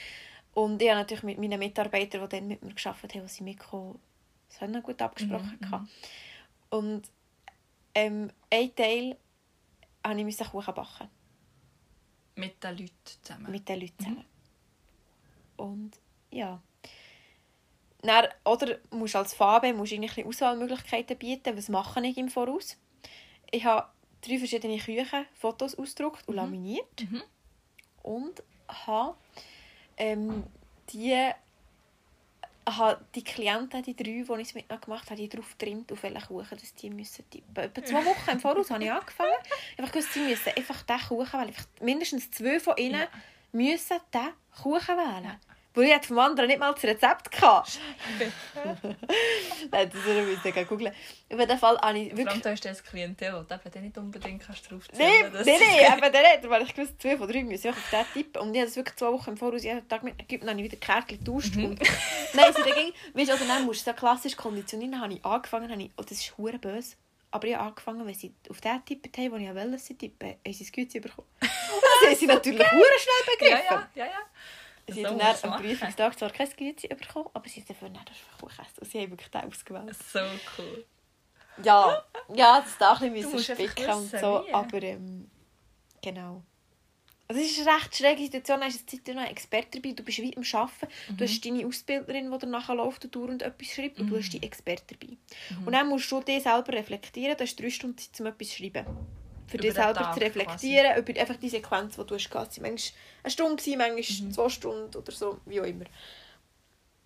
Und 0.53 0.81
ich 0.81 0.89
habe 0.89 0.99
natürlich 0.99 1.23
mit 1.23 1.37
meinen 1.37 1.59
Mitarbeitern, 1.59 2.21
die 2.23 2.37
dann 2.37 2.47
mit 2.47 2.63
mir 2.63 2.73
gearbeitet 2.73 3.15
haben, 3.15 3.27
die 3.27 3.33
sie 3.33 3.43
mitgekommen 3.43 3.99
das 4.49 4.61
haben 4.61 4.73
wir 4.73 4.81
gut 4.81 4.99
abgesprochen. 5.01 5.57
Mhm, 5.59 5.61
gehabt. 5.61 5.89
Und 6.71 7.11
ähm, 7.95 8.31
ein 8.51 8.75
Teil 8.75 9.17
habe 10.03 10.21
ich 10.21 10.37
Kuchen 10.37 10.73
backen 10.73 11.09
Mit 12.35 12.63
den 12.63 12.77
Leuten 12.77 12.93
zusammen. 13.03 13.51
mit 13.51 13.67
den 13.67 13.79
Leuten 13.81 13.97
zusammen. 13.97 14.25
Und 15.57 15.91
ja. 16.31 16.61
Dann, 18.01 18.27
oder 18.45 18.77
musst 18.91 19.15
als 19.15 19.33
Fabe 19.33 19.73
musst 19.73 19.91
du 19.91 19.95
eigentlich 19.95 20.25
Auswahlmöglichkeiten 20.25 21.17
bieten. 21.17 21.57
Was 21.57 21.67
mache 21.67 22.05
ich 22.05 22.17
im 22.17 22.29
Voraus? 22.29 22.77
Ich 23.51 23.65
habe 23.65 23.89
drei 24.21 24.37
verschiedene 24.37 24.77
Küchen, 24.77 25.25
Fotos 25.33 25.75
ausgedruckt 25.75 26.27
und 26.27 26.35
laminiert. 26.35 27.01
Mhm. 27.01 27.21
Und 28.03 28.43
habe 28.69 29.17
ähm, 29.97 30.45
die, 30.93 31.31
habe 32.77 33.05
die 33.15 33.23
Klienten, 33.23 33.81
die 33.83 33.95
drei, 33.95 34.23
die 34.37 34.41
ich 34.41 34.53
mit 34.55 34.69
ihnen 34.69 34.81
gemacht 34.81 35.05
habe, 35.09 35.15
die 35.19 35.29
darauf 35.29 35.57
getrimmt, 35.57 35.91
auf 35.91 36.03
welchen 36.03 36.21
Kuchen 36.21 36.57
dass 36.57 36.73
die 36.75 36.89
müssen 36.89 37.29
tippen. 37.29 37.63
Etwa 37.63 37.83
zwei 37.83 38.05
Wochen 38.05 38.29
im 38.31 38.39
Voraus 38.39 38.69
habe 38.71 38.83
ich 38.83 38.91
angefangen. 38.91 39.31
Einfach 39.77 39.91
gewusst, 39.93 40.13
sie 40.13 40.19
müssen 40.21 40.49
einfach 40.55 40.81
diesen 40.83 41.07
Kuchen 41.07 41.39
wählen. 41.39 41.53
Mindestens 41.81 42.31
zwei 42.31 42.59
von 42.59 42.77
ihnen 42.77 43.01
Ja. 43.01 43.07
müssen 43.51 43.97
diesen 44.13 44.33
Kuchen 44.61 44.97
wählen. 44.97 45.39
Weil 45.75 45.83
ich 45.83 45.93
hatte 45.93 46.07
vom 46.07 46.19
anderen 46.19 46.47
nicht 46.47 46.59
mal 46.59 46.73
das 46.73 46.83
Rezept. 46.83 47.31
Gehabt. 47.31 47.79
Nein, 49.71 49.89
das 49.91 50.05
müssen 50.05 50.43
wir 50.43 50.65
googeln. 50.65 50.93
Auf 51.31 51.39
jeden 51.39 51.57
Fall 51.59 51.77
habe 51.79 51.99
ich 51.99 52.09
Vor 52.09 52.17
allem, 52.19 52.43
wirklich... 52.43 52.53
ist 52.53 52.65
das 52.65 52.83
Klientel, 52.83 53.45
da 53.47 53.59
eben 53.63 53.83
nicht 53.83 53.97
unbedingt 53.97 54.43
kannst 54.43 54.65
du 54.65 54.75
drauf 54.75 54.85
Nein, 54.97 55.31
nein, 55.31 55.45
nein, 55.45 55.97
eben 55.97 56.11
der 56.11 56.21
nicht, 56.21 56.49
weil 56.49 56.63
ich 56.63 56.73
gewusst, 56.73 56.99
zwei 56.99 57.17
von 57.17 57.27
drei 57.27 57.43
müssen 57.43 57.67
ich 57.67 57.73
auf 57.73 57.89
den 57.91 58.05
tippen. 58.13 58.41
Und 58.41 58.53
ich 58.53 58.59
habe 58.61 58.67
das 58.67 58.75
wirklich 58.75 58.95
zwei 58.95 59.11
Wochen 59.11 59.29
im 59.29 59.37
Voraus 59.37 59.63
jeden 59.63 59.87
Tag 59.87 60.01
mitgegeben, 60.03 60.47
dann 60.47 60.57
habe 60.57 60.65
ich 60.65 60.71
wieder 60.71 60.85
Kärtchen 60.85 61.19
getauscht. 61.19 61.55
Mhm. 61.55 61.65
Und 61.65 61.79
nein, 62.33 62.53
sie 62.55 62.63
dagegen, 62.63 62.93
weißt 63.13 63.29
du, 63.29 63.33
also 63.33 63.45
dann 63.45 63.65
musst 63.65 63.85
du 63.85 63.91
so 63.91 63.95
klassisch 63.95 64.35
konditionieren, 64.35 64.93
dann 64.93 65.01
habe 65.01 65.13
ich 65.13 65.23
angefangen, 65.23 65.71
habe 65.71 65.83
ich, 65.83 65.91
oh, 65.97 66.01
das 66.01 66.17
ist 66.17 66.35
hure 66.37 66.57
böse, 66.57 66.95
aber 67.29 67.47
ich 67.47 67.55
habe 67.55 67.67
angefangen, 67.67 68.07
wenn 68.07 68.13
sie 68.15 68.33
auf 68.49 68.59
den 68.59 68.83
tippen 68.85 69.11
haben, 69.15 69.31
wo 69.31 69.35
ich 69.37 69.53
wollte, 69.53 69.77
sie 69.77 69.95
tippen, 69.95 70.29
haben 70.29 70.53
sie 70.53 70.63
das 70.63 70.71
Güte 70.71 70.99
bekommen. 70.99 71.27
Das 72.01 72.09
haben 72.11 72.15
sie 72.17 72.27
natürlich 72.27 72.71
hure 72.71 72.85
schnell 72.97 73.49
Ja, 73.51 73.57
begriffen. 73.57 73.87
ja, 73.95 74.05
ja, 74.05 74.05
ja. 74.05 74.19
Sie 74.91 75.03
So 75.03 75.09
haben 75.09 75.19
dann 75.19 75.51
am. 75.53 75.61
Prüfungstag 75.61 76.17
zwar 76.19 76.29
kein 76.31 76.49
Güte 76.55 76.87
bekommen, 76.87 77.29
aber 77.33 77.47
sie 77.49 77.61
haben 77.61 77.67
dafür 77.67 77.89
nicht 77.89 78.11
Kuchen. 78.39 78.65
Und 78.79 78.89
sie 78.91 78.99
haben 79.01 79.11
wirklich 79.11 79.29
den 79.29 79.41
ausgewählt. 79.41 79.95
So 80.11 80.19
cool. 80.57 80.85
Ja, 81.63 82.03
ja, 82.33 82.61
das 82.61 82.77
darf 82.77 82.99
Du 82.99 83.07
musst 83.09 83.49
einfach 83.49 83.63
spicken 83.63 83.93
und 83.93 84.09
so, 84.11 84.17
wie. 84.47 84.53
aber 84.53 84.83
ähm, 84.83 85.29
genau. 86.01 86.43
Also 87.27 87.41
es 87.43 87.51
ist 87.51 87.67
eine 87.67 87.75
recht 87.77 87.95
schräge 87.95 88.23
Situation, 88.23 88.59
du 88.59 88.65
hast 88.65 88.89
Zeit 88.89 89.07
noch 89.09 89.17
einen 89.21 89.27
Experten 89.31 89.81
dabei, 89.81 89.93
du 89.93 90.01
bist 90.03 90.17
wie 90.17 90.35
am 90.35 90.41
Arbeiten, 90.51 90.87
Mhm. 91.09 91.17
du 91.17 91.23
hast 91.25 91.45
deine 91.45 91.67
Ausbilderin, 91.67 92.31
die 92.31 92.37
dir 92.39 92.45
nachher 92.47 92.73
läuft 92.75 93.05
und 93.05 93.15
dauernd 93.15 93.43
etwas 93.43 93.67
schreibt 93.67 93.99
und 93.99 94.07
du 94.07 94.15
Mhm. 94.15 94.19
hast 94.19 94.29
die 94.33 94.41
Experten 94.41 94.97
dabei. 94.99 95.17
Und 95.63 95.73
dann 95.73 95.89
musst 95.89 96.11
du 96.11 96.21
dich 96.21 96.41
selber 96.41 96.73
reflektieren, 96.73 97.37
du 97.37 97.43
hast 97.43 97.59
drei 97.59 97.69
Stunden 97.69 97.97
Zeit, 97.99 98.19
um 98.19 98.25
etwas 98.25 98.47
zu 98.49 98.55
schreiben. 98.57 98.85
Für 99.49 99.57
dich 99.57 99.73
selber 99.73 99.93
Tag 99.93 100.13
zu 100.13 100.19
reflektieren, 100.21 100.97
über 100.97 101.19
einfach 101.19 101.35
die 101.37 101.49
Sequenz, 101.49 101.95
die 101.95 102.05
du 102.05 102.15
hast 102.15 102.29
gehabt. 102.29 102.53
Sie 102.53 102.61
manchmal 102.61 102.99
eine 103.23 103.31
Stunde, 103.31 103.55
gewesen, 103.63 103.77
manchmal 103.77 104.27
Mhm. 104.27 104.31
zwei 104.33 104.49
Stunden 104.49 104.95
oder 104.97 105.11
so, 105.11 105.39
wie 105.45 105.61
auch 105.61 105.65
immer. 105.65 105.85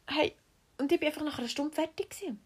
Hey, 0.08 0.36
und 0.78 0.92
ich 0.92 1.00
bin 1.00 1.08
einfach 1.08 1.24
nach 1.24 1.40
einer 1.40 1.48
Stunde 1.48 1.74
fertig 1.74 2.10
gewesen. 2.10 2.40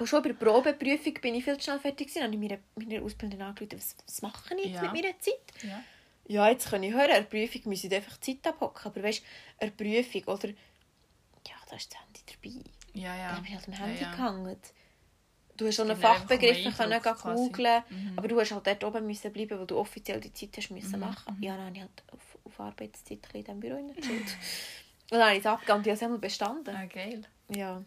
Und 0.00 0.06
schon 0.08 0.22
bei 0.22 0.30
der 0.30 0.36
Probeprüfung 0.36 1.14
bin 1.14 1.34
ich 1.36 1.44
viel 1.44 1.56
zu 1.56 1.64
schnell 1.64 1.78
fertig 1.78 2.08
gewesen. 2.08 2.22
Dann 2.22 2.32
habe 2.32 2.44
ich 2.44 2.50
meiner, 2.50 2.88
meiner 2.88 3.04
Ausbildung 3.04 3.40
angerufen, 3.42 3.78
was, 3.78 3.96
was 4.04 4.22
mache 4.22 4.54
ich 4.56 4.64
jetzt 4.66 4.74
Ja. 4.82 4.82
mit 4.82 4.92
meiner 5.02 5.18
Zeit? 5.20 5.34
Ja. 5.62 5.82
Ja, 6.26 6.48
jetzt 6.48 6.70
kann 6.70 6.82
ich 6.82 6.92
hören, 6.92 7.08
der 7.08 7.22
Prüfung 7.22 7.62
müssen 7.66 7.86
ich 7.90 7.94
einfach 7.96 8.18
Zeit 8.20 8.44
abhocken. 8.46 8.90
Aber 8.90 9.02
weißt 9.02 9.20
du, 9.20 9.66
der 9.66 9.70
Prüfung, 9.70 10.24
oder... 10.24 10.48
Ja, 10.48 11.54
da 11.68 11.76
ist 11.76 11.92
das 11.92 12.00
Handy 12.00 12.20
dabei. 12.26 12.70
Ja, 12.94 13.16
ja. 13.16 13.32
Dann 13.32 13.42
bin 13.42 13.52
ich 13.52 13.58
halt 13.58 13.68
am 13.68 13.74
Handy 13.74 14.02
ja, 14.02 14.10
ja. 14.10 14.16
gehangen. 14.16 14.56
Du 15.60 15.66
hast 15.66 15.74
schon 15.76 15.90
einen 15.90 16.00
Fachbegriff 16.00 16.64
mehr 16.64 16.72
können 16.72 16.92
Eindruck 16.94 17.22
googeln, 17.22 17.82
Mhm. 17.90 18.12
aber 18.16 18.28
du 18.28 18.40
hast 18.40 18.50
halt 18.52 18.66
dort 18.66 18.82
oben 18.84 19.06
müssen 19.06 19.30
bleiben, 19.32 19.58
weil 19.58 19.66
du 19.66 19.76
offiziell 19.78 20.18
die 20.20 20.32
Zeit 20.32 20.56
hast 20.56 20.70
müssen 20.70 20.92
Mhm, 20.92 21.00
machen. 21.00 21.36
Ja, 21.40 21.54
dann 21.56 21.66
habe 21.66 21.76
ich 21.76 21.82
halt 21.82 22.02
auf, 22.12 22.38
auf 22.44 22.60
Arbeitszeit 22.60 23.18
in 23.34 23.40
diesem 23.44 23.60
Büro 23.60 23.92
chillt. 24.00 24.08
Und 25.10 25.18
dann 25.18 25.22
habe 25.24 25.32
ich 25.34 25.40
es 25.40 25.46
abgegeben 25.46 25.78
und 25.78 25.86
ich 25.86 26.02
habe 26.02 26.14
es 26.14 26.20
bestanden. 26.20 26.74
Ah, 26.74 26.86
geil. 26.86 27.22
Ja. 27.54 27.82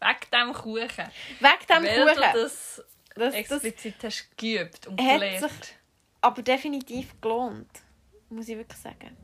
Wegen 0.00 0.30
dem 0.32 0.52
Kuchen. 0.52 0.80
Weg 0.88 1.66
dem 1.68 1.82
Weil 1.84 2.04
Kuchen. 2.06 2.14
du 2.14 2.20
das 2.42 2.82
Das, 2.82 2.84
das 3.14 3.34
explizit 3.34 3.94
hast 4.02 4.36
geübt 4.36 4.86
und 4.88 5.00
hat 5.00 5.20
gelernt. 5.20 5.40
sich 5.50 5.74
aber 6.20 6.42
definitiv 6.42 7.20
gelohnt. 7.20 7.70
Muss 8.28 8.48
ich 8.48 8.56
wirklich 8.56 8.78
sagen. 8.80 9.16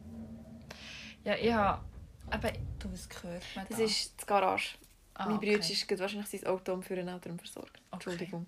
Ja, 1.24 1.34
ich 1.36 1.52
habe... 1.52 1.82
Aber 2.30 2.52
du 2.78 2.90
hast 2.92 3.10
gehört. 3.10 3.42
man 3.56 3.66
Das 3.68 3.78
da. 3.78 3.84
ist 3.84 4.20
die 4.22 4.26
Garage. 4.26 4.76
Ah, 5.14 5.26
mein 5.28 5.38
Bruder 5.38 5.56
okay. 5.56 5.72
ist 5.72 5.98
wahrscheinlich 5.98 6.28
sein 6.28 6.46
Auto 6.46 6.72
um 6.72 6.82
für 6.82 6.94
einen 6.94 7.08
Eltern 7.08 7.38
versorgt. 7.38 7.78
Entschuldigung. 7.92 8.46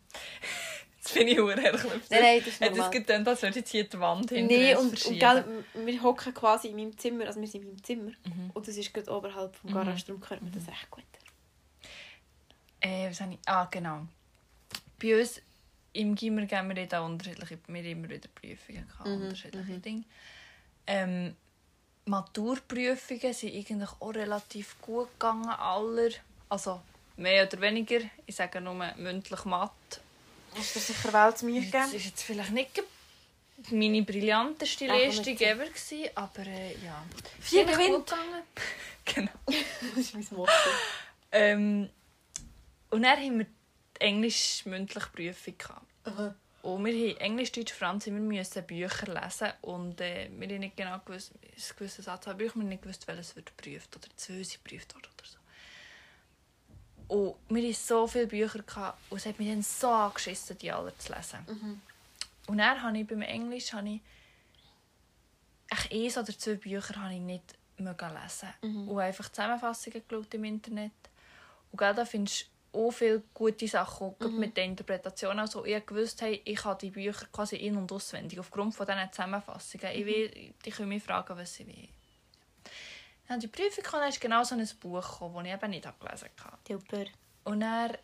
Das 1.02 1.12
finde 1.12 1.32
ich 1.32 1.38
verdammt 1.38 1.62
herrlich. 1.62 1.82
Nein, 2.10 2.20
nein, 2.22 2.38
das 2.40 2.48
ist 2.48 2.60
Hat 2.60 2.70
es 2.72 2.76
normal. 2.76 2.90
getan, 2.90 3.28
als 3.28 3.42
würde 3.42 3.58
jetzt 3.60 3.70
hier 3.70 3.84
die 3.84 4.00
Wand 4.00 4.30
hinter 4.30 4.54
Nee, 4.56 4.74
uns 4.74 5.06
und, 5.06 5.12
und 5.12 5.18
gell, 5.20 5.64
wir 5.84 6.02
hocken 6.02 6.34
quasi 6.34 6.68
in 6.68 6.76
meinem 6.76 6.98
Zimmer, 6.98 7.26
also 7.26 7.40
wir 7.40 7.46
sind 7.46 7.62
in 7.62 7.68
meinem 7.68 7.84
Zimmer. 7.84 8.10
Mhm. 8.24 8.50
Und 8.52 8.66
das 8.66 8.76
ist 8.76 8.92
gerade 8.92 9.12
oberhalb 9.12 9.54
vom 9.54 9.72
Garage, 9.72 10.04
darum 10.04 10.20
hört 10.28 10.42
man 10.42 10.50
das 10.50 10.66
recht 10.66 10.90
gut. 10.90 11.04
Äh, 12.80 13.08
was 13.08 13.20
habe 13.20 13.34
ich... 13.34 13.38
Ah, 13.46 13.66
genau. 13.70 14.06
Bei 15.00 15.20
uns 15.20 15.40
im 15.92 16.16
Gimmer 16.16 16.44
geben 16.46 16.74
wir 16.74 16.86
da 16.86 17.00
unterschiedliche... 17.02 17.58
Wir 17.68 17.84
immer 17.84 18.08
wieder 18.10 18.28
Prüfungen 18.34 18.88
gehabt, 18.88 19.06
Mhm, 19.06 19.22
unterschiedliche 19.22 19.78
Dinge. 19.78 20.04
Ähm, 20.88 21.36
Maturprüfungen 22.06 23.32
sind 23.32 23.54
eigentlich 23.54 23.90
auch 24.00 24.14
relativ 24.14 24.80
gut 24.82 25.10
gegangen, 25.12 25.48
aller. 25.48 26.10
Also 26.48 26.80
mehr 27.16 27.46
oder 27.46 27.60
weniger. 27.60 28.00
Ich 28.26 28.36
sage 28.36 28.60
nur 28.60 28.74
mündlich 28.74 29.44
Mathe. 29.44 30.00
Hast 30.54 30.76
du 30.76 30.80
sicher 30.80 31.12
Weltmühe 31.12 31.60
Das 31.60 31.70
gegeben? 31.70 31.92
war 31.92 32.00
jetzt 32.00 32.22
vielleicht 32.22 32.50
nicht 32.50 32.82
meine 33.70 34.02
brillanteste 34.02 34.86
Leistung 34.86 35.36
ever, 35.38 35.64
gewesen, 35.64 36.10
aber 36.14 36.46
äh, 36.46 36.72
ja. 36.84 37.04
Vier 37.40 37.64
gegangen. 37.64 38.04
genau. 39.04 39.30
Das 39.46 40.04
ist 40.04 40.14
mein 40.14 40.26
Motto. 40.30 40.52
Ähm, 41.32 41.90
und 42.90 43.02
dann 43.02 43.18
haben 43.18 43.38
wir 43.38 43.46
die 43.46 44.00
englisch-mündliche 44.00 45.08
Prüfung. 45.08 45.54
Gehabt. 45.58 46.34
Und 46.62 46.84
wir 46.84 46.92
haben 46.92 47.16
Englisch, 47.18 47.52
Deutsch, 47.52 47.72
Französisch, 47.72 48.20
wir 48.20 48.38
mussten 48.38 48.66
Bücher 48.66 49.06
lesen 49.22 49.52
und 49.62 50.00
äh, 50.00 50.28
wir 50.32 50.48
haben 50.48 50.58
nicht 50.58 50.76
genau 50.76 50.98
gewusst, 51.04 51.32
es 51.56 51.64
ist 51.64 51.70
eine 51.70 51.78
gewisse 51.78 52.10
Anzahl 52.10 52.34
Bücher, 52.34 52.56
wir 52.56 52.62
haben 52.62 52.68
nicht 52.68 52.82
gewusst, 52.82 53.06
welches 53.06 53.36
wird 53.36 53.56
geprüft 53.56 53.96
oder 53.96 54.08
zwei 54.16 54.42
sind 54.42 54.64
geprüft 54.64 54.94
worden 54.94 55.08
oder 55.16 55.28
so. 55.28 55.38
Und 57.08 57.34
wir 57.48 57.62
hatten 57.62 57.74
so 57.74 58.06
viele 58.06 58.26
Bücher 58.26 58.62
gehabt, 58.62 58.98
und 59.10 59.18
es 59.18 59.26
hat 59.26 59.38
mich 59.38 59.48
dann 59.48 59.62
so 59.62 59.88
angeschissen, 59.88 60.58
die 60.58 60.72
alle 60.72 60.96
zu 60.98 61.12
lesen. 61.12 61.38
Und 62.48 62.58
dann 62.58 62.82
habe 62.82 62.98
ich 62.98 63.06
beim 63.06 63.22
Englisch 63.22 63.72
habe 63.72 63.88
ich 63.88 64.00
echt 65.70 65.92
eins 65.92 66.18
oder 66.18 66.38
zwei 66.38 66.54
Bücher 66.54 67.00
habe 67.02 67.14
ich 67.14 67.20
nicht 67.20 67.54
mögen 67.78 68.10
lesen 68.22 68.48
und 68.88 68.98
einfach 69.00 69.28
Zusammenfassungen 69.28 70.02
geschaut 70.06 70.32
im 70.34 70.44
Internet. 70.44 70.92
Und 71.72 71.80
da 71.80 72.04
findest 72.04 72.48
du 72.72 72.86
auch 72.86 72.90
viele 72.90 73.22
gute 73.34 73.66
Sachen, 73.68 74.14
gerade 74.18 74.34
mit 74.34 74.56
der 74.56 74.64
Interpretation. 74.64 75.38
Also 75.38 75.64
ich 75.64 75.84
gewusst, 75.84 76.22
hey, 76.22 76.40
ich 76.44 76.64
habe 76.64 76.78
die 76.80 76.90
Bücher 76.90 77.26
quasi 77.32 77.56
in- 77.56 77.76
und 77.76 77.90
auswendig, 77.92 78.38
aufgrund 78.38 78.74
von 78.74 78.86
diesen 78.86 79.12
Zusammenfassungen. 79.12 79.90
Ich 79.94 80.06
will, 80.06 80.54
die 80.64 80.70
können 80.70 80.88
mich 80.88 81.02
fragen, 81.02 81.36
was 81.36 81.54
sie 81.54 81.66
will. 81.66 81.88
Ja, 83.28 83.36
die 83.36 83.48
Prüfung 83.48 83.82
kam, 83.82 84.00
dann 84.00 84.08
ist 84.08 84.20
genau 84.20 84.44
so 84.44 84.54
ein 84.54 84.68
Buch 84.80 85.02
gekommen, 85.02 85.34
das 85.34 85.44
ich 85.46 85.52
eben 85.52 85.70
nicht 85.70 86.00
gelesen 86.00 86.30
habe. 86.44 86.58
Super. 86.68 87.04
Und 87.44 87.60
dann 87.60 87.96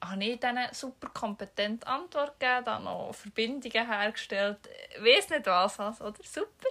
habe 0.00 0.24
ich 0.24 0.40
denen 0.40 0.68
super 0.72 1.08
kompetent 1.08 1.86
Antwort 1.86 2.38
gegeben, 2.38 2.64
dann 2.64 2.84
noch 2.84 3.12
Verbindungen 3.14 3.90
hergestellt, 3.90 4.58
ich 4.94 5.02
weiß 5.02 5.30
nicht 5.30 5.46
was, 5.46 5.78
was 5.78 6.00
oder 6.00 6.22
super. 6.22 6.68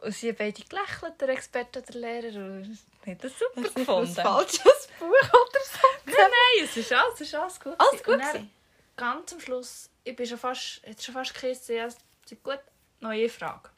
Und 0.00 0.14
sie 0.14 0.28
haben 0.28 0.36
beide 0.36 0.62
gelächelt, 0.62 1.20
der 1.20 1.28
Experte 1.30 1.80
und 1.80 1.88
der 1.88 2.00
Lehrer, 2.00 2.36
und 2.36 2.78
haben 3.04 3.18
das 3.18 3.38
super 3.38 3.62
Was 3.64 3.74
gefunden. 3.74 4.14
falsches 4.14 4.88
Buch 4.98 5.08
oder 5.08 5.60
so? 5.64 5.88
Nein, 6.06 6.14
nein, 6.16 6.64
es 6.64 6.76
ist 6.76 6.92
alles, 6.92 7.14
es 7.14 7.20
ist 7.22 7.34
alles 7.34 7.60
gut. 7.60 7.74
Alles 7.78 8.04
gut 8.04 8.20
dann? 8.20 8.50
Ganz 8.96 9.32
am 9.32 9.40
Schluss, 9.40 9.90
ich 10.04 10.14
bin 10.14 10.26
schon 10.26 10.38
fast, 10.38 10.80
jetzt 10.86 11.04
schon 11.04 11.14
fast 11.14 11.34
geheißen, 11.34 11.74
ja, 11.74 11.88
gut, 12.42 12.60
neue 13.00 13.28
Frage. 13.28 13.70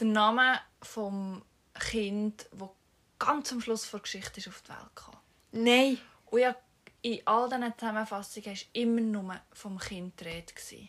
Der 0.00 0.06
Name 0.06 0.60
vom 0.82 1.42
Kind, 1.74 2.48
das 2.52 2.68
ganz 3.18 3.52
am 3.52 3.60
Schluss 3.60 3.90
der 3.90 4.00
Geschichte 4.00 4.38
ist 4.40 4.48
auf 4.48 4.62
die 4.62 4.68
Welt 4.70 4.94
kam. 4.94 5.16
Nein. 5.52 5.98
Und 6.26 6.40
ja, 6.40 6.54
in 7.02 7.20
all 7.26 7.48
diesen 7.48 7.72
Zusammenfassungen 7.78 8.46
war 8.50 8.56
immer 8.72 9.00
nur 9.00 9.40
vom 9.52 9.78
Kind 9.78 10.20
die 10.20 10.24
Rede. 10.24 10.52
gewesen. 10.52 10.88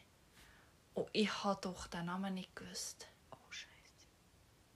Und 0.93 1.08
ich 1.13 1.43
habe 1.43 1.60
doch 1.62 1.88
den 1.88 2.06
Namen 2.06 2.34
nicht 2.34 2.56
gewusst. 2.56 3.08
Oh, 3.32 3.36
Scheiße. 3.50 4.08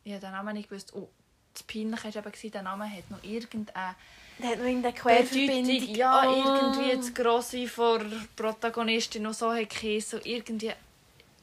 Ich 0.04 0.12
habe 0.14 0.22
den 0.22 0.32
Namen 0.32 0.54
nicht 0.54 0.70
gewusst. 0.70 0.94
Und 0.94 1.10
das 1.54 1.64
Peinliche 1.64 2.16
war 2.16 2.26
eben, 2.34 2.52
der 2.52 2.62
Name 2.64 2.90
hat 2.90 3.12
noch 3.12 3.24
irgendeine 3.24 3.96
Da 4.40 4.48
hat 4.48 4.58
noch 4.58 4.66
irgendeine. 4.66 4.96
Querverbindung. 4.96 5.96
Ja, 5.96 6.24
Oh. 6.28 6.34
irgendwie 6.34 6.96
das 6.98 7.14
Grosse 7.14 7.68
von 7.68 8.10
der 8.10 8.22
Protagonistin 8.36 9.28
und 9.28 9.36
so 9.36 9.54
hat 9.54 9.70
geheißen. 9.70 10.22
Irgendwie, 10.24 10.72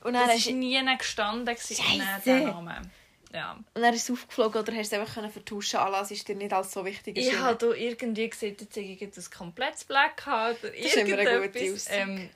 Und 0.03 0.15
dann, 0.15 0.29
das 0.29 0.45
du, 0.45 0.53
nie 0.55 0.81
gestanden. 0.99 1.57
Nein, 1.89 2.23
der 2.25 2.41
Name. 2.41 2.83
Ja. 3.33 3.53
und 3.53 3.81
dann 3.81 3.95
ist 3.95 4.09
es 4.09 4.11
aufgeflogen 4.11 4.61
oder 4.61 4.73
hast 4.75 4.91
du 4.91 4.97
es 4.97 5.01
einfach 5.01 5.15
können 5.15 5.31
vertuschen 5.31 5.79
können? 5.79 5.95
Es 6.03 6.11
ist 6.11 6.27
dir 6.27 6.35
nicht 6.35 6.53
als 6.53 6.73
so 6.73 6.85
wichtig 6.85 7.17
Ich 7.17 7.39
habe 7.39 7.55
da 7.55 7.75
irgendwie 7.77 8.29
gesehen, 8.29 8.57
jetzt 8.59 8.77
habe 8.77 8.85
ich 8.87 9.01
ein 9.03 9.13
komplettes 9.37 9.85
Black 9.85 10.17
gehabt. 10.17 10.65
Oder 10.65 10.75
ist 10.75 10.97
immer 10.97 11.19
irgendetwas. 11.19 11.87
Ähm, 11.91 12.29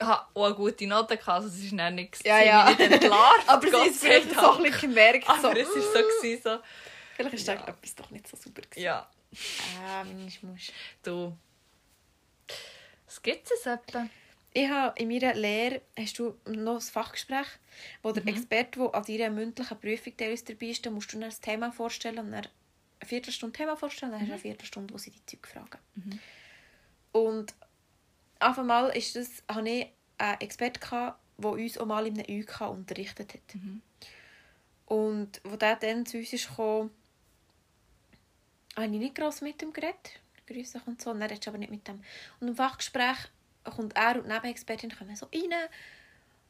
ich 0.00 0.06
habe 0.06 0.24
auch 0.34 0.44
eine 0.44 0.54
gute 0.54 0.86
Note 0.86 1.16
gehabt, 1.16 1.28
also 1.28 1.48
es 1.48 1.58
ist 1.64 1.76
dann 1.76 1.96
nichts 1.96 2.20
Ja, 2.22 2.40
ja. 2.40 2.68
nicht 2.68 2.78
entlarvt. 2.92 3.48
Aber 3.48 3.68
Gott 3.68 3.82
sie 3.86 3.88
ist 3.90 4.00
vielleicht 4.00 4.30
so 4.38 4.52
ein 4.52 4.62
bisschen 4.62 4.80
gemerkt. 4.82 5.28
Aber 5.28 5.40
so, 5.40 5.48
es 5.50 5.66
war 5.66 5.82
so, 5.82 5.98
gewesen, 5.98 6.42
so. 6.44 6.58
Vielleicht 7.16 7.34
ist 7.34 7.46
Ja. 7.48 7.54
etwas 7.54 7.94
doch 7.96 8.10
nicht 8.12 8.28
so 8.28 8.36
super 8.36 8.62
gewesen. 8.62 8.80
Ja, 8.84 9.10
Ah, 9.84 10.04
meine 10.04 10.30
Schmusch. 10.30 10.70
du. 11.02 11.36
Was 13.06 13.20
gibt 13.20 13.50
es 13.50 13.66
etwa? 13.66 14.06
Ich 14.54 14.68
habe 14.68 14.98
in 15.00 15.08
meiner 15.08 15.34
Lehre, 15.34 15.82
hast 15.96 16.18
du 16.18 16.34
noch 16.46 16.76
ein 16.76 16.80
Fachgespräch, 16.80 17.46
wo 18.02 18.12
der 18.12 18.26
Experte, 18.26 18.80
der 18.80 18.94
an 18.94 19.04
deiner 19.04 19.30
mündlichen 19.30 19.78
Prüfung 19.78 20.12
dabei 20.16 20.32
ist, 20.32 20.86
da 20.86 20.90
musst 20.90 21.12
du 21.12 21.18
dann 21.18 21.30
ein 21.30 21.36
Thema 21.40 21.70
vorstellen 21.70 22.18
und 22.18 22.32
dann 22.32 22.46
eine 23.00 23.08
Viertelstunde 23.08 23.56
Thema 23.56 23.76
vorstellen, 23.76 24.12
dann 24.12 24.20
hast 24.20 24.28
du 24.28 24.32
eine 24.32 24.42
Viertelstunde, 24.42 24.94
wo 24.94 24.98
sie 24.98 25.10
die 25.10 25.26
Zeug 25.26 25.46
fragen. 25.46 25.78
Und 27.12 27.54
auf 28.40 28.58
einmal 28.58 28.96
ist 28.96 29.16
das, 29.16 29.42
hatte 29.48 29.68
ich 29.68 29.86
einen 30.18 30.40
Experten, 30.40 30.80
gehabt, 30.80 31.20
der 31.36 31.50
uns 31.50 31.78
auch 31.78 31.86
mal 31.86 32.06
in 32.06 32.18
einem 32.18 32.40
UK 32.42 32.62
unterrichtet 32.70 33.34
hat. 33.34 33.54
Und 34.86 35.40
wo 35.44 35.56
der 35.56 35.76
dann 35.76 36.06
zu 36.06 36.18
uns 36.18 36.32
ist 36.32 36.48
gekommen, 36.48 36.90
habe 38.76 38.86
ich 38.86 38.92
nicht 38.92 39.14
gross 39.14 39.40
mit 39.42 39.60
ihm 39.62 39.72
geredet. 39.72 40.20
Grüße 40.46 40.80
und 40.86 41.00
so. 41.02 41.10
Und 41.10 41.20
dann 41.20 41.28
redest 41.28 41.46
du 41.46 41.50
aber 41.50 41.58
nicht 41.58 41.70
mit 41.70 41.86
dem. 41.86 42.02
Und 42.40 42.48
im 42.48 42.56
Fachgespräch 42.56 43.18
kommt 43.70 43.96
er 43.96 44.16
und 44.16 44.24
die 44.26 44.32
Nebenexpertin 44.32 44.90
kommen 44.96 45.16
so 45.16 45.26
rein. 45.26 45.54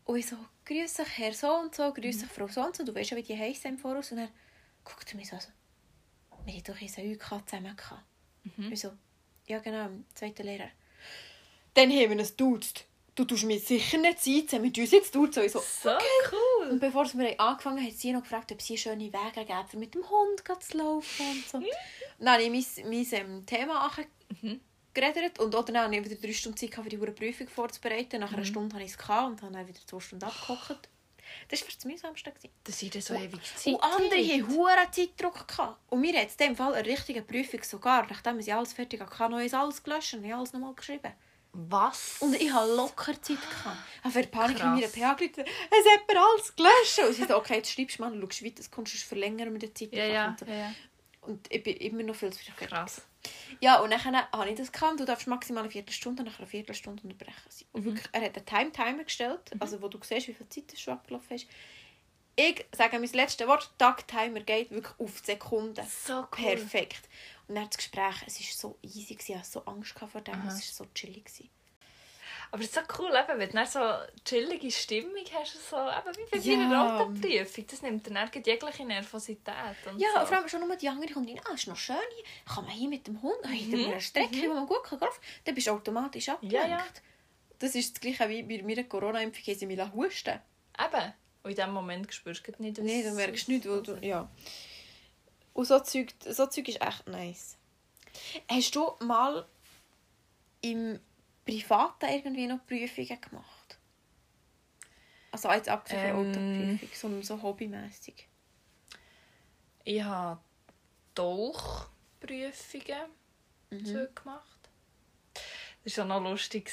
Und 0.04 0.16
ich 0.18 0.26
so, 0.26 0.36
grüße 0.64 1.04
dich 1.04 1.18
Herr 1.18 1.32
so 1.34 1.52
und 1.54 1.74
so, 1.74 1.92
grüße 1.92 2.20
dich 2.20 2.30
Frau 2.32 2.48
so 2.48 2.62
und 2.62 2.76
so. 2.76 2.84
Du 2.84 2.94
weißt 2.94 3.10
ja, 3.10 3.16
wie 3.16 3.22
die 3.22 3.38
heißen 3.38 3.70
im 3.70 3.78
Voraus. 3.78 4.12
Und 4.12 4.18
er 4.18 4.28
guckt 4.84 5.14
mich 5.14 5.28
so 5.28 5.36
an, 5.36 5.42
so, 5.42 5.48
wir 6.44 6.54
haben 6.54 6.62
doch 6.64 6.80
in 6.80 6.88
so 6.88 7.02
UK 7.02 7.48
zusammen 7.48 7.76
gehabt. 7.76 8.04
Ich 8.70 8.80
so, 8.80 8.92
ja 9.46 9.58
genau, 9.58 9.86
im 9.86 10.06
zweiten 10.14 10.42
Lehrer. 10.44 10.70
Dann 11.74 11.90
haben 11.90 12.10
wir 12.10 12.18
es 12.20 12.34
duzt. 12.34 12.86
Du 13.14 13.24
tust 13.24 13.44
mir 13.44 13.58
sicher 13.58 13.98
nicht 13.98 14.20
Zeit, 14.22 14.62
wir 14.62 14.82
uns 14.82 14.90
jetzt 14.92 15.14
duzen. 15.14 15.44
Ich 15.44 15.52
so, 15.52 15.60
So 15.60 15.90
cool. 15.90 16.68
und 16.70 16.80
bevor 16.80 17.04
wir 17.14 17.40
angefangen 17.40 17.78
haben, 17.78 17.86
hat 17.86 17.94
sie 17.94 18.12
noch 18.12 18.22
gefragt, 18.22 18.52
ob 18.52 18.62
sie 18.62 18.78
schöne 18.78 19.12
Wege 19.12 19.44
geben, 19.44 19.64
um 19.72 19.80
mit 19.80 19.94
dem 19.94 20.08
Hund 20.08 20.42
zu 20.62 20.78
laufen 20.78 21.26
und 21.30 21.48
so. 21.48 21.60
Dann 22.18 22.28
habe 22.28 22.42
ich 22.44 22.50
mein, 22.76 22.88
mein 22.90 23.06
ähm, 23.12 23.44
Thema 23.46 23.90
geredet 25.00 25.38
und 25.38 25.54
auch 25.54 25.64
dann 25.64 25.78
habe 25.78 25.96
ich 25.96 26.04
wieder 26.04 26.16
drei 26.16 26.32
Stunden 26.32 26.58
Zeit, 26.58 26.74
für 26.74 26.88
die 26.88 26.96
Prüfung 26.96 27.48
vorzubereiten. 27.48 28.20
Nach 28.20 28.32
einer 28.32 28.44
Stunde 28.44 28.74
hatte 28.74 28.84
ich 28.84 28.92
es 28.92 28.98
und 28.98 29.42
habe 29.42 29.52
dann 29.52 29.66
wieder 29.66 29.80
zwei 29.86 30.00
Stunden 30.00 30.24
abgehockt. 30.24 30.88
Das 31.48 31.62
war 31.62 31.68
das 31.74 31.84
mühsamste. 31.84 32.32
Das 32.64 32.82
ist 32.82 33.02
so 33.02 33.14
ewig 33.14 33.40
Zeit. 33.56 33.74
Und 33.74 33.82
andere 33.82 34.18
hatten 34.18 34.48
hohen 34.48 34.92
Zeitdruck. 34.92 35.46
Gehabt. 35.46 35.78
Und 35.90 36.00
mir 36.00 36.18
hat 36.18 36.28
es 36.28 36.36
in 36.36 36.48
dem 36.48 36.56
Fall 36.56 36.74
eine 36.74 36.86
richtige 36.86 37.22
Prüfung 37.22 37.62
sogar, 37.62 38.06
nachdem 38.08 38.38
ich 38.38 38.52
alles 38.52 38.72
fertig 38.72 39.00
hatte, 39.00 39.30
noch 39.30 39.38
alles 39.38 39.82
gelöscht 39.82 40.14
und 40.14 40.24
ich 40.24 40.34
alles 40.34 40.52
nochmal 40.52 40.74
geschrieben. 40.74 41.12
Was? 41.52 42.16
Und 42.20 42.34
ich 42.34 42.52
hatte 42.52 42.74
locker 42.74 43.20
Zeit. 43.22 43.38
Gehabt. 43.40 43.76
Ich 43.98 44.04
habe 44.04 44.12
für 44.12 44.28
Panik 44.28 44.60
in 44.60 44.66
meiner 44.66 44.88
PH 44.88 45.14
gerufen, 45.14 45.44
es 45.44 45.92
hat 45.92 46.08
mir 46.08 46.20
alles 46.20 46.54
gelöscht. 46.54 46.98
Und 47.06 47.14
sie 47.14 47.24
so, 47.24 47.36
okay, 47.36 47.56
jetzt 47.56 47.72
schreibst 47.72 47.98
du 47.98 48.02
mal, 48.02 48.20
schaust, 48.20 48.42
wie 48.42 48.52
das 48.52 48.70
kommst, 48.70 48.92
sonst 48.92 49.04
verlängern 49.04 49.52
wir 49.52 49.58
die 49.58 49.74
Zeit. 49.74 49.92
ja, 49.92 50.04
ja, 50.04 50.28
und 50.28 50.48
ja. 50.48 50.74
Und 51.22 51.52
ich 51.52 51.62
bin 51.62 51.76
immer 51.76 52.02
noch 52.04 52.14
viel 52.14 52.32
zu. 52.32 52.40
Krass. 52.56 53.02
Ja, 53.60 53.80
und 53.80 53.90
dann 53.90 54.02
habe 54.04 54.48
ich 54.50 54.56
das 54.56 54.70
gehabt. 54.72 55.00
Du 55.00 55.04
darfst 55.04 55.26
maximal 55.26 55.62
eine 55.64 55.70
Viertelstunde, 55.72 56.22
nach 56.22 56.38
einer 56.38 56.46
Viertelstunde 56.46 57.02
unterbrechen. 57.02 57.34
Und 57.72 57.80
Mhm. 57.80 57.84
wirklich, 57.86 58.08
er 58.12 58.22
hat 58.22 58.36
einen 58.36 58.46
Time-Timer 58.46 59.04
gestellt, 59.04 59.50
also 59.58 59.80
wo 59.82 59.88
du 59.88 59.98
siehst, 60.02 60.28
wie 60.28 60.34
viel 60.34 60.48
Zeit 60.48 60.72
es 60.72 60.80
schon 60.80 60.94
abgelaufen 60.94 61.36
ist. 61.36 61.46
Ich 62.36 62.64
sage 62.72 63.00
mein 63.00 63.08
letztes 63.10 63.46
Wort, 63.48 63.72
Tag-Timer 63.78 64.40
geht 64.40 64.70
wirklich 64.70 64.94
auf 64.98 65.20
die 65.22 65.26
Sekunde. 65.32 65.84
So 65.84 66.18
cool. 66.20 66.26
Perfekt. 66.30 67.08
Und 67.48 67.56
dann 67.56 67.66
das 67.66 67.76
Gespräch, 67.78 68.14
es 68.26 68.38
war 68.38 68.46
so 68.72 68.78
easy, 68.82 69.14
gewesen. 69.14 69.32
ich 69.32 69.36
hatte 69.38 69.48
so 69.50 69.64
Angst 69.64 69.98
vor 69.98 70.20
dem, 70.20 70.34
es 70.46 70.54
war 70.78 70.86
so 70.86 70.86
chillig. 70.94 71.24
gewesen. 71.24 71.50
Aber 72.50 72.62
es 72.62 72.68
ist 72.68 72.74
so 72.74 72.80
cool, 72.98 73.10
eben, 73.10 73.38
wenn 73.38 73.50
du 73.50 73.66
so 73.66 73.80
chillige 74.24 74.70
Stimmung 74.70 75.24
hast, 75.34 75.68
so, 75.68 75.76
eben 75.76 76.16
wie 76.16 76.30
bei 76.30 76.38
Ja. 76.38 76.56
deiner 76.56 77.00
Autoprüfung. 77.00 77.66
Das 77.66 77.82
nimmt 77.82 78.06
dann 78.06 78.14
dann 78.14 78.42
jegliche 78.44 78.84
Nervosität. 78.84 79.54
Und 79.86 79.98
Ja, 80.00 80.08
so. 80.20 80.26
vor 80.26 80.36
allem 80.38 80.48
schon 80.48 80.66
nur 80.66 80.76
die 80.76 80.88
andere 80.88 81.12
kommt 81.12 81.28
rein, 81.28 81.40
ah, 81.50 81.54
ist 81.54 81.66
noch 81.66 81.76
schön 81.76 81.96
hier, 82.16 82.24
kann 82.54 82.64
man 82.64 82.72
hier 82.72 82.88
mit 82.88 83.06
dem 83.06 83.20
Hund, 83.20 83.46
hinter 83.46 83.76
Mhm, 83.76 83.84
einer 83.86 84.00
Strecke, 84.00 84.48
wo 84.48 84.54
man 84.54 84.66
gut 84.66 84.82
kann 84.84 84.98
dann 85.44 85.54
bist 85.54 85.66
du 85.66 85.72
automatisch 85.72 86.28
abgelenkt. 86.30 86.68
Ja, 86.70 86.76
ja. 86.78 86.84
Das 87.58 87.74
ist 87.74 87.94
das 87.94 88.00
gleiche 88.00 88.28
wie 88.28 88.42
bei 88.44 88.62
meiner 88.62 88.84
Corona-Impfung, 88.84 89.44
haben 89.44 89.58
sie 89.58 89.66
mich 89.66 89.80
husten 89.92 90.40
Eben. 90.78 91.12
Und 91.42 91.50
in 91.50 91.56
dem 91.56 91.70
Moment 91.72 92.12
spürst 92.14 92.46
du 92.46 92.52
nicht, 92.62 92.78
was 92.78 92.84
Nein, 92.84 93.02
du 93.02 93.10
merkst 93.12 93.48
nicht, 93.48 93.68
weil 93.68 93.82
du, 93.82 93.96
ja. 94.00 94.30
Und 95.52 95.64
so 95.66 95.78
Zeug, 95.80 96.14
so 96.24 96.46
Zeug 96.46 96.68
ist 96.68 96.80
echt 96.80 97.06
nice. 97.08 97.56
Hast 98.50 98.74
du 98.74 98.92
mal 99.00 99.46
im 100.60 101.00
Privaten 101.48 102.10
irgendwie 102.10 102.46
noch 102.46 102.66
Prüfungen 102.66 103.20
gemacht? 103.20 103.78
Also 105.30 105.50
jetzt 105.50 105.68
abgesehen 105.68 106.14
von 106.14 106.26
Ähm. 106.26 106.30
Autoprüfung, 106.30 106.88
sondern 106.94 107.22
so 107.22 107.42
hobbymäßig. 107.42 108.28
Ich 109.84 110.02
habe 110.02 110.40
Tauchprüfungen 111.14 113.10
Mhm. 113.70 113.86
so 113.86 114.06
gemacht. 114.14 114.70
Das 115.84 115.96
war 115.98 116.04
auch 116.04 116.20
noch 116.20 116.30
lustig. 116.30 116.70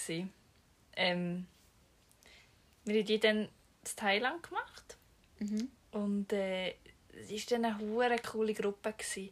Ähm, 0.96 1.48
wir 2.86 3.00
haben 3.00 3.06
die 3.06 3.20
dann 3.20 3.38
in 3.44 3.50
Thailand 3.96 4.44
gemacht. 4.44 4.98
Mhm. 5.40 5.70
Und 5.92 6.34
äh, 6.34 6.76
es 7.14 7.32
war 7.52 7.60
dann 7.60 7.66
eine 7.66 8.18
coole 8.20 8.54
Gruppe. 8.54 8.94
Gewesen. 8.94 9.30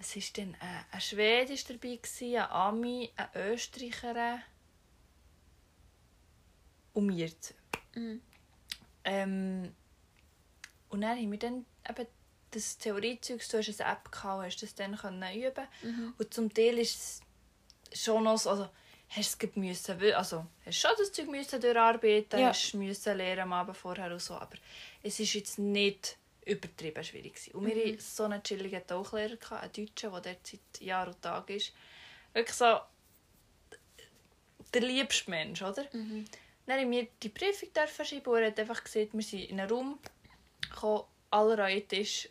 Es 0.00 0.14
war 0.16 0.22
dann 0.36 0.54
äh, 0.54 0.84
ein 0.92 1.00
Schwede 1.00 1.52
ist 1.52 1.68
dabei, 1.68 1.96
gewesen, 1.96 2.36
ein 2.36 2.50
Ami, 2.50 3.10
eine 3.16 3.52
Österreicherin 3.52 4.40
und 6.92 7.06
zwei. 7.16 7.54
Mhm. 7.94 8.20
Ähm, 9.04 9.74
und 10.88 11.00
dann 11.00 11.16
haben 11.18 11.30
wir 11.30 11.38
dann 11.38 11.66
eben 11.88 12.06
das 12.50 12.78
Theoriezeug, 12.78 13.46
du 13.48 13.58
hast 13.58 13.80
eine 13.80 13.92
App 13.92 14.10
gehabt, 14.10 14.44
hast 14.44 14.62
das 14.62 14.74
dann 14.74 14.96
können 14.96 15.34
üben 15.34 15.66
Mhm. 15.82 16.14
Und 16.16 16.34
zum 16.34 16.52
Teil 16.52 16.78
ist 16.78 17.22
es 17.92 18.02
schon 18.02 18.24
noch 18.24 18.38
so, 18.38 18.50
also 18.50 18.68
hast 19.08 19.42
es 19.42 19.56
müssen, 19.56 20.14
also 20.14 20.46
hast 20.64 20.78
schon 20.78 20.90
das 20.98 21.12
Zeug 21.12 21.28
müssen 21.28 21.60
durcharbeiten, 21.60 22.40
Ja. 22.40 22.48
hast 22.48 22.74
müssen 22.74 23.16
lernen 23.16 23.42
am 23.42 23.52
Abend 23.52 23.76
vorher 23.76 24.12
und 24.12 24.22
so, 24.22 24.34
aber 24.34 24.56
es 25.02 25.18
ist 25.20 25.34
jetzt 25.34 25.58
nicht 25.58 26.16
übertrieben 26.48 27.04
schwierig 27.04 27.34
gewesen. 27.34 27.54
Und 27.54 27.66
wir 27.66 27.74
Mhm. 27.74 27.80
hatten 27.92 28.00
so 28.00 28.24
einen 28.24 28.42
chilligen 28.42 28.86
Tauchlehrer, 28.86 29.60
einen 29.62 29.72
Deutschen, 29.72 30.10
der 30.12 30.20
dort 30.20 30.46
seit 30.46 30.80
Jahr 30.80 31.06
und 31.08 31.20
Tag 31.22 31.50
ist. 31.50 31.72
Wirklich 32.32 32.56
so 32.56 32.80
der 34.74 34.82
liebste 34.82 35.30
Mensch, 35.30 35.62
oder? 35.62 35.84
Mhm. 35.92 36.24
Dann 36.66 36.80
haben 36.80 36.90
wir 36.90 37.06
die 37.22 37.28
Prüfung 37.30 37.72
dürfen 37.72 38.04
schreiben 38.04 38.28
und 38.30 38.38
er 38.38 38.46
hat 38.48 38.60
einfach 38.60 38.84
gesehen, 38.84 39.08
wir 39.12 39.22
sind 39.22 39.44
in 39.44 39.60
einen 39.60 39.70
Raum 39.70 39.98
gekommen, 40.60 41.04
alle 41.30 41.62
an 41.64 41.70
den 41.70 41.88
Tisch. 41.88 42.28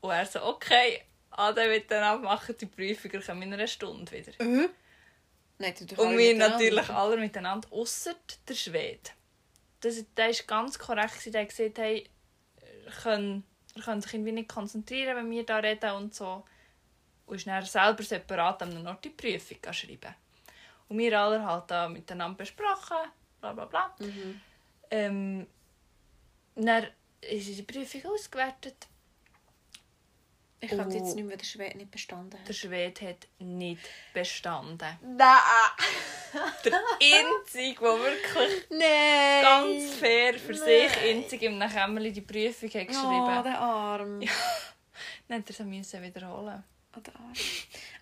Und 0.00 0.10
er 0.10 0.26
so, 0.26 0.42
okay, 0.42 1.02
alle 1.30 1.68
miteinander 1.68 2.22
machen 2.24 2.56
die 2.60 2.66
Prüfung, 2.66 3.12
wir 3.12 3.20
kommen 3.22 3.42
in 3.42 3.52
einer 3.54 3.66
Stunde 3.66 4.10
wieder. 4.10 4.32
Äh? 4.40 4.68
Nein, 5.58 5.74
Und 5.96 6.18
wir 6.18 6.34
natürlich 6.34 6.88
alle 6.90 7.16
miteinander, 7.16 7.68
außer 7.72 8.14
der 8.48 8.54
Schwede. 8.54 9.10
Das, 9.80 10.02
der 10.16 10.28
war 10.28 10.34
ganz 10.46 10.78
korrekt, 10.78 11.32
der 11.32 11.42
hat 11.42 11.48
gesagt, 11.50 11.78
hey, 11.78 12.08
ihr 12.84 12.92
könnt, 13.02 13.44
ihr 13.74 13.82
könnt 13.82 14.02
sich 14.02 14.14
irgendwie 14.14 14.32
nicht 14.32 14.48
konzentrieren, 14.48 15.16
wenn 15.16 15.30
wir 15.30 15.44
da 15.44 15.58
reden 15.58 15.90
und 15.92 16.14
so. 16.14 16.44
Und 17.26 17.36
ist 17.36 17.46
dann 17.46 17.64
selber 17.64 18.02
separat 18.02 18.62
an 18.62 18.86
Ort 18.86 19.04
die 19.04 19.10
Prüfung 19.10 19.58
schreiben. 19.72 20.14
Und 20.88 20.98
wir 20.98 21.18
alle 21.18 21.44
halt 21.44 21.70
da 21.70 21.88
miteinander 21.88 22.36
besprochen, 22.36 22.96
bla 23.40 23.52
bla 23.52 23.64
bla. 23.64 23.94
Mhm. 23.98 24.40
Ähm, 24.90 25.46
dann 26.54 26.86
ist 27.20 27.48
die 27.48 27.62
Prüfung 27.62 28.12
ausgewertet. 28.12 28.86
Ich 30.64 30.70
kann 30.70 30.88
Oh. 30.90 30.94
jetzt 30.94 31.14
nicht 31.14 31.24
mehr, 31.26 31.36
der 31.36 31.44
Schwede 31.44 31.76
nicht 31.78 31.90
bestanden 31.90 32.30
Der 32.30 32.40
hat. 32.48 32.54
Schwede 32.54 33.08
hat 33.08 33.26
nicht 33.38 33.80
bestanden. 34.12 34.88
Nein! 35.02 35.18
Der 36.64 36.72
einzige, 37.00 37.80
der 37.80 37.98
wirklich 38.00 38.66
Nein! 38.70 39.42
ganz 39.42 39.94
fair 39.94 40.34
für 40.34 40.54
sich 40.54 40.90
Nein. 40.96 41.16
einzig 41.18 41.42
im 41.42 41.60
Kämmerli 41.60 42.12
die 42.12 42.20
Prüfung 42.22 42.68
hat 42.70 42.82
Oh, 42.82 42.86
geschrieben. 42.86 43.42
der 43.44 43.58
Arm. 43.60 44.20
Dann 45.28 45.38
hat 45.38 45.48
er 45.50 45.54
sie 45.54 45.64
müssen 45.64 46.02
wiederholen. 46.02 46.64
Oh, 46.96 47.00
der 47.00 47.14
Arm. 47.16 47.32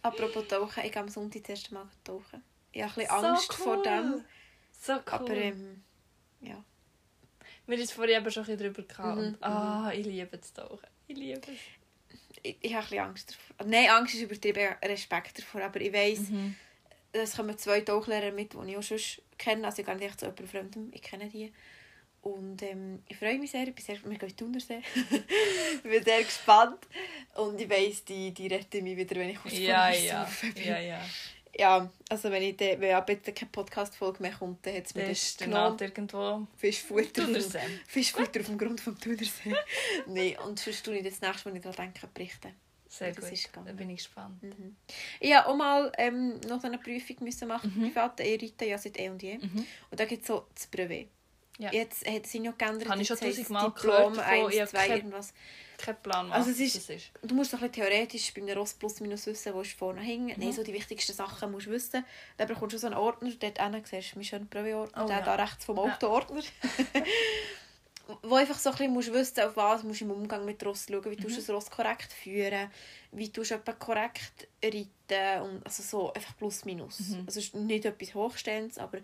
Apropos 0.03 0.47
Tauchen, 0.49 0.85
ich 0.85 0.93
gehe 0.93 1.03
am 1.03 1.09
Sonntag 1.09 1.43
das 1.43 1.51
erste 1.51 1.75
Mal 1.75 1.89
tauchen. 2.05 2.43
Ich 2.73 2.83
habe 2.83 2.93
ein 2.93 3.07
So 3.07 3.15
bisschen 3.15 3.25
Angst 3.27 3.51
cool. 3.59 3.65
vor 3.65 3.83
dem. 3.83 4.25
So 4.81 4.93
cool. 4.95 5.01
Aber 5.07 5.35
ähm, 5.35 5.85
ja. 6.41 6.65
Wir 7.67 7.77
haben 7.77 7.85
es 7.85 7.93
vorhin 7.93 8.17
eben 8.17 8.31
schon 8.31 8.43
ein 8.45 8.57
bisschen 8.57 8.73
drüber 8.75 8.83
gehabt. 8.83 9.21
Mhm, 9.21 9.37
ah, 9.41 9.91
ich 9.95 10.05
liebe 10.05 10.37
das 10.37 10.53
Tauchen. 10.53 10.87
Ich 11.07 11.17
liebe 11.17 11.41
es. 11.41 11.59
Ich, 12.43 12.57
ich 12.61 12.75
habe 12.75 12.83
ein 12.85 12.89
bisschen 12.89 13.05
Angst 13.05 13.31
davor. 13.31 13.67
Nein, 13.71 13.89
Angst 13.91 14.15
ist 14.15 14.23
übertrieben, 14.23 14.75
Respekt 14.85 15.39
davor. 15.39 15.63
Aber 15.63 15.81
ich 15.81 15.93
weiss, 15.93 16.21
Mhm. 16.31 16.57
es 17.13 17.37
kommen 17.37 17.57
zwei 17.59 17.81
Tauchlehrer 17.83 18.33
mit, 18.33 18.53
die 18.55 18.71
ich 18.71 18.77
auch 18.77 18.83
schon 18.83 18.99
kenne. 19.39 19.67
Also 19.67 19.81
ich 19.81 19.87
gehe 19.87 19.97
nicht 19.97 20.19
zu 20.19 20.27
jemandem 20.27 20.49
Fremdem, 20.49 20.91
ich 20.93 21.03
kenne 21.03 21.29
die. 21.29 21.53
Und 22.23 22.63
ähm, 22.63 23.03
ich 23.09 23.17
freue 23.17 23.37
mich 23.39 23.51
sehr, 23.51 23.67
ich 23.67 23.75
bin 23.75 23.85
sehr, 23.85 23.99
wir 24.05 24.17
gehen 24.17 24.37
Thunersee. 24.37 24.81
ich 25.75 25.83
bin 25.83 26.05
sehr 26.05 26.23
gespannt. 26.23 26.79
Und 27.35 27.61
ich 27.61 27.69
weiss, 27.69 28.05
die, 28.05 28.33
die 28.33 28.47
retten 28.47 28.85
mich 28.85 28.97
wieder, 28.97 29.17
wenn 29.17 29.31
ich 29.31 29.39
kurz 29.43 29.59
Ja, 29.59 29.91
ja. 29.91 30.29
ja, 30.65 30.79
ja. 30.79 31.01
Ja, 31.55 31.91
also 32.09 32.31
wenn, 32.31 32.43
ich 32.43 32.57
de, 32.57 32.81
wenn 32.81 32.95
ab 32.95 33.09
jetzt 33.11 33.27
keine 33.35 33.51
Podcast-Folge 33.51 34.23
mehr 34.23 34.33
kommt, 34.33 34.65
dann 34.67 34.75
hat 34.75 34.87
es 34.87 34.95
mir 34.95 35.07
Das 35.09 35.37
dann 35.37 35.51
genommen. 35.51 35.77
irgendwo 35.81 36.47
Fischfutter, 36.57 37.03
auf 37.05 37.13
dem- 37.15 37.27
Thunersee. 37.27 37.59
Fischfutter 37.87 38.41
auf 38.41 38.47
dem 38.47 38.57
Grund 38.59 38.81
vom 38.81 38.99
Thunersee. 38.99 39.55
Nein, 40.07 40.37
und 40.47 40.59
sonst 40.59 40.83
tue 40.85 40.97
ich 40.97 41.05
das 41.05 41.21
nächste 41.21 41.49
Mal, 41.49 41.53
wenn 41.55 41.57
ich 41.57 41.63
daran 41.63 41.93
denke, 41.93 42.07
berichten. 42.15 42.55
Sehr 42.89 43.13
Das 43.13 43.29
gut. 43.29 43.67
Da 43.67 43.73
bin 43.73 43.91
ich 43.91 43.97
gespannt. 43.99 44.43
Mhm. 44.43 44.77
Ich 45.21 45.35
habe 45.35 45.49
auch 45.49 45.57
mal 45.57 45.93
ähm, 45.99 46.41
noch 46.49 46.63
eine 46.65 46.79
Prüfung 46.79 47.17
müssen 47.21 47.49
machen, 47.49 47.73
Mhm. 47.75 47.89
privat. 47.93 48.21
Ich 48.21 48.43
reite 48.43 48.65
ja 48.67 48.77
seit 48.79 48.99
eh 48.99 49.09
und 49.09 49.23
je. 49.23 49.39
Mhm. 49.39 49.67
Und 49.91 50.01
da 50.01 50.05
gibt 50.05 50.23
es 50.23 50.29
so 50.29 50.47
das 50.55 50.67
Brevet. 50.67 51.09
Ja. 51.59 51.71
Jetzt 51.73 52.07
hat 52.07 52.25
es 52.25 52.33
sich 52.33 52.41
noch 52.41 52.57
geändert. 52.57 52.89
Habe 52.89 53.01
ich 53.03 53.09
schon 53.09 53.19
tausendmal 53.19 53.71
Diplom 53.71 53.93
gehört 54.15 54.17
davon. 54.19 54.45
1, 54.47 54.55
Ich 54.55 54.61
habe 54.61 54.71
2, 54.71 54.79
keine- 54.79 54.97
irgendwas. 54.97 55.35
Kein 55.85 56.01
Plan, 56.01 56.29
was 56.31 56.37
Also 56.37 56.51
es 56.53 56.61
ist- 56.61 56.77
das 56.77 56.89
ist. 56.97 57.11
Du 57.23 57.35
musst 57.35 57.53
doch 57.53 57.61
ein 57.61 57.69
bisschen 57.71 57.89
theoretisch 57.89 58.33
Ross 58.57 58.73
plus 58.75 59.01
minus 59.01 59.27
wissen, 59.27 59.53
wo 59.53 59.63
ist 59.63 59.73
vorne 59.73 60.01
hängen. 60.01 60.37
Mhm. 60.39 60.45
Nein, 60.45 60.53
so 60.53 60.63
die 60.63 60.73
wichtigsten 60.73 61.13
Sachen 61.13 61.51
musst 61.51 61.67
du 61.67 61.71
wissen. 61.73 62.05
Dann 62.37 62.47
bekommst 62.49 62.75
du 62.75 62.79
so 62.79 62.87
einen 62.87 62.97
Ordner, 62.97 63.31
dort 63.39 63.59
hinten 63.61 63.85
siehst 63.85 64.13
du 64.13 64.17
meinen 64.19 64.25
schönen 64.25 64.47
Brevet-Ordner, 64.49 65.05
Oh, 65.05 65.07
der 65.09 65.19
ja. 65.19 65.25
da 65.25 65.35
rechts 65.35 65.65
vom 65.65 65.77
Ja. 65.77 65.83
Auto-Ordner. 65.83 66.43
wo 68.23 68.35
einfach 68.35 68.59
so 68.59 68.71
ein 68.71 68.77
bisschen 68.77 68.93
musst 68.93 69.13
wissen, 69.13 69.41
auf 69.41 69.57
was 69.57 69.83
musst 69.85 70.01
du 70.01 70.05
im 70.05 70.11
Umgang 70.11 70.45
mit 70.45 70.65
Ross 70.67 70.87
schauen, 70.89 71.05
wie 71.05 71.11
Mhm. 71.17 71.21
du 71.23 71.29
das 71.35 71.49
Ross 71.51 71.71
korrekt 71.71 72.13
führen, 72.13 72.71
wie 73.13 73.29
du 73.29 73.43
etwa 73.43 73.73
korrekt 73.73 74.49
reiten 74.63 75.43
und 75.43 75.65
also 75.65 75.83
so 75.83 76.13
einfach 76.13 76.37
plus 76.37 76.65
minus. 76.65 76.99
Mhm. 77.01 77.25
Also 77.27 77.39
es 77.41 77.47
ist 77.47 77.55
nicht 77.55 77.85
etwas 77.85 78.15
Hochstehendes, 78.15 78.79
aber 78.79 78.99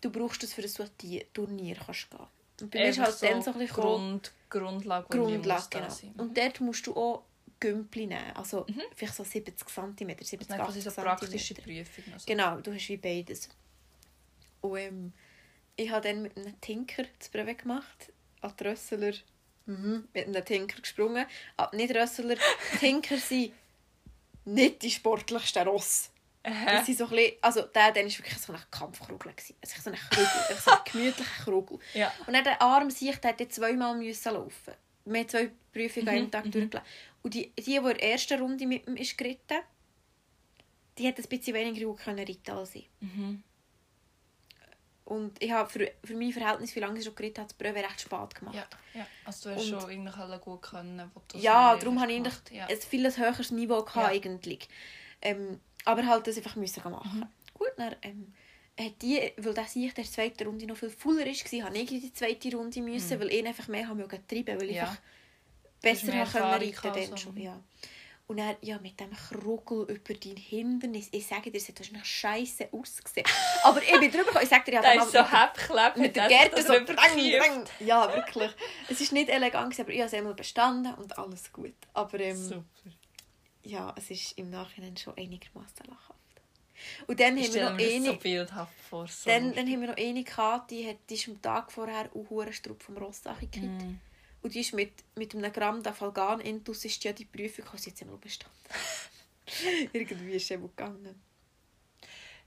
du 0.00 0.10
brauchst 0.10 0.42
das, 0.42 0.52
für 0.54 0.62
das 0.62 0.74
du 0.74 0.82
an 0.82 0.90
die 1.00 1.24
Turnier 1.32 1.76
kannst 1.76 2.10
gehen. 2.10 2.26
Und 2.62 2.70
bei 2.70 2.78
mir 2.78 2.88
ist 2.90 2.98
halt 3.00 3.22
dann 3.22 3.42
so 3.42 3.50
ein 3.52 3.58
bisschen 3.58 3.82
Grund, 3.82 4.32
Grundlage, 4.48 5.06
Grundlage, 5.08 5.66
genau. 5.68 6.22
Und 6.22 6.36
dort 6.36 6.60
musst 6.60 6.86
du 6.86 6.94
auch 6.94 7.24
Gümpli 7.58 8.06
nehmen, 8.06 8.32
also 8.34 8.66
vielleicht 8.94 9.14
so 9.14 9.24
70 9.24 9.68
cm, 9.68 9.96
70, 9.96 10.18
Das 10.18 10.28
sind 10.28 10.56
quasi 10.56 10.78
80 10.78 10.84
so 10.84 10.90
cm. 10.90 11.04
praktische 11.04 11.54
Prüfungen. 11.54 12.12
Also. 12.14 12.26
Genau, 12.26 12.60
du 12.60 12.72
hast 12.72 12.88
wie 12.88 12.96
beides. 12.96 13.48
Und 14.60 14.78
ähm, 14.78 15.12
ich 15.74 15.90
habe 15.90 16.08
dann 16.08 16.22
mit 16.22 16.36
einem 16.36 16.60
Tinker 16.60 17.04
das 17.18 17.28
Brevet 17.28 17.58
gemacht, 17.58 18.12
die 18.42 18.64
Rösseler, 18.64 19.14
mhm. 19.66 20.08
mit 20.14 20.26
einem 20.26 20.44
Tinker 20.44 20.80
gesprungen. 20.80 21.26
Aber 21.56 21.76
nicht 21.76 21.94
Rösseler, 21.94 22.36
Tinker 22.78 23.16
sind 23.16 23.52
nicht 24.44 24.82
die 24.82 24.90
sportlichsten 24.90 25.66
Ross. 25.66 26.11
Das 26.42 26.86
sind 26.86 26.98
so 26.98 27.04
ein 27.04 27.10
bisschen, 27.10 27.36
also 27.40 27.62
der 27.62 27.92
dann 27.92 28.04
war 28.04 28.18
wirklich 28.18 28.38
so 28.38 28.52
ein 28.52 28.60
Kampfkrugel. 28.70 29.32
Also 29.60 29.82
so 29.82 29.90
ein 29.90 29.96
Krugel, 30.10 30.56
so 30.64 30.70
ein 30.72 30.78
gemütlicher 30.90 31.44
Krugel. 31.44 31.78
Ja. 31.94 32.12
Und 32.26 32.32
dann 32.32 32.42
der 32.44 32.60
arme 32.60 32.90
sich, 32.90 33.16
der 33.16 33.30
hätte 33.30 33.48
zweimal 33.48 33.96
müssen 33.96 34.34
laufen. 34.34 34.74
Wir 35.04 35.20
haben 35.20 35.28
zwei 35.28 35.50
Prüfungen 35.72 36.08
einem 36.08 36.30
Tag 36.30 36.50
durchgelaufen. 36.50 36.88
Und 37.22 37.34
die, 37.34 37.50
die, 37.56 37.62
die 37.62 37.76
in 37.76 37.84
der 37.84 38.02
ersten 38.02 38.40
Runde 38.40 38.66
mit 38.66 38.86
ihm 38.88 38.96
ist 38.96 39.16
geritten 39.16 39.58
die 40.98 41.08
hat 41.08 41.16
ein 41.18 41.24
bisschen 41.24 41.54
weniger 41.54 41.86
gut 41.86 42.00
können 42.00 42.18
reiten 42.18 42.50
als 42.50 42.74
ich. 42.74 42.86
Mhm. 43.00 43.42
Und 45.04 45.42
ich 45.42 45.50
habe 45.50 45.68
für, 45.68 45.90
für 46.04 46.14
mein 46.14 46.32
Verhältnis, 46.32 46.74
wie 46.76 46.80
lange 46.80 46.98
ich 46.98 47.04
schon 47.04 47.14
geritten 47.14 47.40
habe, 47.40 47.48
das 47.48 47.56
Brevet 47.56 47.84
recht 47.84 48.00
spät 48.00 48.34
gemacht. 48.34 48.54
Ja, 48.54 48.66
ja. 48.94 49.06
Also 49.24 49.48
du 49.50 49.56
hast 49.56 49.70
Und- 49.72 49.80
schon 49.82 50.08
alle 50.08 50.38
gut 50.38 50.62
können, 50.62 51.10
wo 51.14 51.22
du 51.28 51.38
Ja, 51.38 51.76
darum 51.76 52.00
habe 52.00 52.12
ich 52.12 52.18
eigentlich 52.18 52.34
ja. 52.52 52.66
ein 52.66 52.76
vieles 52.78 53.18
höheres 53.18 53.50
Niveau 53.50 53.82
gehabt, 53.82 53.96
Ja. 53.96 54.06
eigentlich. 54.08 54.68
Ähm, 55.20 55.60
aber 55.84 56.06
halt 56.06 56.26
das 56.26 56.36
einfach 56.36 56.56
müssen 56.56 56.82
machen. 56.90 57.20
Mhm. 57.20 57.54
Gut, 57.58 57.72
dann 57.76 57.94
ähm, 58.02 58.32
hat 58.78 59.00
die, 59.02 59.32
weil 59.36 59.54
der 59.54 59.64
sich 59.64 59.92
der 59.94 60.04
zweite 60.04 60.44
Runde 60.44 60.66
noch 60.66 60.76
viel 60.76 60.90
fuller 60.90 61.26
war, 61.26 61.64
habe 61.66 61.78
ich 61.78 61.92
in 61.92 62.00
die 62.00 62.12
zweite 62.12 62.54
Runde 62.56 62.80
müssen, 62.80 63.20
weil 63.20 63.30
ich 63.32 63.46
einfach 63.46 63.68
mehr 63.68 63.86
haben 63.88 63.98
mögen 63.98 64.26
treiben, 64.26 64.60
weil 64.60 64.70
ich 64.70 64.76
Mhm. 64.76 64.76
Ja. 64.76 64.82
einfach 64.82 64.98
besser 65.80 66.12
haben 66.12 66.30
können 66.32 66.52
reiten 66.74 66.92
dann 66.92 67.06
so. 67.06 67.16
schon. 67.16 67.36
Ja. 67.36 67.60
Und 68.28 68.36
dann, 68.38 68.54
ja, 68.62 68.78
mit 68.78 68.98
dem 68.98 69.10
Krugel 69.12 69.84
über 69.94 70.14
dein 70.14 70.36
Hindernis. 70.36 71.08
Ich 71.10 71.26
sage 71.26 71.50
dir, 71.50 71.58
es 71.58 71.68
hat 71.68 71.78
wahrscheinlich 71.80 72.04
scheiße 72.06 72.68
ausgesehen. 72.72 73.26
Aber 73.64 73.82
ich 73.82 73.90
bin 73.98 74.10
drüber 74.10 74.24
gekommen. 74.24 74.44
Ich 74.44 74.48
sage 74.48 74.70
dir, 74.70 74.74
ja, 74.74 74.80
Da 74.80 74.92
ist 74.92 75.12
so 75.12 75.18
Heppklepp. 75.18 75.96
mit 75.96 76.16
der 76.16 76.28
Gerte 76.28 76.62
so 76.62 76.72
drang. 76.72 77.66
Ja, 77.80 78.14
wirklich. 78.14 78.50
Es 78.88 79.00
ist 79.00 79.12
nicht 79.12 79.28
elegant, 79.28 79.78
aber 79.78 79.90
ich 79.90 79.98
habe 79.98 80.06
es 80.06 80.14
einmal 80.14 80.34
bestanden 80.34 80.94
und 80.94 81.18
alles 81.18 81.52
gut. 81.52 81.74
Aber 81.92 82.18
ähm, 82.20 82.36
Super. 82.36 82.64
Ja, 83.64 83.94
es 83.96 84.10
ist 84.10 84.38
im 84.38 84.50
Nachhinein 84.50 84.96
schon 84.96 85.16
einigermaßen 85.16 85.86
lachhaft. 85.86 86.18
Und 87.06 87.20
dann 87.20 87.36
Ich 87.36 87.48
haben 87.48 87.54
wir 87.54 87.70
noch 87.70 87.78
eine, 87.78 88.04
so 88.04 88.16
bildhaft 88.16 88.80
vor. 88.88 89.06
So. 89.06 89.30
dann, 89.30 89.54
dann 89.54 89.66
haben 89.66 89.80
wir 89.80 89.88
noch 89.88 89.96
eine 89.96 90.24
gehabt, 90.24 90.70
die, 90.70 90.88
hat, 90.88 90.96
die 91.08 91.14
ist 91.14 91.28
am 91.28 91.40
Tag 91.40 91.70
vorher 91.70 92.10
auch 92.14 92.30
Hurenstrupp 92.30 92.82
vom 92.82 92.96
Ross 92.96 93.26
angekippt. 93.26 93.82
Mm. 93.82 94.00
Und 94.42 94.54
die 94.54 94.60
ist 94.60 94.74
mit, 94.74 94.92
mit 95.14 95.34
einem 95.34 95.52
Gramm 95.52 95.82
Dafalgan 95.82 96.40
intus 96.40 96.84
ist 96.84 97.02
die 97.02 97.08
ja 97.08 97.12
die 97.12 97.24
Prüfung, 97.24 97.64
hat 97.72 97.80
sie 97.80 97.90
jetzt 97.90 98.02
einmal 98.02 98.18
bestanden. 98.18 98.56
Irgendwie 99.92 100.32
ist 100.32 100.48
sie 100.48 100.60
wohl 100.60 100.68
gegangen. 100.70 101.22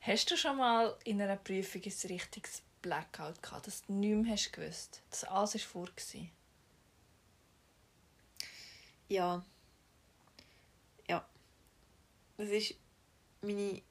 Hast 0.01 0.29
du 0.29 0.37
schon 0.37 0.57
mal 0.57 0.95
in 1.05 1.21
einer 1.21 1.37
Prüfung 1.37 1.81
ein 1.83 2.09
richtiges 2.09 2.61
Blackout 2.81 3.41
gehabt, 3.41 3.67
dass 3.67 3.83
du 3.83 3.93
nichts 3.93 4.23
mehr 4.23 4.33
hast 4.33 4.53
gewusst? 4.53 5.01
Dass 5.09 5.23
alles 5.23 5.53
war 5.53 5.61
vor? 5.61 5.89
Ja. 6.13 6.27
Ja. 9.07 9.45
Das 12.37 12.49
war 12.49 12.59
meine 13.41 13.81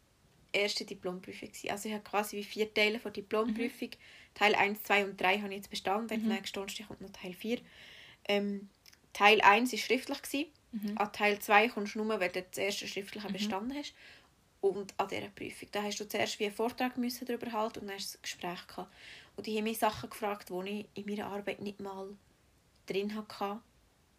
erste 0.53 0.85
Diplomprüfung. 0.85 1.49
gewesen. 1.49 1.71
Also 1.71 1.89
ich 1.89 1.95
habe 1.95 2.05
quasi 2.05 2.37
wie 2.37 2.45
vier 2.45 2.73
Teile 2.73 2.99
von 2.99 3.13
der 3.13 3.23
Diplomprüfung. 3.23 3.91
Teil 4.35 4.55
1, 4.55 4.83
2 4.83 5.05
und 5.05 5.21
3 5.21 5.39
habe 5.39 5.49
ich 5.49 5.57
jetzt 5.57 5.71
bestanden. 5.71 6.23
Mhm. 6.23 6.29
Nächsten 6.29 6.55
Donnerstag 6.55 6.89
kommt 6.89 7.01
noch 7.01 7.11
Teil 7.11 7.35
4. 7.35 7.61
Ähm, 8.27 8.69
Teil 9.13 9.41
1 9.41 9.73
war 9.73 9.79
schriftlich. 9.79 10.23
Gewesen. 10.23 10.47
An 10.97 11.13
Teil 11.13 11.39
2 11.39 11.69
kommst 11.69 11.95
du 11.95 12.03
nur, 12.03 12.21
wenn 12.21 12.33
du 12.33 12.43
das 12.43 12.59
erste 12.59 12.89
schriftliche 12.89 13.29
bestanden 13.29 13.77
hast. 13.77 13.95
Und 14.61 14.95
an 14.99 15.09
dieser 15.09 15.29
Prüfung. 15.29 15.69
Da 15.73 15.83
hast 15.83 16.01
du 16.01 16.09
zuerst 16.09 16.41
wie 16.41 16.47
einen 16.47 16.55
Vortrag 16.55 16.97
müssen 16.97 17.27
darüber 17.27 17.53
halten 17.53 17.81
und 17.81 17.89
dann 17.89 17.97
hast 17.97 18.15
du 18.15 18.19
ein 18.19 18.23
Gespräch 18.23 18.67
gehabt. 18.67 18.93
Und 19.37 19.47
die 19.47 19.57
haben 19.57 19.65
mich 19.65 19.79
Sachen 19.79 20.11
gefragt, 20.11 20.49
die 20.51 20.87
ich 20.95 21.05
in 21.05 21.07
meiner 21.07 21.27
Arbeit 21.27 21.61
nicht 21.61 21.81
mal 21.81 22.09
drin 22.87 23.15
hatte. 23.15 23.61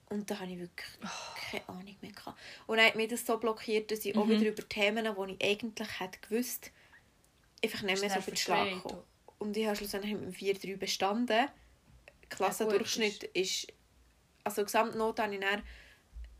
Und 0.09 0.29
da 0.29 0.39
habe 0.39 0.51
ich 0.51 0.59
wirklich 0.59 0.87
keine 1.49 1.67
Ahnung 1.69 1.95
mehr. 2.01 2.11
Gehabt. 2.11 2.39
Und 2.67 2.77
dann 2.77 2.85
hat 2.85 2.95
mich 2.95 3.09
das 3.09 3.25
so 3.25 3.37
blockiert, 3.37 3.89
dass 3.91 4.05
ich 4.05 4.15
auch 4.15 4.27
wieder 4.27 4.47
über 4.47 4.67
Themen, 4.69 5.03
die 5.05 5.33
ich 5.33 5.43
eigentlich 5.51 5.99
hätte 5.99 6.19
gewusst, 6.27 6.71
einfach 7.63 7.81
nicht 7.81 8.01
mehr 8.01 8.09
so 8.11 8.17
auf 8.19 8.25
den 8.25 8.37
Schlag 8.37 8.69
gekommen. 8.69 9.03
Und 9.39 9.57
ich 9.57 9.65
habe 9.65 9.75
schlussendlich 9.75 10.13
mit 10.13 10.23
dem 10.23 10.33
4-3 10.33 10.77
bestanden. 10.77 11.47
Klassendurchschnitt 12.29 13.23
ist... 13.23 13.67
Also 14.43 14.63
Gesamtnote 14.63 15.23
hatte 15.23 15.33
ich 15.33 15.39
dann 15.41 15.63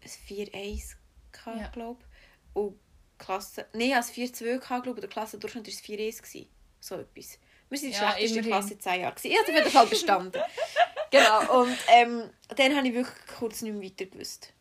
ein 0.02 0.10
4-1, 0.30 0.96
gehabt, 1.32 1.60
Ja. 1.60 1.68
glaube 1.70 2.04
ich. 2.04 2.56
Und 2.56 2.80
Klasse... 3.18 3.68
Nein, 3.74 3.94
als 3.94 4.14
4-2, 4.14 4.60
gehabt, 4.60 4.84
glaube 4.84 5.00
ich. 5.00 5.02
Der 5.02 5.10
Klassendurchschnitt 5.10 5.66
war 5.66 5.74
es 5.74 5.82
4-1. 5.84 6.22
gewesen. 6.22 6.50
So 6.80 6.96
etwas. 6.96 7.40
Wir 7.70 7.82
waren 7.82 7.88
die 7.88 7.92
Ja, 7.92 8.12
schlechteste 8.12 8.40
immerhin. 8.40 8.52
Klasse 8.52 8.74
in 8.74 8.80
10 8.80 9.02
Jahren. 9.02 9.16
Ich 9.24 9.38
habe 9.38 9.42
auf 9.50 9.56
jeden 9.58 9.72
Fall 9.72 9.88
bestanden. 9.88 10.42
genau. 11.18 11.62
Und 11.62 11.78
ähm, 11.88 12.30
dann 12.56 12.76
habe 12.76 12.88
ich 12.88 12.94
wirklich 12.94 13.28
kurz 13.38 13.62
nicht 13.62 13.74
mehr 13.74 13.84
weiter 13.84 14.06
gewusst. 14.06 14.54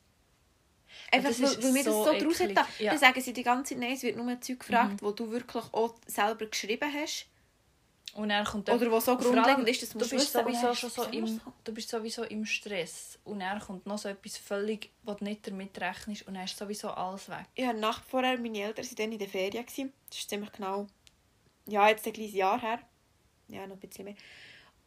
Einfach, 1.11 1.31
das 1.31 1.41
weil, 1.41 1.63
weil 1.63 1.73
mir 1.73 1.85
das 1.85 1.95
so 1.95 2.05
so 2.05 2.13
draus 2.19 2.41
eklig. 2.41 2.59
hat. 2.59 2.67
Ja. 2.79 2.91
Dann 2.91 3.01
sagen 3.01 3.21
sie 3.21 3.33
die 3.33 3.43
ganze 3.43 3.75
Zeit, 3.75 3.79
nein, 3.79 3.93
es 3.93 4.03
wird 4.03 4.17
nur 4.17 4.41
Zeug 4.41 4.61
gefragt, 4.61 5.03
wo 5.03 5.11
du 5.13 5.31
wirklich 5.31 5.65
auch 5.73 5.95
selber 6.07 6.47
geschrieben 6.47 6.93
hast. 6.93 7.27
Und 8.15 8.29
dann 8.29 8.45
kommt 8.45 8.71
Oder 8.71 8.91
wo 8.93 9.01
so 9.01 9.17
grundlegend 9.17 9.69
ist, 9.69 9.83
dass 9.83 9.91
du 9.91 9.99
bist 9.99 10.13
wissen, 10.13 10.41
sowieso 10.41 10.75
schon 10.75 10.91
so 10.91 11.03
im, 11.05 11.41
du 11.65 11.75
bist 11.75 11.89
sowieso 11.89 12.23
im 12.23 12.47
Stress 12.47 13.19
und 13.25 13.41
dann 13.41 13.59
kommt 13.59 13.87
noch 13.87 13.99
so 13.99 14.09
etwas 14.09 14.37
völlig, 14.37 14.91
wo 15.03 15.15
du 15.15 15.25
nicht 15.25 15.47
damit 15.49 15.81
rechnest 15.81 16.27
und 16.29 16.35
dann 16.35 16.45
ist 16.45 16.57
sowieso 16.57 16.91
alles 16.91 17.29
weg. 17.29 17.47
Hatte 17.59 17.79
Nacht 17.79 18.05
vorher, 18.07 18.39
meine 18.39 18.61
Eltern 18.61 18.85
waren 18.85 18.97
dann 18.97 19.13
in 19.13 19.19
der 19.19 19.29
Ferien. 19.29 19.65
Das 19.67 20.19
ist 20.19 20.31
ziemlich 20.31 20.53
genau, 20.53 20.87
ja, 21.67 21.89
jetzt 21.89 22.07
ein 22.07 22.13
kleines 22.13 22.35
Jahr 22.35 22.61
her. 22.61 22.79
Ja, 23.49 23.67
noch 23.67 23.77
ein 23.77 23.81
bisschen 23.81 24.05
mehr. 24.05 24.15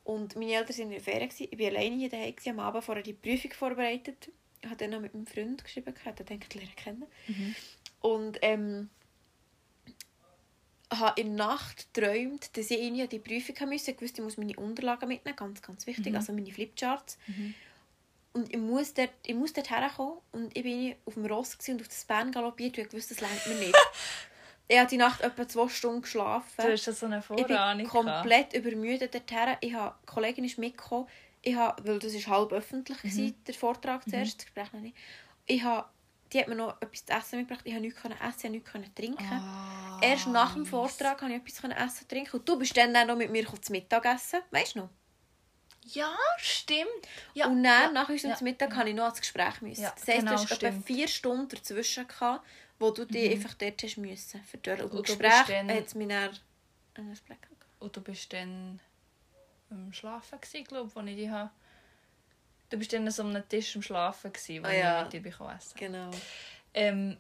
Und 0.08 0.38
meine 0.38 0.54
Eltern 0.54 0.78
waren 0.78 0.84
in 0.84 0.92
der 0.92 1.02
Ferien. 1.02 1.30
Ich 1.38 1.60
war 1.60 1.68
alleine 1.68 1.98
hier 1.98 2.10
daheim, 2.10 2.34
am 2.46 2.60
Abend 2.62 2.86
vorher 2.86 3.04
die 3.04 3.12
Prüfung 3.12 3.52
vorbereitet. 3.52 4.32
Ich 4.62 4.66
habe 4.66 4.78
dann 4.78 4.92
noch 4.92 5.02
mit 5.02 5.14
meinem 5.14 5.28
Freund 5.28 5.62
geschrieben, 5.62 5.94
ich 6.00 6.06
habe 6.06 6.24
den 6.24 6.40
lernen 6.40 6.76
kennen. 6.78 7.06
Und 8.00 8.40
ähm, 8.42 8.90
habe 10.90 11.20
in 11.20 11.36
der 11.36 11.48
Nacht 11.48 11.94
geträumt, 11.94 12.56
dass 12.56 12.72
ich 12.72 12.82
irgendwie 12.82 13.06
die 13.06 13.20
Prüfung 13.20 13.60
haben 13.60 13.72
musste. 13.72 13.92
Ich 13.92 14.02
wusste, 14.02 14.22
ich 14.22 14.24
muss 14.24 14.38
meine 14.38 14.56
Unterlagen 14.56 15.10
mitnehmen, 15.10 15.36
ganz, 15.36 15.62
ganz 15.62 15.86
wichtig, 15.86 16.16
also 16.16 16.32
meine 16.32 16.54
Flipcharts. 16.54 17.18
Und 18.32 18.50
ich 18.50 18.62
muss, 18.62 18.94
dort, 18.94 19.12
ich 19.26 19.36
muss 19.36 19.52
dort 19.52 19.70
herkommen 19.70 20.20
und 20.32 20.56
ich 20.56 20.64
bin 20.64 20.96
auf 21.04 21.16
dem 21.16 21.26
Ross 21.26 21.58
und 21.68 21.82
auf 21.82 21.90
das 21.90 22.06
Band 22.06 22.34
galoppiert 22.34 22.78
und 22.78 22.86
ich 22.86 22.94
wusste, 22.94 23.14
das 23.14 23.22
längt 23.22 23.46
mir 23.48 23.66
nicht. 23.66 23.76
ich 24.68 24.78
habe 24.78 24.90
die 24.90 24.98
Nacht 24.98 25.22
etwa 25.22 25.48
zwei 25.48 25.70
Stunden 25.70 26.02
geschlafen. 26.02 26.62
Du 26.62 26.72
hast 26.72 26.84
so 26.84 27.06
eine 27.06 27.18
ich 27.20 27.24
bin 27.24 27.48
Vorahnung 27.48 27.88
komplett 27.88 28.54
übermüdet 28.54 29.14
dorthin. 29.14 29.56
Ich 29.62 29.74
habe, 29.74 29.96
die 30.02 30.06
Kollegin 30.06 30.44
ist 30.44 30.58
mitgekommen, 30.58 31.08
ich 31.42 31.56
habe, 31.56 31.88
weil 31.88 32.00
das 32.00 32.14
ist 32.14 32.28
halb 32.28 32.52
öffentlich 32.52 32.98
Mhm. 33.04 33.10
gewesen, 33.10 33.44
der 33.46 33.54
Vortrag 33.54 34.10
zuerst, 34.10 34.40
das 34.40 34.46
Gespräch 34.46 34.74
noch 34.74 34.82
nicht. 34.82 34.98
Ich 35.46 35.64
habe, 35.64 35.88
die 36.34 36.40
hat 36.40 36.48
mir 36.50 36.56
noch 36.56 36.82
etwas 36.82 37.06
zu 37.06 37.14
essen 37.14 37.40
mitgebracht, 37.40 37.66
ich 37.66 37.74
habe 37.74 37.82
nichts 37.82 38.02
können 38.02 38.18
essen, 38.20 38.38
ich 38.38 38.44
habe 38.44 38.52
nichts 38.54 38.72
können 38.72 38.96
trinken. 38.96 39.42
Ah, 39.42 39.98
Erst 40.02 40.28
nach 40.28 40.54
dem. 40.54 40.66
Vortrag 40.66 41.18
konnte 41.20 41.36
ich 41.36 41.42
etwas 41.42 41.64
essen 41.64 42.02
und 42.02 42.10
trinken. 42.10 42.38
Und 42.38 42.50
du 42.50 42.60
bist 42.60 42.76
dann, 42.76 42.94
dann 42.94 43.08
noch 43.08 43.16
mit 43.16 43.32
mir 43.32 43.46
zu 43.62 43.72
Mittag 43.72 44.06
essen, 44.06 44.42
weißt 44.52 44.76
du 44.76 44.80
noch? 44.80 44.90
Ja, 45.94 46.16
stimmt. 46.38 46.88
Ja, 47.34 47.48
und 47.48 47.64
dann, 47.64 47.84
ja, 47.84 47.92
nach 47.92 48.10
unserem 48.10 48.32
ja, 48.32 48.38
Mittag, 48.42 48.76
habe 48.76 48.90
ich 48.90 48.96
noch 48.96 49.06
ans 49.06 49.22
Gespräch 49.22 49.62
müssen. 49.62 49.84
Ja, 49.84 49.94
das 49.98 50.08
heisst, 50.08 50.20
genau, 50.20 50.32
du 50.32 50.38
hast 50.38 50.64
etwa 50.64 50.82
vier 50.82 51.08
Stunden 51.08 51.48
dazwischen 51.48 52.08
gehabt, 52.08 52.46
wo 52.80 52.92
du 52.92 53.06
dich 53.06 53.32
einfach 53.32 53.54
dort 53.56 53.82
hast 53.84 53.98
müssen. 53.98 54.42
Und 54.54 54.68
im 54.68 54.80
Und 54.86 54.92
du 54.94 55.02
Gespräch 55.04 55.32
dann- 55.48 55.72
hat 55.72 55.86
es 55.88 55.96
mich 55.96 56.08
dann 56.08 56.30
an 56.96 57.10
ein 57.12 57.20
Black 57.26 57.42
gehabt. 57.42 57.66
Und 57.80 57.96
du 57.96 58.02
bist 58.02 58.32
dann 58.34 58.80
am 59.70 59.92
Schlafen 59.94 60.40
gsi, 60.42 60.64
glaube 60.64 60.90
ich, 60.90 60.96
als 60.98 61.08
ich 61.10 61.16
dich 61.16 61.30
habe. 61.30 61.50
Du 62.70 62.78
bist 62.78 62.92
dann 62.94 63.06
an 63.06 63.12
so 63.12 63.24
einem 63.24 63.48
Tisch 63.48 63.76
am 63.76 63.82
Schlafen 63.82 64.32
gsi, 64.34 64.62
wo 64.62 64.68
Ah, 64.68 64.72
ja. 64.74 64.98
ich 65.00 65.04
mit 65.06 65.14
dir 65.14 65.22
bekommen 65.22 65.56
essen. 65.58 65.78
Genau. 65.78 66.12
Ähm, 66.74 67.18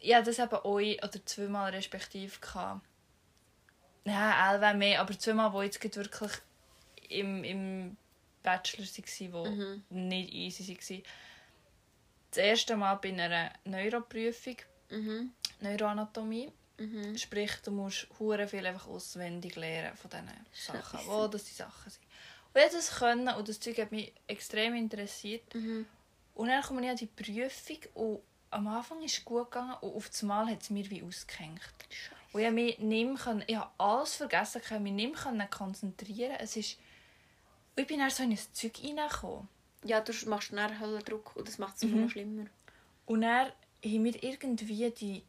ja, 0.00 0.20
das 0.22 0.38
eben 0.38 0.56
euch 0.64 1.02
oder 1.02 1.24
zweimal 1.26 1.70
respektive 1.72 2.38
gehabt. 2.40 2.84
Ja, 4.04 4.54
elf 4.54 4.76
mehr, 4.76 5.00
aber 5.00 5.18
zweimal, 5.18 5.52
wo 5.52 5.62
jetzt 5.62 5.80
gerade 5.80 5.96
wirklich 5.96 6.32
im, 7.08 7.42
im 7.44 7.96
Bachelor 8.42 8.84
waren, 8.86 9.32
wo 9.32 9.44
Mhm. 9.50 9.84
nicht 9.90 10.32
easy 10.32 10.76
waren. 10.78 11.02
Das 12.30 12.38
erste 12.38 12.76
Mal 12.76 12.94
bei 12.96 13.08
einer 13.08 13.52
Neuroprüfung, 13.64 14.56
Mhm. 14.90 15.32
Neuroanatomie. 15.60 16.50
Mhm. 16.78 17.16
Sprich, 17.16 17.52
du 17.64 17.70
musst 17.70 18.06
hure 18.18 18.46
viel 18.46 18.66
einfach 18.66 18.86
auswendig 18.86 19.56
lernen 19.56 19.96
von 19.96 20.10
diesen 20.10 20.30
Sachen, 20.52 21.00
wo 21.06 21.26
das 21.26 21.44
die 21.44 21.54
Sachen 21.54 21.90
sind. 21.90 22.02
Und 22.52 22.60
ich 22.62 22.72
das 22.72 22.90
können 22.98 23.28
und 23.34 23.48
das 23.48 23.60
Zeug 23.60 23.78
hat 23.78 23.92
mich 23.92 24.12
extrem 24.26 24.74
interessiert. 24.74 25.54
Mhm. 25.54 25.86
Und 26.34 26.48
dann 26.48 26.62
komme 26.62 26.82
ich 26.84 26.90
an 26.90 26.96
die 26.96 27.06
Prüfung 27.06 27.78
und 27.94 28.20
am 28.50 28.66
Anfang 28.68 29.02
ist 29.02 29.18
es 29.18 29.24
gut 29.24 29.50
gegangen 29.50 29.74
und 29.80 29.94
auf 29.94 30.10
einmal 30.20 30.46
hat 30.48 30.62
es 30.62 30.70
mir 30.70 30.88
wie 30.90 31.02
ausgehängt. 31.02 31.60
Und 32.32 32.40
ich 32.40 32.46
habe 32.46 32.54
mich 32.54 32.78
nicht 32.78 33.18
können- 33.22 33.44
ich 33.46 33.56
habe 33.56 33.70
alles 33.78 34.14
vergessen, 34.16 34.60
ich 34.62 34.68
konnte 34.68 34.82
mich 34.82 34.92
nicht 34.92 35.32
mehr 35.32 35.46
konzentrieren. 35.48 36.36
Es 36.38 36.56
ist, 36.56 36.78
und 37.74 37.82
ich 37.82 37.86
bin 37.86 37.98
dann 38.00 38.10
so 38.10 38.22
in 38.22 38.32
ein 38.32 38.38
Zeug 38.52 38.72
reingekommen. 38.84 39.48
Ja, 39.84 40.00
du 40.00 40.12
machst 40.28 40.52
dann 40.52 40.78
Höllendruck 40.80 41.34
und 41.36 41.48
das 41.48 41.58
macht 41.58 41.76
es 41.76 41.84
Mhm. 41.84 42.02
noch 42.02 42.10
schlimmer. 42.10 42.46
Und 43.06 43.22
dann 43.22 43.52
haben 43.84 44.04
wir 44.04 44.22
irgendwie 44.22 44.90
die 44.90 45.22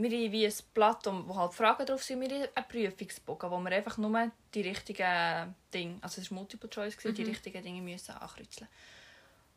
wir 0.00 0.10
haben 0.10 0.32
wie 0.32 0.46
ein 0.46 0.52
Blatt, 0.74 1.06
wo 1.06 1.36
halt 1.36 1.54
Fragen 1.54 1.84
drauf 1.84 2.04
sind, 2.04 2.20
wir 2.20 2.28
haben 2.28 2.48
einen 2.54 2.68
Prüfungsbogen, 2.68 3.50
wo 3.50 3.58
wir 3.58 3.72
einfach 3.72 3.98
nur 3.98 4.30
die 4.54 4.60
richtigen 4.60 5.54
Dinge, 5.74 5.98
also 6.00 6.20
es 6.20 6.30
war 6.30 6.38
Multiple 6.38 6.70
Choice, 6.70 6.96
gewesen, 6.96 7.16
die 7.16 7.24
richtigen 7.24 7.62
Dinge 7.64 7.82
müssen 7.82 8.12
ankreuzeln. 8.12 8.68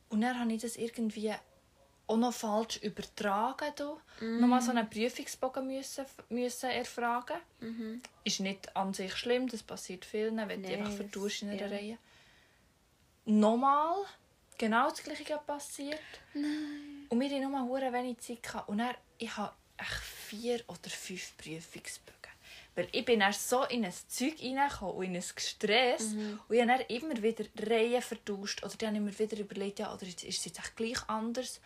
Und 0.10 0.22
dann 0.22 0.40
habe 0.40 0.52
ich 0.52 0.62
das 0.62 0.78
irgendwie 0.78 1.32
auch 2.08 2.18
noch 2.18 2.34
falsch 2.34 2.78
übertragen. 2.78 3.72
Da. 3.76 3.98
Nochmal 4.20 4.62
so 4.62 4.72
einen 4.72 4.90
Prüfungsbogen 4.90 5.68
müssen, 5.68 6.06
müssen 6.30 6.72
erfragen. 6.72 7.38
Ist 8.24 8.40
nicht 8.40 8.76
an 8.76 8.94
sich 8.94 9.16
schlimm, 9.16 9.48
das 9.48 9.62
passiert 9.62 10.06
vielen, 10.06 10.38
wenn 10.50 10.64
du 10.64 10.70
Nein, 10.70 10.80
einfach 10.80 10.94
vertust 10.94 11.44
in 11.44 11.50
einer 11.50 11.62
ja. 11.62 11.68
Reihe. 11.68 11.98
Nochmal 13.26 13.96
genau 14.58 14.90
das 14.90 15.04
gleiche 15.04 15.38
passiert. 15.38 16.00
Und 17.12 17.20
wir 17.20 17.30
hatten 17.30 17.52
nur 17.52 17.62
hure 17.64 17.92
wenig 17.92 18.20
Zeit. 18.20 18.42
Gehabt. 18.42 18.70
Und 18.70 18.78
dann, 18.78 18.96
ich 19.18 19.36
habe 19.36 19.54
vier 20.30 20.62
oder 20.68 20.90
fünf 20.90 21.36
Prüfungsbögen. 21.36 22.32
Weil 22.74 22.88
ich 22.94 23.04
bin 23.04 23.20
dann 23.20 23.34
so 23.34 23.66
in 23.66 23.84
ein 23.84 23.94
Zeug 24.08 24.36
reingekommen 24.42 24.96
und 24.96 25.04
in 25.04 25.16
ein 25.18 25.22
Stress. 25.22 26.14
Und 26.48 26.56
ich 26.56 26.62
habe 26.62 26.72
dann 26.72 26.82
immer 26.88 27.22
wieder 27.22 27.44
Reihen 27.70 28.02
vertauscht. 28.02 28.64
Oder 28.64 28.76
dann 28.78 28.96
habe 28.96 29.10
ich 29.10 29.20
mir 29.20 29.20
wieder 29.20 29.42
überlegt, 29.42 29.80
ja, 29.80 29.94
oder 29.94 30.04
ist 30.04 30.24
es 30.24 30.46
jetzt 30.46 30.60
echt 30.60 30.78
gleich 30.78 31.10
anders? 31.10 31.60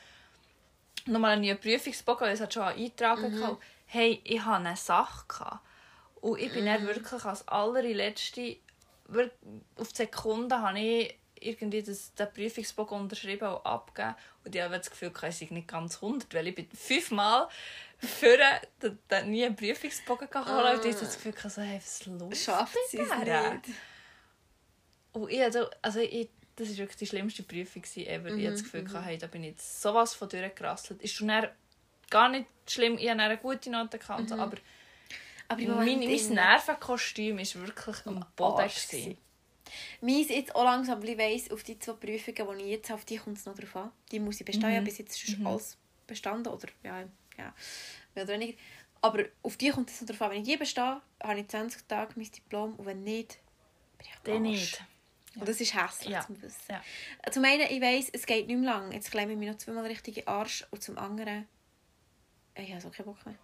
Nochmal 1.06 1.34
einen 1.34 1.44
neuen 1.44 1.60
Prüfungsbogen, 1.60 2.26
weil 2.26 2.34
es 2.34 2.42
hat 2.42 2.56
schon 2.56 2.64
eingetragen 2.64 3.40
mhm. 3.40 3.58
Hey, 3.86 4.20
ich 4.24 4.44
hatte 4.44 4.66
eine 4.66 4.76
Sache. 4.76 5.26
Gehabt. 5.28 5.60
Und 6.22 6.40
ich 6.40 6.52
bin 6.52 6.66
dann 6.66 6.88
wirklich 6.88 7.24
als 7.24 7.48
allerletzte, 7.48 8.58
auf 9.76 9.90
die 9.90 9.96
Sekunde 9.96 10.60
habe 10.60 10.80
ich 10.80 11.16
irgendwie 11.46 11.84
das, 11.84 12.14
den 12.14 12.32
Prüfungsbogen 12.32 13.00
unterschrieben 13.00 13.48
und 13.48 13.66
abgegeben. 13.66 14.16
Und 14.44 14.56
ich 14.56 14.62
habe 14.62 14.78
das 14.78 14.90
Gefühl, 14.90 15.12
ich 15.14 15.36
sei 15.36 15.48
nicht 15.52 15.68
ganz 15.68 15.96
100, 15.96 16.34
weil 16.34 16.48
ich 16.48 16.56
bin 16.56 16.68
fünfmal 16.70 17.48
vorher 18.00 18.62
dann 19.08 19.30
nie 19.30 19.46
einen 19.46 19.56
Prüfungsbogen 19.56 20.28
holen 20.34 20.48
uh. 20.48 20.80
Und 20.80 20.86
ich 20.86 20.96
habe 20.96 21.06
das 21.06 21.16
Gefühl, 21.16 21.50
so, 21.50 21.62
hey, 21.62 21.80
was 21.80 22.06
los 22.06 22.44
Schafft 22.44 22.78
sie 22.90 23.00
es 23.00 23.10
nicht? 23.18 23.76
Und 25.14 25.32
ich, 25.32 25.42
also, 25.42 25.68
also 25.82 26.00
ich, 26.00 26.30
das 26.56 26.70
war 26.70 26.78
wirklich 26.78 26.98
die 26.98 27.08
schlimmste 27.08 27.44
Prüfung 27.44 27.84
ever. 27.96 28.32
Mhm. 28.32 28.40
Ich 28.40 28.46
hatte 28.46 28.54
das 28.54 28.64
Gefühl, 28.64 28.84
mhm. 28.84 29.04
hey, 29.04 29.18
da 29.18 29.28
bin 29.28 29.44
ich 29.44 29.52
jetzt 29.52 29.82
sowas 29.82 30.14
von 30.14 30.30
durchgerasselt. 30.30 31.02
Ist 31.02 31.14
schon 31.14 31.32
gar 32.10 32.30
nicht 32.30 32.48
schlimm, 32.68 32.98
ich 32.98 33.10
habe 33.10 33.22
eine 33.22 33.38
gute 33.38 33.70
Note 33.70 33.98
gehabt, 33.98 34.30
mhm. 34.30 34.40
aber, 34.40 34.58
aber 35.48 35.62
mein, 35.62 36.00
mein 36.00 36.34
Nervenkostüm 36.34 37.38
war 37.38 37.68
wirklich 37.68 38.06
am 38.06 38.26
Boden. 38.36 39.18
Meins 40.02 40.30
jetzt 40.30 40.56
auch 40.56 40.64
langsam, 40.64 41.02
weil 41.02 41.10
ich 41.10 41.18
weiss, 41.18 41.52
auf 41.52 41.64
die 41.64 41.80
zwei 41.80 41.94
Prüfungen, 41.94 42.58
die 42.58 42.64
ich 42.64 42.72
jetzt 42.72 42.90
habe, 42.90 43.00
auf 43.00 43.06
die 43.06 43.18
kommt 43.18 43.38
es 43.38 43.46
noch 43.46 43.56
drauf 43.56 43.76
an. 43.76 43.92
Die 44.12 44.20
muss 44.20 44.40
ich 44.40 44.46
bestehen. 44.46 44.80
Mhm. 44.80 44.84
bis 44.84 44.98
jetzt 44.98 45.24
ist 45.24 45.40
mhm. 45.40 45.48
alles 45.48 45.78
bestanden. 46.08 46.54
Oder 46.54 46.68
ja, 46.84 47.02
ja, 47.38 47.54
mehr 48.14 48.24
oder 48.24 48.34
weniger. 48.34 48.58
Aber 49.02 49.24
auf 49.44 49.58
die 49.58 49.70
kommt 49.70 49.90
es 49.90 50.02
noch 50.02 50.08
drauf 50.08 50.22
an. 50.24 50.32
Wenn 50.32 50.42
ich 50.42 50.48
die 50.48 50.58
bestehe, 50.58 51.02
habe 51.22 51.40
ich 51.40 51.48
20 51.48 51.88
Tage 51.88 52.14
mein 52.16 52.32
Diplom. 52.32 52.76
Und 52.76 52.86
wenn 52.86 53.04
nicht, 53.04 53.40
bin 53.98 54.08
ich 54.08 54.20
Dann 54.24 54.42
nicht. 54.42 54.80
Ja. 54.80 54.88
Und 55.42 55.50
das 55.50 55.60
ist 55.60 55.76
hässlich 55.76 56.12
ja. 56.12 56.26
zum 56.26 56.42
Wissen. 56.42 56.60
Ja. 56.70 56.82
Zum 57.32 57.44
einen, 57.44 57.68
ich 57.70 57.82
weiss, 57.82 58.10
es 58.12 58.26
geht 58.26 58.48
nicht 58.48 58.58
mehr 58.58 58.72
lang. 58.72 58.92
Jetzt 58.92 59.12
klemme 59.12 59.34
ich 59.34 59.38
mich 59.38 59.50
noch 59.50 59.58
zweimal 59.58 59.86
richtig 59.86 60.18
in 60.18 60.24
den 60.24 60.28
Arsch. 60.30 60.66
Und 60.72 60.82
zum 60.82 60.98
anderen, 60.98 61.48
ich 62.56 62.72
habe 62.72 62.82
so 62.82 62.90
keinen 62.90 63.06
Bock 63.06 63.26
mehr. 63.26 63.36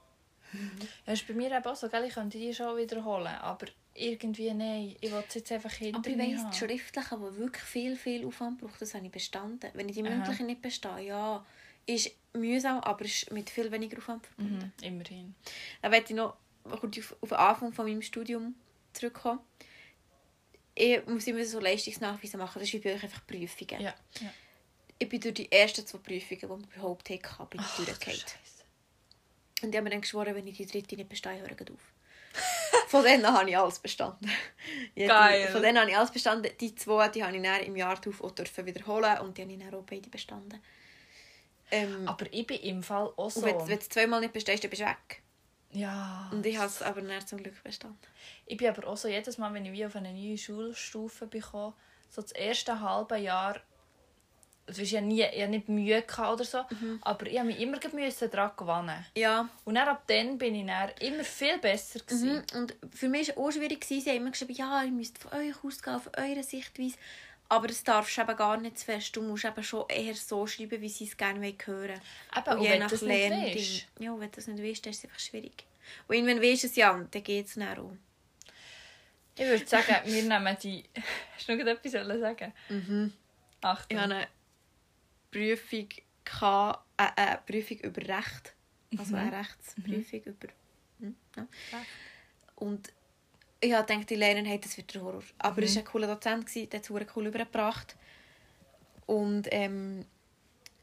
Ja, 1.06 1.14
ist 1.14 1.28
bei 1.28 1.34
mir 1.34 1.52
eben 1.52 1.66
auch 1.66 1.76
so, 1.76 1.90
gell? 1.90 2.06
ich 2.06 2.14
könnte 2.14 2.38
die 2.38 2.54
schon 2.54 2.78
wiederholen, 2.78 3.28
aber 3.28 3.68
irgendwie 3.94 4.54
nein, 4.54 4.96
ich 5.02 5.12
will 5.12 5.24
es 5.28 5.36
jetzt 5.36 5.52
einfach 5.52 5.72
hinter 5.72 6.00
Aber 6.00 6.10
ich 6.10 6.18
weiss, 6.18 6.50
die 6.50 6.58
schriftlichen, 6.58 7.20
die 7.20 7.38
wirklich 7.38 7.64
viel, 7.64 7.96
viel 7.96 8.26
Aufwand 8.26 8.60
braucht, 8.60 8.82
das 8.82 8.94
habe 8.94 9.06
ich 9.06 9.12
bestanden. 9.12 9.70
Wenn 9.74 9.90
ich 9.90 9.96
die 9.96 10.04
mündlichen 10.04 10.46
nicht 10.46 10.62
bestehe, 10.62 11.02
ja, 11.02 11.46
ist 11.86 12.12
mühsam, 12.34 12.80
aber 12.80 13.06
ist 13.06 13.32
mit 13.32 13.50
viel 13.50 13.72
weniger 13.72 13.98
Aufwand 13.98 14.26
verbunden. 14.26 14.74
Mhm, 14.82 14.86
immerhin. 14.86 15.36
Dann 15.82 15.92
möchte 15.92 16.14
ich 16.14 16.18
noch 16.18 16.36
kurz 16.80 16.98
auf, 17.00 17.16
auf 17.22 17.30
den 17.30 17.38
Anfang 17.38 17.74
von 17.74 17.86
meinem 17.86 18.02
Studium 18.02 18.56
zurückkommen. 18.94 19.40
Ich 20.74 21.06
muss 21.08 21.28
immer 21.28 21.44
so 21.44 21.60
Leistungsnachweise 21.60 22.38
machen, 22.38 22.60
das 22.60 22.70
ist 22.70 22.74
wie 22.74 22.80
bei 22.80 22.96
euch 22.96 23.04
einfach 23.04 23.26
Prüfungen. 23.28 23.82
Ja, 23.82 23.94
ja. 24.22 24.34
Ich 24.98 25.10
bin 25.10 25.20
durch 25.20 25.34
die 25.34 25.52
ersten 25.52 25.86
zwei 25.86 25.98
Prüfungen, 25.98 26.40
die 26.42 26.48
wir 26.48 26.76
überhaupt 26.76 27.10
hatten, 27.10 27.50
bin 27.50 27.62
ich 27.62 27.86
durchgefallen. 27.86 28.22
Und 29.64 29.70
ich 29.70 29.76
habe 29.76 29.84
mir 29.84 29.90
dann 29.92 30.02
geschworen, 30.02 30.36
wenn 30.36 30.48
ich 30.48 30.58
die 30.58 30.66
dritte 30.66 30.96
nicht 30.96 31.10
bestehe, 31.10 31.40
höre 31.40 31.52
ich 31.52 31.72
auf. 31.72 31.94
von 32.88 33.04
denen 33.04 33.26
habe 33.26 33.50
ich 33.50 33.58
alles 33.58 33.80
bestanden. 33.80 34.30
Geil. 34.96 35.48
Von 35.50 35.62
denen 35.62 35.80
habe 35.80 35.90
ich 35.90 35.98
alles 35.98 36.12
bestanden. 36.12 36.52
Die 36.60 36.76
zwei 36.76 37.10
die 37.10 37.24
habe 37.24 37.36
ich 37.36 37.44
dann 37.44 37.62
im 37.62 37.76
Jahr 37.76 37.96
darauf 37.96 38.22
auch 38.22 38.34
wiederholen 38.66 39.20
und 39.20 39.38
die 39.38 39.42
habe 39.42 39.52
ich 39.52 39.60
dann 39.60 39.74
auch 39.74 39.84
beide 39.84 40.10
bestanden. 40.10 40.62
Ähm, 41.72 42.08
aber 42.08 42.32
ich 42.32 42.46
bin 42.46 42.60
im 42.60 42.84
Fall 42.84 43.12
auch 43.16 43.32
so. 43.32 43.42
Und 43.42 43.46
wenn, 43.46 43.68
wenn 43.68 43.80
du 43.80 43.90
zweimal 43.90 44.20
nicht 44.20 44.34
bestehst, 44.34 44.64
dann 44.64 44.70
bist 44.70 44.82
du 44.82 44.86
weg. 44.86 45.22
Ja. 45.72 46.30
Und 46.32 46.46
ich 46.46 46.58
habe 46.58 46.68
es 46.68 46.82
aber 46.82 47.02
nicht 47.02 47.30
zum 47.30 47.42
Glück 47.42 47.64
bestanden. 47.64 47.98
Ich 48.46 48.58
bin 48.58 48.68
aber 48.68 48.88
auch 48.88 48.98
so, 48.98 49.08
jedes 49.08 49.38
Mal, 49.38 49.54
wenn 49.54 49.66
ich 49.66 49.72
wie 49.72 49.86
auf 49.86 49.96
eine 49.96 50.14
neue 50.14 50.38
Schulstufe 50.38 51.28
bekomme, 51.28 51.74
so 52.10 52.22
das 52.22 52.34
erste 52.34 52.82
halbe 52.82 53.18
Jahr 53.18 53.62
es 54.68 54.80
ist 54.80 54.92
ja 54.92 55.02
nie, 55.02 55.24
ich 55.24 55.48
nicht 55.48 55.70
Mühe 55.70 56.04
oder 56.18 56.44
so, 56.44 56.64
mhm. 56.70 57.00
aber 57.02 57.28
ich 57.28 57.42
musste 57.44 57.96
mich 57.96 58.20
immer 58.20 58.28
daran 58.30 58.52
gewöhnen. 58.56 59.06
Ja. 59.18 59.50
Und 59.66 59.76
dann, 59.76 59.88
ab 59.88 60.04
dann 60.08 60.38
bin 60.38 60.56
ich 60.56 60.66
dann 60.66 60.90
immer 61.00 61.24
viel 61.24 61.58
besser. 61.58 62.00
Mhm. 62.10 62.44
Und 62.56 62.76
für 62.94 63.10
mich 63.10 63.30
war 63.30 63.36
es 63.36 63.38
auch 63.38 63.52
schwierig, 63.52 63.84
sie 63.84 64.02
haben 64.02 64.18
immer 64.18 64.32
geschrieben, 64.32 64.54
ja, 64.54 64.84
ihr 64.84 64.92
müsst 64.92 65.18
von 65.18 65.34
euch 65.34 65.56
ausgehen, 65.64 66.00
von 66.00 66.14
eurer 66.16 66.44
Sichtweise. 66.44 66.96
Aber 67.50 67.68
das 67.68 67.84
darfst 67.84 68.16
du 68.16 68.22
eben 68.22 68.38
gar 68.38 68.56
nicht 68.56 68.80
zu 68.80 68.86
fest. 68.86 69.14
Du 69.14 69.22
musst 69.22 69.44
eben 69.44 69.62
schon 69.62 69.84
eher 69.90 70.16
so 70.16 70.48
schreiben, 70.48 70.80
wie 70.80 70.88
sie 70.88 71.04
es 71.04 71.18
gerne 71.18 71.54
hören 71.66 72.00
wollen. 72.46 72.58
und 72.58 72.64
je 72.64 72.80
nach 72.80 73.02
Lernding. 73.02 73.82
Ja, 74.00 74.18
wenn 74.18 74.32
du 74.32 74.36
das 74.36 74.48
nicht 74.48 74.64
weißt, 74.64 74.86
dann 74.86 74.92
ist 74.92 75.00
es 75.00 75.04
einfach 75.04 75.20
schwierig. 75.20 75.66
Und 76.08 76.16
weißt 76.16 76.64
du 76.64 76.68
es 76.68 76.76
ja, 76.78 76.94
dann 76.94 77.24
geht 77.24 77.48
es 77.48 77.56
dann 77.56 77.78
auch. 77.78 77.92
Ich 79.36 79.46
würde 79.46 79.66
sagen, 79.66 79.96
wir 80.06 80.24
nehmen 80.24 80.58
die... 80.64 80.86
Hast 81.36 81.50
du 81.50 81.56
noch 81.58 81.66
etwas 81.66 81.92
sagen? 81.92 82.54
Mhm. 82.70 83.14
Achtung. 83.62 83.98
Ich 83.98 84.04
habe 84.04 84.28
Prüfung, 85.32 85.88
eine, 86.42 86.78
äh, 86.98 87.12
eine 87.16 87.40
Prüfung 87.46 87.78
über 87.78 88.02
Recht. 88.02 88.56
Also 88.98 89.16
eine 89.16 89.32
mhm. 89.32 89.34
Rechtsprüfung 89.36 90.22
mhm. 90.26 90.32
über. 90.32 90.48
Hm, 91.00 91.16
ja. 91.38 91.48
Und 92.56 92.92
ich 93.62 93.74
habe 93.74 93.88
gedacht, 93.88 94.10
die 94.10 94.16
Lernen 94.16 94.46
hey, 94.46 94.60
das 94.60 94.76
wird 94.78 94.94
der 94.94 95.02
Horror. 95.02 95.24
Aber 95.38 95.58
mhm. 95.58 95.64
es 95.64 95.76
war 95.76 95.84
ein 95.84 95.86
cooler 95.86 96.08
Dozent, 96.08 96.54
der 96.56 96.80
hat 96.80 96.90
es 96.90 97.16
cool 97.16 97.28
übergebracht. 97.28 97.96
Und 99.06 99.48
ähm, 99.52 100.06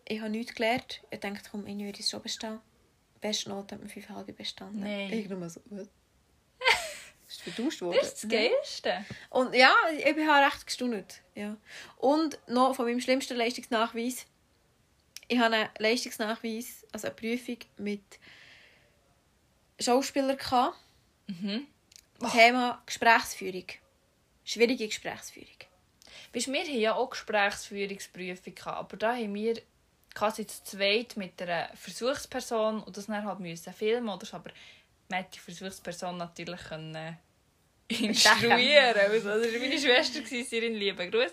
ich 0.06 0.20
habe 0.20 0.30
nichts 0.30 0.54
gelernt. 0.54 1.02
Ich 1.10 1.20
dachte, 1.20 1.48
komm, 1.50 1.66
ich 1.66 1.76
würde 1.78 2.00
es 2.00 2.10
schon 2.10 2.22
bestehen. 2.22 2.58
Beste 3.20 3.50
Note 3.50 3.74
hat 3.74 3.82
man 3.82 3.90
5,5 3.90 4.32
bestanden. 4.32 4.80
Nein. 4.80 5.12
Ich 5.12 5.28
nur 5.28 5.50
so, 5.50 5.60
was? 5.66 5.88
ist 7.28 7.42
vertauscht 7.42 7.80
worden. 7.82 7.98
Das 8.00 8.14
ist 8.14 8.24
das 8.24 8.30
Geilste. 8.30 9.04
Und 9.30 9.54
ja, 9.54 9.74
ich 9.98 10.06
habe 10.06 10.46
recht 10.46 10.66
gestaunt. 10.66 11.22
Ja. 11.34 11.56
Und 11.96 12.38
noch 12.48 12.74
von 12.74 12.86
meinem 12.86 13.00
schlimmsten 13.00 13.36
Leistungsnachweis 13.36 14.26
ich 15.28 15.38
habe 15.38 15.54
einen 15.54 15.68
Leistungsnachweis, 15.78 16.86
also 16.92 17.06
eine 17.06 17.16
Prüfung 17.16 17.58
mit 17.76 18.02
Schauspielern. 19.78 20.38
Mhm. 21.26 21.66
Oh. 22.20 22.28
Thema 22.28 22.82
Gesprächsführung. 22.84 23.66
Schwierige 24.44 24.88
Gesprächsführung. 24.88 25.48
Weißt, 26.32 26.52
wir 26.52 26.60
hatten 26.60 26.78
ja 26.78 26.94
auch 26.94 27.10
Gesprächsführungsprüfung, 27.10 28.58
aber 28.64 28.96
da 28.96 29.14
haben 29.14 29.34
wir 29.34 29.60
quasi 30.14 30.46
zu 30.46 30.64
zweit 30.64 31.16
mit 31.16 31.40
einer 31.40 31.70
Versuchsperson 31.74 32.82
und 32.82 32.96
das 32.96 33.06
dann 33.06 33.24
halt 33.24 33.40
müssen 33.40 33.72
filmen 33.72 34.08
oder 34.08 34.26
so, 34.26 34.36
aber 34.36 34.50
man 35.08 35.20
hat 35.20 35.34
die 35.34 35.38
Versuchsperson 35.38 36.16
natürlich 36.16 36.60
können 36.64 37.18
instruieren. 37.88 38.96
Also, 38.96 39.14
das 39.14 39.24
war 39.24 39.58
meine 39.60 39.78
Schwester, 39.78 40.20
sie 40.24 40.58
in 40.58 40.74
Liebe. 40.74 41.08
Grüß. 41.08 41.32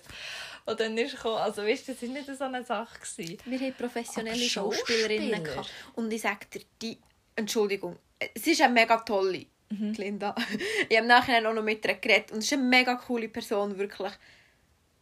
Und 0.66 0.80
dann 0.80 0.98
ist 0.98 1.16
gekommen, 1.16 1.38
also 1.38 1.62
weißt 1.62 1.88
du, 1.88 1.94
das 1.94 2.02
war 2.02 2.10
nicht 2.10 2.38
so 2.38 2.44
eine 2.44 2.64
Sache. 2.64 3.00
Gewesen. 3.00 3.38
Wir 3.46 3.60
hatten 3.60 3.76
professionelle 3.76 4.38
Schauspielerinnen. 4.38 5.44
Gehabt. 5.44 5.70
Und 5.94 6.12
ich 6.12 6.22
sage 6.22 6.48
dir, 6.54 6.62
die, 6.82 6.98
Entschuldigung, 7.36 7.98
sie 8.36 8.52
ist 8.52 8.62
eine 8.62 8.74
mega 8.74 8.98
tolle, 8.98 9.46
mhm. 9.70 9.94
Linda. 9.94 10.34
Ich 10.90 10.98
habe 10.98 11.08
nachher 11.08 11.48
auch 11.48 11.54
noch 11.54 11.64
mit 11.64 11.86
ihr 11.86 11.94
geredet 11.96 12.32
und 12.32 12.42
sie 12.42 12.48
ist 12.48 12.54
eine 12.54 12.64
mega 12.64 12.96
coole 12.96 13.30
Person, 13.30 13.78
wirklich. 13.78 14.14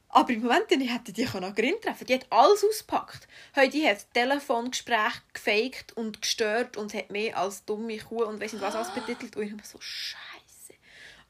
Aber 0.10 0.32
im 0.32 0.42
Moment 0.42 0.72
ich 0.72 0.94
hätte 0.94 1.12
die 1.12 1.24
noch 1.24 1.56
Grin 1.56 1.74
treffen. 1.82 2.06
Die 2.06 2.14
hat 2.14 2.28
alles 2.30 2.64
ausgepackt. 2.64 3.28
Die 3.74 3.88
hat 3.88 4.14
Telefongespräch 4.14 5.22
gefaked 5.34 5.94
und 5.94 6.22
gestört 6.22 6.78
und 6.78 6.94
hat 6.94 7.10
mehr 7.10 7.36
als 7.36 7.66
dumme 7.66 7.98
Kuh 7.98 8.24
und 8.24 8.40
weiss 8.40 8.54
nicht 8.54 8.62
was 8.62 8.76
alles 8.76 8.94
betitelt. 8.94 9.36
Und 9.36 9.44
ich 9.44 9.52
habe 9.52 9.64
so 9.64 9.80
Scheiße. 9.82 10.74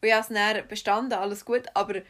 Und 0.02 0.08
ich 0.08 0.12
habe 0.12 0.22
es 0.22 0.28
dann 0.28 0.68
bestanden, 0.68 1.14
alles 1.14 1.46
gut, 1.46 1.64
aber 1.74 2.02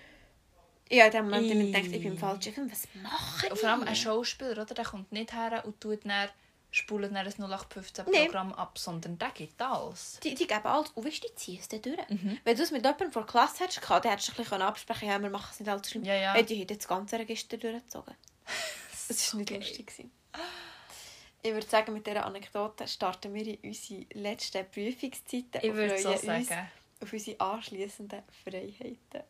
ja, 0.90 1.06
in 1.06 1.12
dem 1.12 1.26
Moment 1.26 1.50
habe 1.50 1.60
ich 1.60 1.72
gedacht, 1.72 1.86
ich 1.86 1.92
bin 1.92 2.12
im 2.14 2.18
falschen 2.18 2.54
Film. 2.54 2.72
Was 2.72 2.88
mache 3.02 3.48
ich? 3.48 3.60
Vor 3.60 3.70
allem 3.70 3.84
ein 3.84 3.96
Schauspieler, 3.96 4.52
oder? 4.52 4.66
der 4.66 4.86
kommt 4.86 5.12
nicht 5.12 5.34
her 5.34 5.64
und 5.66 5.80
tut 5.80 6.06
dann, 6.06 6.30
spult 6.72 7.06
dann 7.06 7.18
ein 7.18 7.28
0815-Programm 7.28 8.50
nee. 8.50 8.54
ab, 8.56 8.78
sondern 8.78 9.18
der 9.18 9.32
gibt 9.32 9.62
alles. 9.62 10.20
Die, 10.24 10.36
die 10.36 10.48
geben 10.48 10.66
alles. 10.66 10.92
Und 10.92 11.06
weißt 11.06 11.24
du, 11.24 11.28
die 11.28 11.36
ziehen 11.36 11.60
es 11.60 11.68
dann 11.68 11.82
durch. 11.82 12.10
Mhm. 12.10 12.38
Wenn 12.44 12.58
du 12.58 12.64
es 12.64 12.72
mit 12.72 12.84
jemandem 12.84 13.12
vor 13.12 13.24
der 13.24 13.32
Klasse 13.32 13.64
hättest, 13.64 13.82
dann 13.90 14.04
hättest 14.04 14.30
du 14.30 14.32
ein 14.34 14.38
bisschen 14.38 14.62
absprechen 14.62 15.08
ja, 15.08 15.22
wir 15.22 15.30
machen 15.30 15.50
es 15.52 15.60
nicht 15.60 15.70
allzu 15.70 15.92
schlimm. 15.92 16.04
Ja, 16.04 16.16
ja. 16.16 16.34
Hey, 16.34 16.46
die 16.46 16.60
haben 16.60 16.68
das 16.68 16.88
ganze 16.88 17.20
Register 17.20 17.58
durchgezogen. 17.58 18.16
das 19.08 19.34
war 19.34 19.40
nicht 19.40 19.52
lustig. 19.52 20.10
Ich 21.46 21.52
würde 21.52 21.68
sagen, 21.68 21.94
mit 21.94 22.08
dieser 22.08 22.26
Anekdote 22.26 22.88
starten 22.88 23.34
wir 23.34 23.46
in 23.46 23.58
unsere 23.70 24.06
letzten 24.14 24.66
Prüfungszeiten. 24.70 25.60
Ich 25.62 25.74
würde 25.74 25.98
so 25.98 26.16
sagen. 26.16 26.48
Auf 27.02 27.12
unsere 27.12 27.40
anschliessenden 27.42 28.24
Freiheiten. 28.44 29.24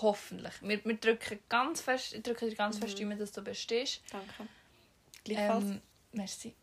Hoffentlich. 0.00 0.54
Wir, 0.62 0.84
wir 0.84 0.96
drücken 0.96 1.38
ganz 1.48 1.80
fest, 1.82 2.14
ich 2.14 2.22
drücke 2.22 2.48
dir 2.48 2.56
ganz 2.56 2.76
mhm. 2.76 2.82
fest 2.82 3.00
ein, 3.00 3.18
dass 3.18 3.32
du 3.32 3.42
bestehst. 3.42 4.00
Danke. 4.10 4.48
Gleichfalls. 5.24 5.64
Ähm, 5.64 5.82
merci. 6.12 6.54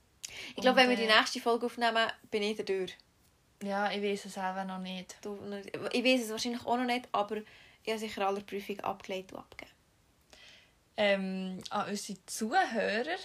Ich 0.56 0.62
glaube, 0.62 0.78
wenn 0.78 0.90
wir 0.90 0.96
die 0.96 1.04
äh, 1.04 1.16
nächste 1.16 1.40
Folge 1.40 1.68
aufnehmen, 1.68 2.08
bin 2.30 2.44
ich 2.44 2.58
da 2.58 2.64
durch. 2.64 2.96
Ja, 3.64 3.92
ich 3.92 4.02
weiß 4.02 4.26
es 4.26 4.34
selber 4.34 4.64
noch 4.64 4.80
nicht. 4.80 5.18
Du, 5.22 5.38
ich 5.92 6.04
weiß 6.04 6.22
es 6.22 6.30
wahrscheinlich 6.30 6.66
auch 6.66 6.78
noch 6.78 6.86
nicht, 6.86 7.10
aber 7.12 7.38
ich 7.38 7.90
habe 7.90 8.00
sicher 8.00 8.28
alle 8.28 8.42
Prüfungen 8.42 8.80
abgelegt 8.82 9.34
und 9.34 9.40
abgegeben. 9.40 9.76
Ähm, 10.98 11.62
an 11.70 11.90
unsere 11.90 12.26
Zuhörer, 12.26 13.18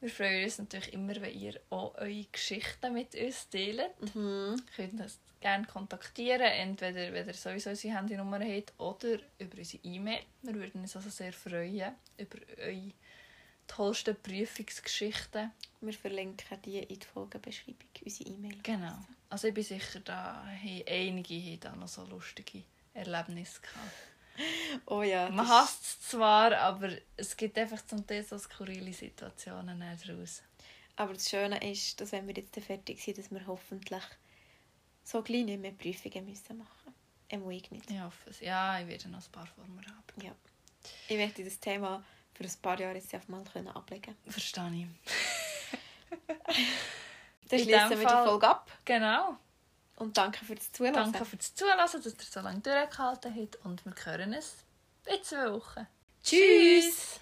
wir 0.00 0.10
freuen 0.10 0.44
uns 0.44 0.58
natürlich 0.58 0.92
immer, 0.92 1.14
wenn 1.20 1.38
ihr 1.38 1.60
auch 1.70 1.94
eure 1.96 2.24
Geschichten 2.32 2.92
mit 2.92 3.14
uns 3.14 3.48
teilt. 3.50 4.14
Mhm. 4.14 4.62
Könnt 4.74 5.00
gerne 5.40 5.66
kontaktieren, 5.66 6.42
entweder 6.42 7.12
wenn 7.12 7.26
ihr 7.26 7.34
sowieso 7.34 7.70
unsere 7.70 7.96
Handynummer 7.96 8.40
habt 8.40 8.72
oder 8.78 9.18
über 9.38 9.58
unsere 9.58 9.82
E-Mail. 9.82 10.20
Wir 10.42 10.54
würden 10.54 10.82
uns 10.82 10.96
also 10.96 11.08
sehr 11.08 11.32
freuen 11.32 11.94
über 12.18 12.38
eure 12.58 12.92
tollsten 13.66 14.16
Prüfungsgeschichten. 14.20 15.50
Wir 15.80 15.92
verlinken 15.94 16.60
die 16.64 16.80
in 16.80 16.98
die 16.98 17.06
Folgenbeschreibung, 17.06 17.88
unsere 18.04 18.30
E-Mail. 18.30 18.58
Genau. 18.62 18.98
Also 19.30 19.48
ich 19.48 19.54
bin 19.54 19.64
sicher, 19.64 20.00
da 20.00 20.44
haben 20.44 20.82
einige 20.88 21.34
haben 21.34 21.60
da 21.60 21.76
noch 21.76 21.88
so 21.88 22.04
lustige 22.04 22.64
Erlebnisse 22.94 23.60
gehabt. 23.60 23.92
Oh 24.86 25.02
ja. 25.02 25.28
Man 25.28 25.46
hasst 25.46 25.82
es 25.82 26.08
zwar, 26.08 26.56
aber 26.56 26.92
es 27.14 27.36
gibt 27.36 27.58
einfach 27.58 27.84
zum 27.84 28.06
Teil 28.06 28.24
so 28.24 28.38
skurrile 28.38 28.90
Situationen 28.90 29.80
daraus. 29.80 30.42
Aber 30.96 31.12
das 31.12 31.28
Schöne 31.28 31.58
ist, 31.70 32.00
dass 32.00 32.12
wenn 32.12 32.26
wir 32.26 32.34
jetzt 32.34 32.58
fertig 32.58 33.02
sind, 33.02 33.18
dass 33.18 33.30
wir 33.30 33.46
hoffentlich 33.46 34.02
so 35.10 35.22
gleich 35.22 35.44
nicht 35.44 35.60
mehr 35.60 35.72
Prüfungen 35.72 36.24
müssen 36.26 36.58
machen 36.58 36.94
müssen. 37.30 37.50
ich 37.50 37.70
nicht. 37.70 37.90
Ich 37.90 38.00
hoffe 38.00 38.30
es. 38.30 38.40
Ja, 38.40 38.80
ich 38.80 38.86
werde 38.88 39.08
noch 39.08 39.18
ein 39.24 39.32
paar 39.32 39.46
Formen 39.46 39.84
haben. 39.86 40.22
Ja. 40.22 40.32
Ich 41.08 41.16
möchte 41.16 41.44
das 41.44 41.58
Thema 41.60 42.02
für 42.34 42.44
ein 42.44 42.52
paar 42.62 42.78
Jahre 42.80 42.94
jetzt 42.96 43.12
einfach 43.14 43.28
mal 43.28 43.44
können 43.44 43.68
ablegen 43.68 44.16
Verstehe 44.28 44.70
ich. 44.72 44.86
Dann 47.48 47.58
schließen 47.58 47.90
wir 47.90 47.96
die 47.98 48.02
Fall- 48.04 48.26
Folge 48.26 48.48
ab 48.48 48.70
Genau. 48.84 49.36
und 49.96 50.16
danke 50.16 50.44
fürs 50.44 50.70
Zuhören. 50.72 50.94
Danke 50.94 51.24
fürs 51.24 51.54
Zuhören, 51.54 51.78
dass 51.78 51.94
ihr 51.94 52.00
so 52.02 52.40
lange 52.40 52.60
durchgehalten 52.60 53.34
habt 53.34 53.56
und 53.64 53.84
wir 53.84 53.94
hören 54.04 54.32
es 54.32 54.64
in 55.06 55.22
zwei 55.22 55.52
Wochen. 55.52 55.86
Tschüss. 56.22 57.20